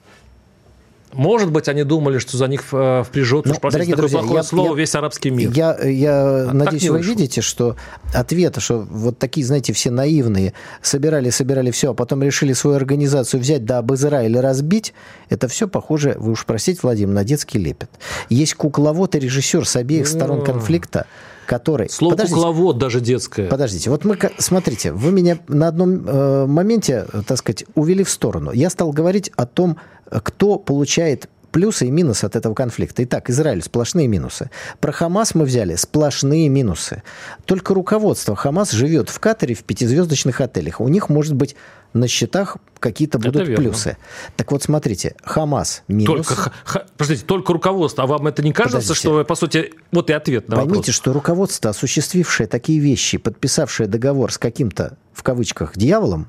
Может 1.16 1.50
быть, 1.50 1.68
они 1.68 1.82
думали, 1.82 2.18
что 2.18 2.36
за 2.36 2.46
них 2.46 2.62
э, 2.72 3.02
впряжет, 3.04 3.46
ну, 3.46 3.52
уж 3.52 3.58
дорогие 3.58 3.94
такое 3.94 4.02
друзья, 4.02 4.18
плохое 4.18 4.36
я, 4.36 4.42
слово, 4.42 4.68
я, 4.70 4.74
весь 4.74 4.94
арабский 4.94 5.30
мир. 5.30 5.50
Я, 5.54 5.78
я 5.82 6.48
а 6.48 6.52
надеюсь, 6.52 6.88
вы 6.88 7.00
видите, 7.00 7.40
что 7.40 7.76
ответ, 8.12 8.56
что 8.60 8.86
вот 8.90 9.18
такие, 9.18 9.46
знаете, 9.46 9.72
все 9.72 9.90
наивные, 9.90 10.52
собирали, 10.82 11.30
собирали 11.30 11.70
все, 11.70 11.92
а 11.92 11.94
потом 11.94 12.22
решили 12.22 12.52
свою 12.52 12.76
организацию 12.76 13.40
взять, 13.40 13.64
да 13.64 13.78
об 13.78 13.92
Израиле 13.94 14.40
разбить, 14.40 14.92
это 15.30 15.48
все 15.48 15.68
похоже, 15.68 16.16
вы 16.18 16.32
уж 16.32 16.44
простите, 16.44 16.80
Владимир, 16.82 17.14
на 17.14 17.24
детский 17.24 17.58
лепет. 17.58 17.90
Есть 18.28 18.54
кукловод 18.54 19.14
и 19.14 19.18
режиссер 19.18 19.66
с 19.66 19.76
обеих 19.76 20.06
сторон 20.06 20.44
конфликта, 20.44 21.06
который... 21.46 21.88
Слово 21.88 22.12
Подождите. 22.12 22.34
кукловод 22.34 22.78
даже 22.78 23.00
детское. 23.00 23.48
Подождите, 23.48 23.90
вот 23.90 24.04
мы, 24.04 24.18
смотрите, 24.38 24.92
вы 24.92 25.12
меня 25.12 25.38
на 25.48 25.68
одном 25.68 26.06
э, 26.06 26.46
моменте, 26.46 27.06
так 27.26 27.38
сказать, 27.38 27.64
увели 27.74 28.04
в 28.04 28.10
сторону. 28.10 28.52
Я 28.52 28.70
стал 28.70 28.92
говорить 28.92 29.30
о 29.36 29.46
том, 29.46 29.78
кто 30.10 30.58
получает 30.58 31.28
плюсы 31.56 31.86
и 31.86 31.90
минусы 31.90 32.26
от 32.26 32.36
этого 32.36 32.52
конфликта. 32.52 33.02
Итак, 33.04 33.30
Израиль 33.30 33.62
сплошные 33.62 34.08
минусы. 34.08 34.50
Про 34.78 34.92
Хамас 34.92 35.34
мы 35.34 35.46
взяли 35.46 35.74
сплошные 35.76 36.50
минусы. 36.50 37.02
Только 37.46 37.72
руководство 37.72 38.36
Хамас 38.36 38.72
живет 38.72 39.08
в 39.08 39.18
Катаре 39.20 39.54
в 39.54 39.64
пятизвездочных 39.64 40.42
отелях. 40.42 40.82
У 40.82 40.88
них 40.88 41.08
может 41.08 41.34
быть 41.34 41.56
на 41.96 42.08
счетах 42.08 42.58
какие-то 42.78 43.18
будут 43.18 43.46
плюсы. 43.56 43.96
Так 44.36 44.52
вот, 44.52 44.62
смотрите, 44.62 45.16
Хамас 45.24 45.82
минус. 45.88 46.26
Только, 46.26 46.52
х, 46.64 46.86
подождите, 46.96 47.24
только 47.24 47.52
руководство. 47.52 48.04
А 48.04 48.06
вам 48.06 48.26
это 48.26 48.42
не 48.42 48.52
кажется, 48.52 48.76
подождите. 48.78 49.00
что, 49.00 49.24
по 49.24 49.34
сути, 49.34 49.72
вот 49.92 50.10
и 50.10 50.12
ответ 50.12 50.48
на 50.48 50.56
Поймите, 50.56 50.76
вопрос. 50.76 50.94
что 50.94 51.12
руководство, 51.12 51.70
осуществившее 51.70 52.46
такие 52.46 52.78
вещи, 52.78 53.18
подписавшее 53.18 53.88
договор 53.88 54.32
с 54.32 54.38
каким-то, 54.38 54.96
в 55.12 55.22
кавычках, 55.22 55.76
дьяволом, 55.76 56.28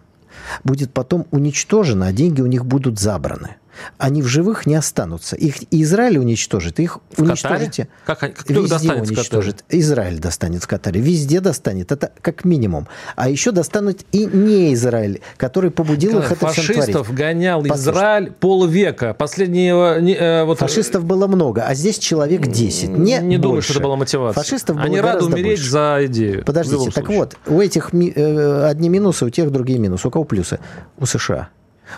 будет 0.63 0.93
потом 0.93 1.28
уничтожено, 1.32 2.07
а 2.07 2.11
деньги 2.13 2.41
у 2.41 2.47
них 2.47 2.65
будут 2.65 2.99
забраны 2.99 3.57
они 3.97 4.21
в 4.21 4.28
живых 4.28 4.65
не 4.65 4.75
останутся. 4.75 5.36
Их 5.36 5.55
Израиль 5.71 6.17
уничтожит, 6.17 6.80
их 6.80 6.99
в 7.15 7.21
уничтожите. 7.21 7.88
Катаре? 8.05 8.34
Как, 8.34 8.39
кто 8.39 8.61
Везде 8.61 8.93
уничтожит. 8.93 9.63
Израиль 9.69 10.19
достанет 10.19 10.63
в 10.63 10.67
Катаре. 10.67 11.01
Везде 11.01 11.39
достанет. 11.39 11.91
Это 11.91 12.11
как 12.21 12.45
минимум. 12.45 12.88
А 13.15 13.30
еще 13.30 13.51
достанут 13.51 14.01
и 14.11 14.25
не 14.25 14.73
Израиль, 14.73 15.21
который 15.38 15.71
побудил 15.71 16.11
Николай, 16.11 16.25
их 16.25 16.32
это 16.34 16.47
Фашистов 16.47 17.13
гонял 17.13 17.61
Послушайте. 17.61 17.89
Израиль 17.89 18.32
полвека. 18.32 19.13
Последнего... 19.13 19.99
Э, 19.99 20.43
вот... 20.43 20.59
Фашистов 20.59 21.05
было 21.05 21.28
много, 21.28 21.63
а 21.63 21.73
здесь 21.73 21.97
человек 21.99 22.47
10. 22.47 22.89
Не, 22.89 23.19
не 23.19 23.38
думаю, 23.38 23.61
что 23.61 23.73
это 23.73 23.82
была 23.82 23.95
мотивация. 23.95 24.41
Фашистов 24.41 24.75
было 24.75 24.86
Они 24.86 24.99
рады 24.99 25.25
умереть 25.25 25.59
больше. 25.59 25.69
за 25.69 25.99
идею. 26.05 26.43
Подождите, 26.45 26.91
так 26.91 27.07
вот, 27.09 27.36
у 27.47 27.59
этих 27.61 27.93
э, 27.93 28.65
одни 28.65 28.89
минусы, 28.89 29.25
у 29.25 29.30
тех 29.30 29.51
другие 29.51 29.80
минусы. 29.80 30.07
У 30.07 30.11
кого 30.11 30.23
плюсы? 30.23 30.59
У 30.97 31.05
США. 31.05 31.49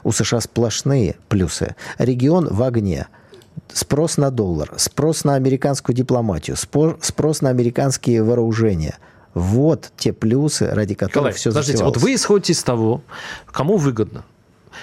У 0.04 0.12
США 0.12 0.42
сплошные 0.42 1.16
плюсы. 1.28 1.76
Регион 1.98 2.48
в 2.50 2.62
огне. 2.64 3.08
Спрос 3.72 4.18
на 4.18 4.32
доллар, 4.32 4.72
спрос 4.78 5.24
на 5.24 5.36
американскую 5.36 5.96
дипломатию, 5.96 6.56
спрос 6.56 7.42
на 7.42 7.50
американские 7.50 8.24
вооружения. 8.24 8.98
Вот 9.34 9.92
те 9.98 10.12
плюсы, 10.12 10.68
ради 10.68 10.96
которых 10.96 11.16
Николай, 11.16 11.34
все 11.34 11.50
подождите, 11.52 11.84
вот 11.84 11.98
вы 11.98 12.16
исходите 12.16 12.54
из 12.54 12.64
того, 12.64 13.02
кому 13.46 13.78
выгодно. 13.78 14.24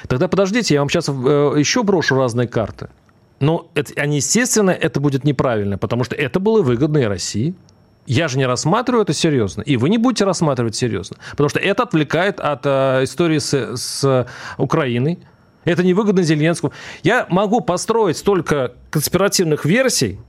Тогда 0.09 0.29
подождите, 0.29 0.75
я 0.75 0.81
вам 0.81 0.89
сейчас 0.89 1.09
э, 1.09 1.13
еще 1.13 1.83
брошу 1.83 2.17
разные 2.17 2.47
карты. 2.47 2.89
Но 3.41 3.71
это, 3.75 3.93
они, 4.01 4.17
естественно, 4.17 4.71
это 4.71 5.01
будет 5.01 5.25
неправильно, 5.25 5.79
потому 5.79 6.05
что 6.05 6.15
это 6.15 6.41
было 6.41 6.63
выгодно 6.63 6.99
и 6.99 7.05
России, 7.05 7.55
я 8.07 8.29
же 8.29 8.39
не 8.39 8.47
рассматриваю 8.47 9.03
это 9.03 9.13
серьезно, 9.13 9.63
и 9.63 9.77
вы 9.77 9.89
не 9.89 9.99
будете 9.99 10.25
рассматривать 10.25 10.77
серьезно, 10.77 11.17
потому 11.31 11.49
что 11.49 11.59
это 11.59 11.83
отвлекает 11.83 12.41
от 12.41 12.61
э, 12.65 13.05
истории 13.05 13.39
с, 13.39 13.77
с 13.77 14.27
Украиной. 14.57 15.19
Это 15.65 15.83
невыгодно 15.83 16.23
Зеленскому. 16.23 16.73
Я 17.03 17.27
могу 17.29 17.61
построить 17.61 18.17
столько 18.17 18.75
конспиративных 18.91 19.65
версий, 19.65 20.21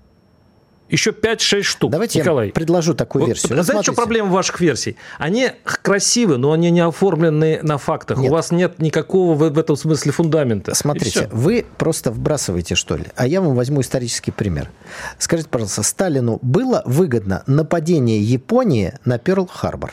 еще 0.89 1.11
5-6 1.11 1.63
штук. 1.63 1.91
Давайте 1.91 2.19
Николай. 2.19 2.47
я 2.47 2.53
предложу 2.53 2.93
такую 2.93 3.23
вот, 3.23 3.27
версию. 3.27 3.61
Знаете, 3.63 3.91
что 3.91 3.93
проблема 3.93 4.29
ваших 4.29 4.59
версий? 4.59 4.97
Они 5.17 5.51
красивы, 5.63 6.37
но 6.37 6.51
они 6.51 6.71
не 6.71 6.79
оформлены 6.79 7.59
на 7.61 7.77
фактах. 7.77 8.17
Нет. 8.19 8.29
У 8.29 8.33
вас 8.33 8.51
нет 8.51 8.79
никакого 8.79 9.33
в, 9.33 9.49
в 9.49 9.59
этом 9.59 9.75
смысле 9.75 10.11
фундамента. 10.11 10.75
Смотрите, 10.75 11.29
вы 11.31 11.65
просто 11.77 12.11
вбрасываете, 12.11 12.75
что 12.75 12.95
ли. 12.95 13.05
А 13.15 13.27
я 13.27 13.41
вам 13.41 13.55
возьму 13.55 13.81
исторический 13.81 14.31
пример. 14.31 14.69
Скажите, 15.17 15.49
пожалуйста, 15.49 15.83
Сталину 15.83 16.39
было 16.41 16.81
выгодно 16.85 17.43
нападение 17.47 18.21
Японии 18.21 18.93
на 19.05 19.17
Перл-Харбор? 19.17 19.91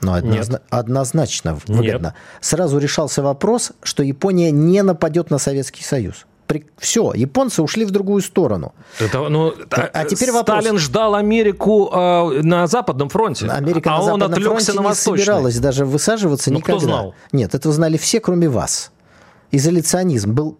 Ну, 0.00 0.14
однозна- 0.14 0.60
однозначно 0.70 1.58
выгодно. 1.66 2.08
Нет. 2.08 2.14
Сразу 2.40 2.78
решался 2.78 3.20
вопрос, 3.22 3.72
что 3.82 4.02
Япония 4.02 4.52
не 4.52 4.82
нападет 4.82 5.30
на 5.30 5.38
Советский 5.38 5.82
Союз 5.82 6.26
все, 6.78 7.12
японцы 7.14 7.62
ушли 7.62 7.84
в 7.84 7.90
другую 7.90 8.22
сторону. 8.22 8.72
Это, 8.98 9.28
ну, 9.28 9.54
а, 9.70 9.90
а 9.92 10.04
теперь 10.04 10.32
вопрос. 10.32 10.60
Сталин 10.60 10.78
ждал 10.78 11.14
Америку 11.14 11.90
э, 11.92 12.42
на 12.42 12.66
Западном 12.66 13.08
фронте, 13.08 13.46
Америка 13.46 13.94
а 13.94 13.98
на 13.98 14.14
он 14.14 14.20
фронте 14.20 14.72
на 14.72 14.88
не 14.88 14.94
собиралась 14.94 15.58
даже 15.58 15.84
высаживаться 15.84 16.50
ну, 16.50 16.58
никогда. 16.58 16.78
Кто 16.78 16.86
знал? 16.86 17.14
Нет, 17.32 17.54
это 17.54 17.70
знали 17.72 17.96
все, 17.96 18.20
кроме 18.20 18.48
вас. 18.48 18.92
Изоляционизм 19.50 20.32
был 20.32 20.58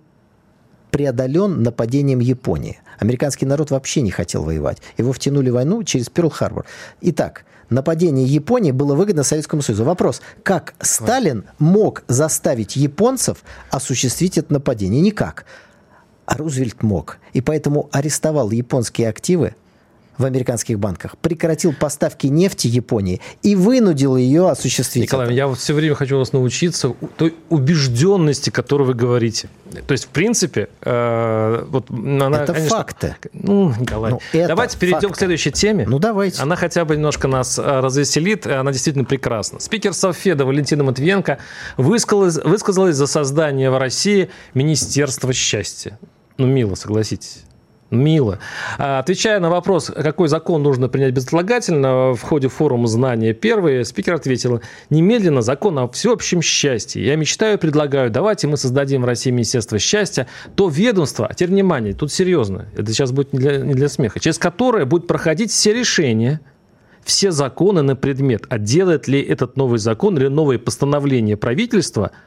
преодолен 0.90 1.62
нападением 1.62 2.20
Японии. 2.20 2.80
Американский 2.98 3.46
народ 3.46 3.70
вообще 3.70 4.00
не 4.00 4.10
хотел 4.10 4.42
воевать. 4.42 4.78
Его 4.96 5.12
втянули 5.12 5.50
в 5.50 5.54
войну 5.54 5.82
через 5.84 6.08
Перл-Харбор. 6.10 6.64
Итак, 7.00 7.44
нападение 7.70 8.26
Японии 8.26 8.72
было 8.72 8.94
выгодно 8.94 9.22
Советскому 9.22 9.62
Союзу. 9.62 9.84
Вопрос, 9.84 10.20
как 10.42 10.74
Сталин 10.80 11.44
мог 11.58 12.02
заставить 12.08 12.76
японцев 12.76 13.38
осуществить 13.70 14.38
это 14.38 14.52
нападение? 14.52 15.00
Никак. 15.00 15.44
А 16.28 16.36
Рузвельт 16.36 16.82
мог. 16.82 17.16
И 17.32 17.40
поэтому 17.40 17.88
арестовал 17.90 18.50
японские 18.50 19.08
активы 19.08 19.54
в 20.18 20.24
американских 20.24 20.78
банках, 20.78 21.16
прекратил 21.16 21.72
поставки 21.72 22.26
нефти 22.26 22.66
Японии 22.66 23.22
и 23.42 23.54
вынудил 23.54 24.16
ее 24.16 24.50
осуществить. 24.50 25.04
Николай, 25.04 25.28
это. 25.28 25.34
я 25.34 25.46
вот 25.46 25.58
все 25.58 25.72
время 25.72 25.94
хочу 25.94 26.18
вас 26.18 26.34
научиться 26.34 26.92
той 27.16 27.34
убежденности, 27.48 28.50
которую 28.50 28.88
вы 28.88 28.94
говорите. 28.94 29.48
То 29.86 29.92
есть, 29.92 30.04
в 30.04 30.08
принципе, 30.08 30.68
э, 30.82 31.64
вот 31.68 31.88
она, 31.88 32.42
это 32.42 32.52
конечно, 32.52 32.76
факты. 32.76 33.16
Ну, 33.32 33.72
Николай, 33.78 34.10
ну, 34.10 34.20
это 34.32 34.48
давайте 34.48 34.76
перейдем 34.76 35.00
факты. 35.00 35.14
к 35.14 35.18
следующей 35.18 35.52
теме. 35.52 35.86
Ну, 35.88 35.98
давайте. 35.98 36.42
Она 36.42 36.56
хотя 36.56 36.84
бы 36.84 36.96
немножко 36.96 37.26
нас 37.26 37.58
э, 37.58 37.80
развеселит, 37.80 38.46
она 38.46 38.72
действительно 38.72 39.04
прекрасна. 39.06 39.60
Спикер 39.60 39.94
Совфеда 39.94 40.44
Валентина 40.44 40.84
Матвиенко 40.84 41.38
высказалась, 41.78 42.36
высказалась 42.44 42.96
за 42.96 43.06
создание 43.06 43.70
в 43.70 43.78
России 43.78 44.28
Министерства 44.52 45.32
счастья. 45.32 45.98
Ну, 46.38 46.46
мило, 46.46 46.76
согласитесь. 46.76 47.44
Мило. 47.90 48.38
А, 48.76 48.98
отвечая 49.00 49.40
на 49.40 49.50
вопрос, 49.50 49.86
какой 49.86 50.28
закон 50.28 50.62
нужно 50.62 50.88
принять 50.88 51.14
безотлагательно, 51.14 52.12
в 52.14 52.20
ходе 52.20 52.48
форума 52.48 52.86
«Знания 52.86 53.32
первые», 53.32 53.84
спикер 53.84 54.14
ответила, 54.14 54.60
немедленно 54.90 55.40
закон 55.40 55.78
о 55.78 55.88
всеобщем 55.88 56.42
счастье. 56.42 57.04
Я 57.04 57.16
мечтаю 57.16 57.56
и 57.56 57.60
предлагаю, 57.60 58.10
давайте 58.10 58.46
мы 58.46 58.56
создадим 58.58 59.02
в 59.02 59.04
России 59.06 59.30
Министерство 59.30 59.78
счастья, 59.78 60.28
то 60.54 60.68
ведомство, 60.68 61.26
а 61.26 61.34
теперь 61.34 61.48
внимание, 61.48 61.94
тут 61.94 62.12
серьезно, 62.12 62.66
это 62.76 62.92
сейчас 62.92 63.10
будет 63.10 63.32
не 63.32 63.38
для, 63.38 63.56
не 63.56 63.74
для 63.74 63.88
смеха, 63.88 64.20
через 64.20 64.38
которое 64.38 64.84
будет 64.84 65.06
проходить 65.06 65.50
все 65.50 65.72
решения, 65.72 66.42
все 67.04 67.30
законы 67.30 67.80
на 67.80 67.96
предмет, 67.96 68.44
а 68.50 68.58
делает 68.58 69.08
ли 69.08 69.20
этот 69.20 69.56
новый 69.56 69.78
закон 69.78 70.18
или 70.18 70.28
новые 70.28 70.58
постановления 70.58 71.38
правительства– 71.38 72.10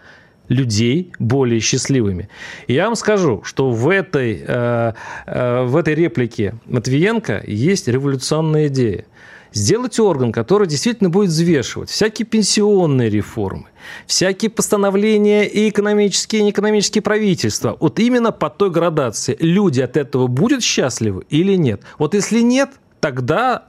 людей 0.51 1.13
более 1.17 1.61
счастливыми. 1.61 2.27
И 2.67 2.73
я 2.73 2.85
вам 2.85 2.95
скажу, 2.95 3.41
что 3.45 3.71
в 3.71 3.87
этой, 3.87 4.43
э, 4.45 4.93
э, 5.25 5.63
в 5.63 5.77
этой 5.77 5.95
реплике 5.95 6.55
Матвиенко 6.65 7.43
есть 7.47 7.87
революционная 7.87 8.67
идея. 8.67 9.05
Сделать 9.53 9.99
орган, 9.99 10.31
который 10.31 10.67
действительно 10.67 11.09
будет 11.09 11.29
взвешивать 11.29 11.89
всякие 11.89 12.25
пенсионные 12.25 13.09
реформы, 13.09 13.67
всякие 14.07 14.49
постановления 14.51 15.45
и 15.45 15.69
экономические, 15.69 16.41
и 16.41 16.45
неэкономические 16.45 17.01
правительства. 17.01 17.77
Вот 17.79 17.99
именно 17.99 18.31
по 18.31 18.49
той 18.49 18.71
градации. 18.71 19.37
Люди 19.39 19.81
от 19.81 19.97
этого 19.97 20.27
будут 20.27 20.63
счастливы 20.63 21.25
или 21.29 21.55
нет? 21.55 21.81
Вот 21.97 22.13
если 22.13 22.41
нет, 22.41 22.69
тогда 22.99 23.65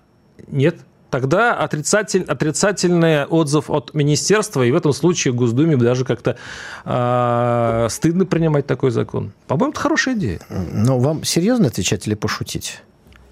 нет 0.48 0.76
тогда 1.12 1.54
отрицатель, 1.54 2.24
отрицательный 2.26 3.26
отзыв 3.26 3.68
от 3.68 3.92
министерства, 3.92 4.62
и 4.62 4.72
в 4.72 4.74
этом 4.74 4.94
случае 4.94 5.34
Госдуме 5.34 5.76
даже 5.76 6.06
как-то 6.06 6.38
э, 6.86 7.86
стыдно 7.90 8.24
принимать 8.24 8.66
такой 8.66 8.90
закон. 8.90 9.32
По-моему, 9.46 9.72
это 9.72 9.80
хорошая 9.80 10.14
идея. 10.14 10.40
Но 10.48 10.98
вам 10.98 11.22
серьезно 11.22 11.66
отвечать 11.66 12.06
или 12.06 12.14
пошутить? 12.14 12.80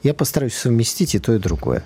Я 0.03 0.13
постараюсь 0.13 0.55
совместить 0.55 1.15
и 1.15 1.19
то, 1.19 1.33
и 1.35 1.39
другое. 1.39 1.83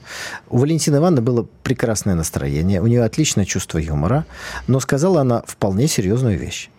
У 0.50 0.58
Валентины 0.58 0.96
Ивановны 0.96 1.22
было 1.22 1.46
прекрасное 1.62 2.16
настроение, 2.16 2.80
у 2.80 2.88
нее 2.88 3.04
отличное 3.04 3.44
чувство 3.44 3.78
юмора, 3.78 4.26
но 4.66 4.80
сказала 4.80 5.20
она 5.20 5.44
вполне 5.46 5.86
серьезную 5.86 6.36
вещь. 6.36 6.70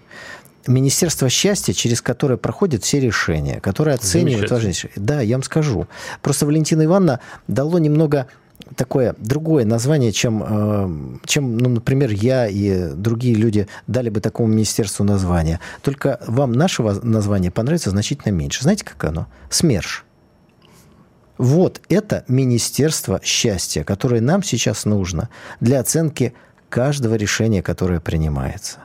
Министерство 0.68 1.30
счастья, 1.30 1.72
через 1.72 2.01
которое 2.01 2.38
проходят 2.38 2.84
все 2.84 2.99
решения, 2.99 3.61
которое 3.61 3.95
оценивает 3.95 4.51
важнейшие. 4.51 4.91
Да, 4.97 5.22
я 5.22 5.36
вам 5.36 5.43
скажу. 5.43 5.88
Просто 6.22 6.45
Валентина 6.45 6.84
Ивановна 6.84 7.22
дало 7.47 7.80
немного 7.80 8.28
такое 8.76 9.16
другое 9.18 9.66
название, 9.66 10.12
чем, 10.12 10.43
э, 10.43 11.18
чем 11.26 11.58
ну, 11.58 11.70
например, 11.70 12.12
я 12.12 12.47
и 12.47 12.93
другие 12.93 13.36
люди 13.36 13.68
дали 13.88 14.10
бы 14.10 14.20
такому 14.22 14.49
министерству 14.49 15.03
название. 15.03 15.60
Только 15.82 16.20
вам 16.28 16.51
нашего 16.51 16.93
названия 17.03 17.51
понравится 17.51 17.89
значительно 17.89 18.32
меньше. 18.32 18.64
Знаете, 18.64 18.84
как 18.84 19.03
оно? 19.03 19.28
СМЕРШ. 19.49 20.06
Вот 21.38 21.82
это 21.89 22.24
Министерство 22.28 23.20
счастья, 23.24 23.84
которое 23.84 24.22
нам 24.22 24.41
сейчас 24.41 24.86
нужно 24.86 25.30
для 25.60 25.82
оценки 25.82 26.34
каждого 26.70 27.16
решения, 27.16 27.62
которое 27.62 27.99
принимается. 27.99 28.80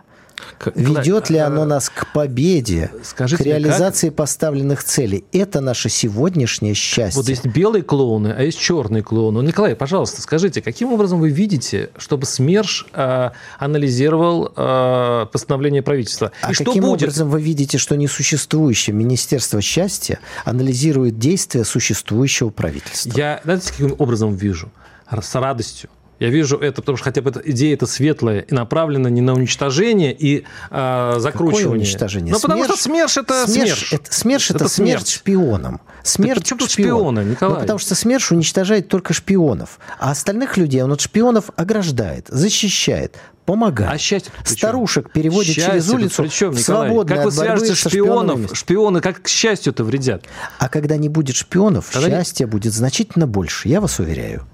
Ведет 0.75 1.31
ли 1.31 1.39
оно 1.39 1.65
нас 1.65 1.89
к 1.89 2.13
победе, 2.13 2.91
Скажите 3.03 3.43
к 3.43 3.47
реализации 3.47 4.09
как... 4.09 4.17
поставленных 4.17 4.85
целей? 4.85 5.25
Это 5.33 5.61
наше 5.61 5.89
сегодняшнее 5.89 6.75
счастье. 6.75 7.21
Вот 7.21 7.29
есть 7.29 7.47
белые 7.47 7.83
клоуны, 7.83 8.35
а 8.37 8.43
есть 8.43 8.59
черные 8.59 9.03
клоуны. 9.03 9.43
Николай, 9.43 9.75
пожалуйста, 9.75 10.23
скажите, 10.23 10.63
каким 10.63 10.93
образом 10.93 11.21
вы 11.21 11.31
видите, 11.31 11.91
чтобы 11.97 12.27
СМЕРШ 12.27 12.87
э, 12.93 13.31
анализировал 13.59 14.53
э, 14.55 15.27
постановление 15.33 15.83
правительства? 15.83 16.33
А 16.43 16.53
И 16.53 16.55
каким 16.55 16.73
что 16.73 16.81
будет? 16.81 17.03
образом 17.03 17.31
вы 17.31 17.41
видите, 17.41 17.79
что 17.79 17.97
несуществующее 17.97 18.95
Министерство 18.95 19.61
счастья 19.61 20.21
анализирует 20.45 21.19
действия 21.19 21.65
существующего 21.65 22.51
правительства? 22.51 23.13
Я, 23.17 23.41
знаете, 23.45 23.71
каким 23.71 23.95
образом 23.99 24.35
вижу? 24.35 24.71
С 25.11 25.35
радостью 25.35 25.91
я 26.21 26.29
вижу 26.29 26.59
это, 26.59 26.83
потому 26.83 26.99
что 26.99 27.05
хотя 27.05 27.23
бы 27.23 27.31
эта 27.31 27.41
идея 27.41 27.75
это 27.75 27.87
светлая 27.87 28.41
и 28.41 28.55
направлена 28.55 29.09
не 29.09 29.23
на 29.23 29.33
уничтожение 29.33 30.15
и 30.17 30.45
э, 30.71 31.15
закручивание. 31.19 31.63
Какое 31.63 31.79
уничтожение? 31.79 32.33
Ну, 32.35 32.41
потому 32.41 32.65
что 32.65 32.77
СМЕРШ 32.77 33.17
это 33.17 33.47
СМЕРШ. 33.47 33.93
Это, 33.95 34.13
СМЕРШ 34.13 34.51
это, 34.51 34.65
это 34.65 34.69
смерть 34.69 35.09
шпионам. 35.09 35.81
Смерть 36.03 36.43
Почему 36.43 36.59
тут 36.59 36.71
шпионы, 36.71 37.21
Николай? 37.21 37.55
Ну, 37.55 37.61
потому 37.63 37.79
что 37.79 37.95
СМЕРШ 37.95 38.33
уничтожает 38.33 38.89
только 38.89 39.15
шпионов, 39.15 39.79
а 39.99 40.11
остальных 40.11 40.59
людей 40.59 40.83
он 40.83 40.93
от 40.93 41.01
шпионов 41.01 41.51
ограждает, 41.57 42.27
защищает, 42.29 43.17
помогает. 43.47 43.91
А 43.91 43.97
счастье 43.97 44.31
Старушек 44.45 45.11
переводит 45.13 45.55
счастье 45.55 45.73
через 45.73 45.89
улицу 45.89 46.23
причем, 46.23 46.51
Николай, 46.51 47.07
как 47.07 47.25
вы 47.25 47.33
свяжете 47.33 47.75
шпионов? 47.75 48.55
Шпионы 48.55 49.01
как 49.01 49.23
к 49.23 49.29
счастью-то 49.29 49.85
вредят. 49.85 50.27
А 50.59 50.69
когда 50.69 50.99
не 50.99 51.09
будет 51.09 51.37
шпионов, 51.37 51.89
Тогда 51.91 52.19
счастья 52.19 52.45
не... 52.45 52.51
будет 52.51 52.75
значительно 52.75 53.27
больше, 53.27 53.69
я 53.69 53.81
вас 53.81 53.99
уверяю. 53.99 54.47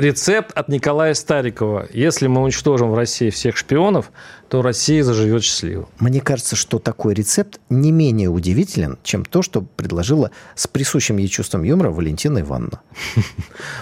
Рецепт 0.00 0.56
от 0.56 0.68
Николая 0.68 1.12
Старикова. 1.12 1.86
Если 1.92 2.26
мы 2.26 2.40
уничтожим 2.40 2.90
в 2.90 2.94
России 2.94 3.28
всех 3.28 3.58
шпионов, 3.58 4.12
то 4.48 4.62
Россия 4.62 5.04
заживет 5.04 5.44
счастливо. 5.44 5.90
Мне 5.98 6.22
кажется, 6.22 6.56
что 6.56 6.78
такой 6.78 7.12
рецепт 7.12 7.60
не 7.68 7.92
менее 7.92 8.30
удивителен, 8.30 8.98
чем 9.02 9.26
то, 9.26 9.42
что 9.42 9.60
предложила 9.60 10.30
с 10.54 10.66
присущим 10.66 11.18
ей 11.18 11.28
чувством 11.28 11.64
юмора 11.64 11.90
Валентина 11.90 12.40
Ивановна. 12.40 12.80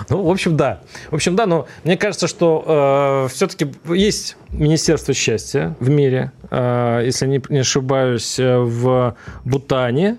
Ну, 0.09 0.25
в 0.25 0.31
общем, 0.31 0.57
да. 0.57 0.81
В 1.11 1.15
общем, 1.15 1.37
да, 1.37 1.47
но 1.47 1.69
мне 1.85 1.97
кажется, 1.97 2.27
что 2.27 3.27
э, 3.29 3.33
все-таки 3.33 3.73
есть 3.85 4.37
Министерство 4.51 5.15
счастья 5.15 5.77
в 5.79 5.89
мире, 5.89 6.33
э, 6.51 7.03
если 7.05 7.27
не, 7.27 7.59
ошибаюсь, 7.59 8.41
э, 8.41 8.59
в 8.59 9.17
Бутане, 9.45 10.19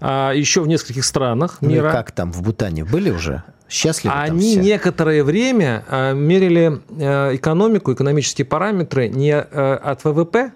еще 0.00 0.60
в 0.60 0.68
нескольких 0.68 1.04
странах 1.04 1.62
мира. 1.62 1.86
Ну 1.86 1.92
как 1.92 2.12
там, 2.12 2.32
в 2.32 2.42
Бутане 2.42 2.84
были 2.84 3.10
уже? 3.10 3.42
Счастливы 3.74 4.14
Они 4.14 4.54
некоторое 4.54 5.24
время 5.24 5.84
э, 5.88 6.14
мерили 6.14 6.80
э, 6.96 7.34
экономику, 7.34 7.92
экономические 7.92 8.44
параметры 8.44 9.08
не 9.08 9.32
э, 9.32 9.74
от 9.74 10.04
ВВП, 10.04 10.52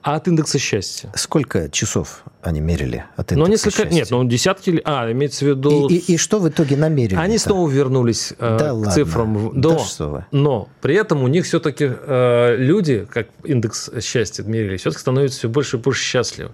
а 0.00 0.14
от 0.14 0.28
индекса 0.28 0.58
счастья. 0.58 1.12
Сколько 1.14 1.68
часов 1.68 2.22
они 2.40 2.60
мерили 2.60 3.04
от 3.16 3.32
индекса 3.32 3.38
ну, 3.38 3.46
несколько, 3.48 3.76
счастья? 3.82 3.94
Нет, 3.94 4.10
ну 4.10 4.24
десятки... 4.24 4.80
А, 4.86 5.12
имеется 5.12 5.44
в 5.44 5.48
виду... 5.48 5.88
И, 5.88 5.96
и, 5.96 6.14
и 6.14 6.16
что 6.16 6.38
в 6.38 6.48
итоге 6.48 6.78
намерили? 6.78 7.18
Они 7.18 7.36
снова 7.36 7.68
вернулись 7.68 8.32
э, 8.38 8.56
да 8.58 8.70
к 8.70 8.72
ладно. 8.72 8.92
цифрам. 8.92 9.60
До, 9.60 9.72
да 9.72 9.78
что 9.80 10.08
вы. 10.08 10.26
Но 10.30 10.70
при 10.80 10.94
этом 10.94 11.22
у 11.22 11.28
них 11.28 11.44
все-таки 11.44 11.90
э, 11.90 12.56
люди, 12.56 13.06
как 13.12 13.28
индекс 13.44 13.90
счастья 14.00 14.42
мерили, 14.42 14.78
все-таки 14.78 15.02
становятся 15.02 15.40
все 15.40 15.48
больше 15.50 15.76
и 15.76 15.80
больше 15.80 16.02
счастливы. 16.02 16.52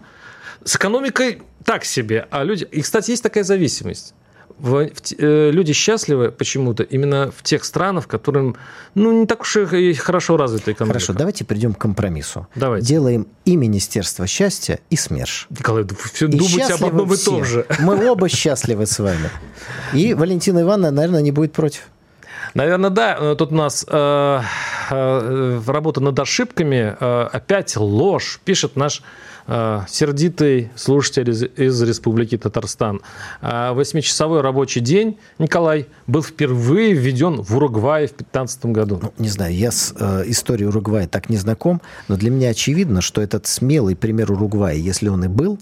С 0.65 0.75
экономикой 0.75 1.43
так 1.65 1.85
себе, 1.85 2.27
а 2.33 2.43
люди... 2.43 2.65
И, 2.65 2.83
кстати, 2.83 3.13
есть 3.13 3.23
такая 3.23 3.45
зависимость 3.45 4.13
в, 4.59 4.71
в, 4.71 4.91
э, 5.19 5.51
люди 5.51 5.73
счастливы 5.73 6.31
почему-то 6.31 6.83
именно 6.83 7.33
в 7.37 7.43
тех 7.43 7.65
странах, 7.65 8.05
в 8.05 8.07
которых 8.07 8.57
ну, 8.95 9.21
не 9.21 9.27
так 9.27 9.43
уж 9.43 9.57
и 9.57 9.95
хорошо 9.95 10.37
развита 10.37 10.73
экономика. 10.73 10.99
Хорошо, 10.99 11.13
давайте 11.13 11.45
придем 11.45 11.75
к 11.75 11.79
компромиссу. 11.79 12.47
Давайте. 12.55 12.87
Делаем 12.87 13.27
и 13.45 13.57
Министерство 13.57 14.27
счастья, 14.27 14.81
и 14.91 14.97
СМЕРШ. 14.97 15.49
Николай, 15.51 15.85
все 16.13 16.27
и 16.27 16.31
думаете 16.31 16.75
об 16.75 16.85
одном 16.85 17.13
и 17.13 17.17
том 17.17 17.45
же. 17.45 17.67
Мы 17.81 18.11
оба 18.11 18.29
счастливы 18.29 18.87
с 18.87 18.99
вами. 18.99 19.31
И 19.93 20.15
Валентина 20.15 20.63
Ивановна, 20.63 20.91
наверное, 20.91 21.23
не 21.23 21.33
будет 21.33 21.53
против. 21.53 21.89
Наверное, 22.55 22.91
да. 22.91 23.35
Тут 23.35 23.53
у 23.53 23.55
нас 23.55 23.85
э, 23.89 24.41
э, 24.91 25.61
работа 25.67 26.01
над 26.01 26.19
ошибками. 26.19 26.97
Э, 26.99 27.29
опять 27.33 27.77
ложь, 27.77 28.41
пишет 28.45 28.77
наш 28.77 29.03
Э, 29.47 29.83
сердитый 29.89 30.71
слушатель 30.75 31.29
из, 31.31 31.43
из 31.43 31.83
Республики 31.83 32.39
Татарстан. 32.39 33.03
Э, 33.43 33.73
восьмичасовой 33.73 34.41
рабочий 34.41 34.81
день, 34.81 35.19
Николай, 35.39 35.87
был 36.07 36.23
впервые 36.23 36.95
введен 36.95 37.43
в 37.43 37.55
Уругвае 37.57 38.07
в 38.07 38.17
2015 38.17 38.67
году. 38.67 39.01
Ну, 39.03 39.13
не 39.19 39.29
знаю, 39.29 39.55
я 39.55 39.71
с 39.71 39.95
э, 39.99 40.25
историей 40.27 40.69
Уругвая 40.69 41.07
так 41.07 41.29
не 41.29 41.37
знаком, 41.37 41.83
но 42.09 42.17
для 42.17 42.31
меня 42.31 42.51
очевидно, 42.51 43.03
что 43.03 43.21
этот 43.21 43.47
смелый 43.47 43.97
пример 43.97 44.33
Уругвая, 44.33 44.77
если 44.77 45.09
он 45.09 45.25
и 45.25 45.29
был, 45.29 45.59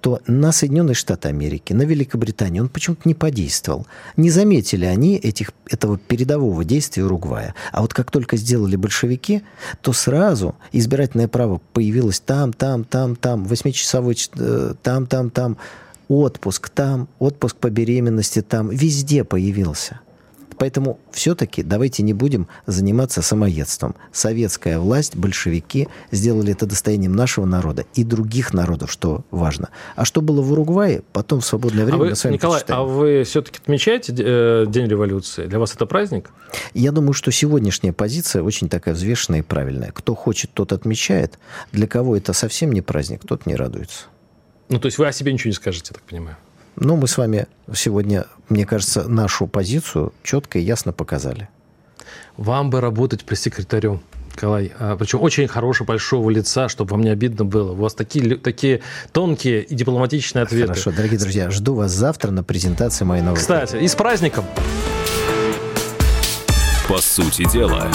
то 0.00 0.20
на 0.26 0.52
Соединенные 0.52 0.94
Штаты 0.94 1.28
Америки, 1.28 1.72
на 1.72 1.82
Великобританию 1.82 2.64
он 2.64 2.68
почему-то 2.68 3.02
не 3.04 3.14
подействовал. 3.14 3.86
Не 4.16 4.30
заметили 4.30 4.84
они 4.84 5.16
этих, 5.16 5.52
этого 5.68 5.98
передового 5.98 6.64
действия 6.64 7.04
Уругвая. 7.04 7.54
А 7.72 7.82
вот 7.82 7.94
как 7.94 8.10
только 8.10 8.36
сделали 8.36 8.76
большевики, 8.76 9.42
то 9.80 9.92
сразу 9.92 10.54
избирательное 10.72 11.28
право 11.28 11.60
появилось 11.72 12.20
там, 12.20 12.52
там, 12.52 12.84
там, 12.84 13.16
там, 13.16 13.44
восьмичасовой 13.44 14.16
э, 14.36 14.74
там, 14.82 15.06
там, 15.06 15.30
там, 15.30 15.56
отпуск 16.08 16.68
там, 16.68 17.08
отпуск 17.18 17.56
по 17.56 17.70
беременности 17.70 18.42
там, 18.42 18.68
везде 18.70 19.24
появился. 19.24 20.00
Поэтому 20.60 21.00
все-таки 21.10 21.62
давайте 21.62 22.02
не 22.02 22.12
будем 22.12 22.46
заниматься 22.66 23.22
самоедством. 23.22 23.94
Советская 24.12 24.78
власть, 24.78 25.16
большевики 25.16 25.88
сделали 26.12 26.52
это 26.52 26.66
достоянием 26.66 27.14
нашего 27.14 27.46
народа 27.46 27.86
и 27.94 28.04
других 28.04 28.52
народов, 28.52 28.92
что 28.92 29.24
важно. 29.30 29.70
А 29.96 30.04
что 30.04 30.20
было 30.20 30.42
в 30.42 30.52
Уругвае, 30.52 31.00
потом 31.14 31.40
в 31.40 31.46
свободное 31.46 31.86
время 31.86 31.96
а 31.96 32.00
вы, 32.00 32.08
мы 32.10 32.14
с 32.14 32.24
вами 32.24 32.34
Николай, 32.34 32.60
почитаем. 32.60 32.80
а 32.80 32.84
вы 32.84 33.22
все-таки 33.24 33.58
отмечаете 33.62 34.14
э, 34.18 34.66
День 34.68 34.86
революции? 34.86 35.46
Для 35.46 35.58
вас 35.58 35.74
это 35.74 35.86
праздник? 35.86 36.28
Я 36.74 36.92
думаю, 36.92 37.14
что 37.14 37.32
сегодняшняя 37.32 37.94
позиция 37.94 38.42
очень 38.42 38.68
такая 38.68 38.92
взвешенная 38.92 39.38
и 39.38 39.42
правильная. 39.42 39.92
Кто 39.92 40.14
хочет, 40.14 40.50
тот 40.52 40.74
отмечает. 40.74 41.38
Для 41.72 41.86
кого 41.86 42.18
это 42.18 42.34
совсем 42.34 42.70
не 42.72 42.82
праздник, 42.82 43.22
тот 43.26 43.46
не 43.46 43.56
радуется. 43.56 44.08
Ну, 44.68 44.78
то 44.78 44.86
есть 44.86 44.98
вы 44.98 45.06
о 45.06 45.12
себе 45.12 45.32
ничего 45.32 45.48
не 45.48 45.54
скажете, 45.54 45.92
я 45.92 45.94
так 45.94 46.02
понимаю? 46.02 46.36
Но 46.76 46.96
мы 46.96 47.08
с 47.08 47.18
вами 47.18 47.46
сегодня, 47.74 48.26
мне 48.48 48.66
кажется, 48.66 49.08
нашу 49.08 49.46
позицию 49.46 50.12
четко 50.22 50.58
и 50.58 50.62
ясно 50.62 50.92
показали. 50.92 51.48
Вам 52.36 52.70
бы 52.70 52.80
работать 52.80 53.24
пресс-секретарем. 53.24 54.00
Николай, 54.34 54.72
а, 54.78 54.96
причем 54.96 55.20
очень 55.20 55.46
хорошего, 55.48 55.88
большого 55.88 56.30
лица, 56.30 56.68
чтобы 56.68 56.92
вам 56.92 57.02
не 57.02 57.10
обидно 57.10 57.44
было. 57.44 57.72
У 57.72 57.76
вас 57.76 57.94
такие, 57.94 58.36
такие 58.36 58.80
тонкие 59.12 59.62
и 59.62 59.74
дипломатичные 59.74 60.44
ответы. 60.44 60.68
Хорошо, 60.68 60.92
дорогие 60.92 61.18
друзья, 61.18 61.50
жду 61.50 61.74
вас 61.74 61.90
завтра 61.90 62.30
на 62.30 62.42
презентации 62.42 63.04
моей 63.04 63.22
новой 63.22 63.36
Кстати, 63.36 63.76
и 63.76 63.86
с 63.86 63.94
праздником! 63.94 64.44
По 66.88 66.98
сути 66.98 67.48
дела, 67.52 67.90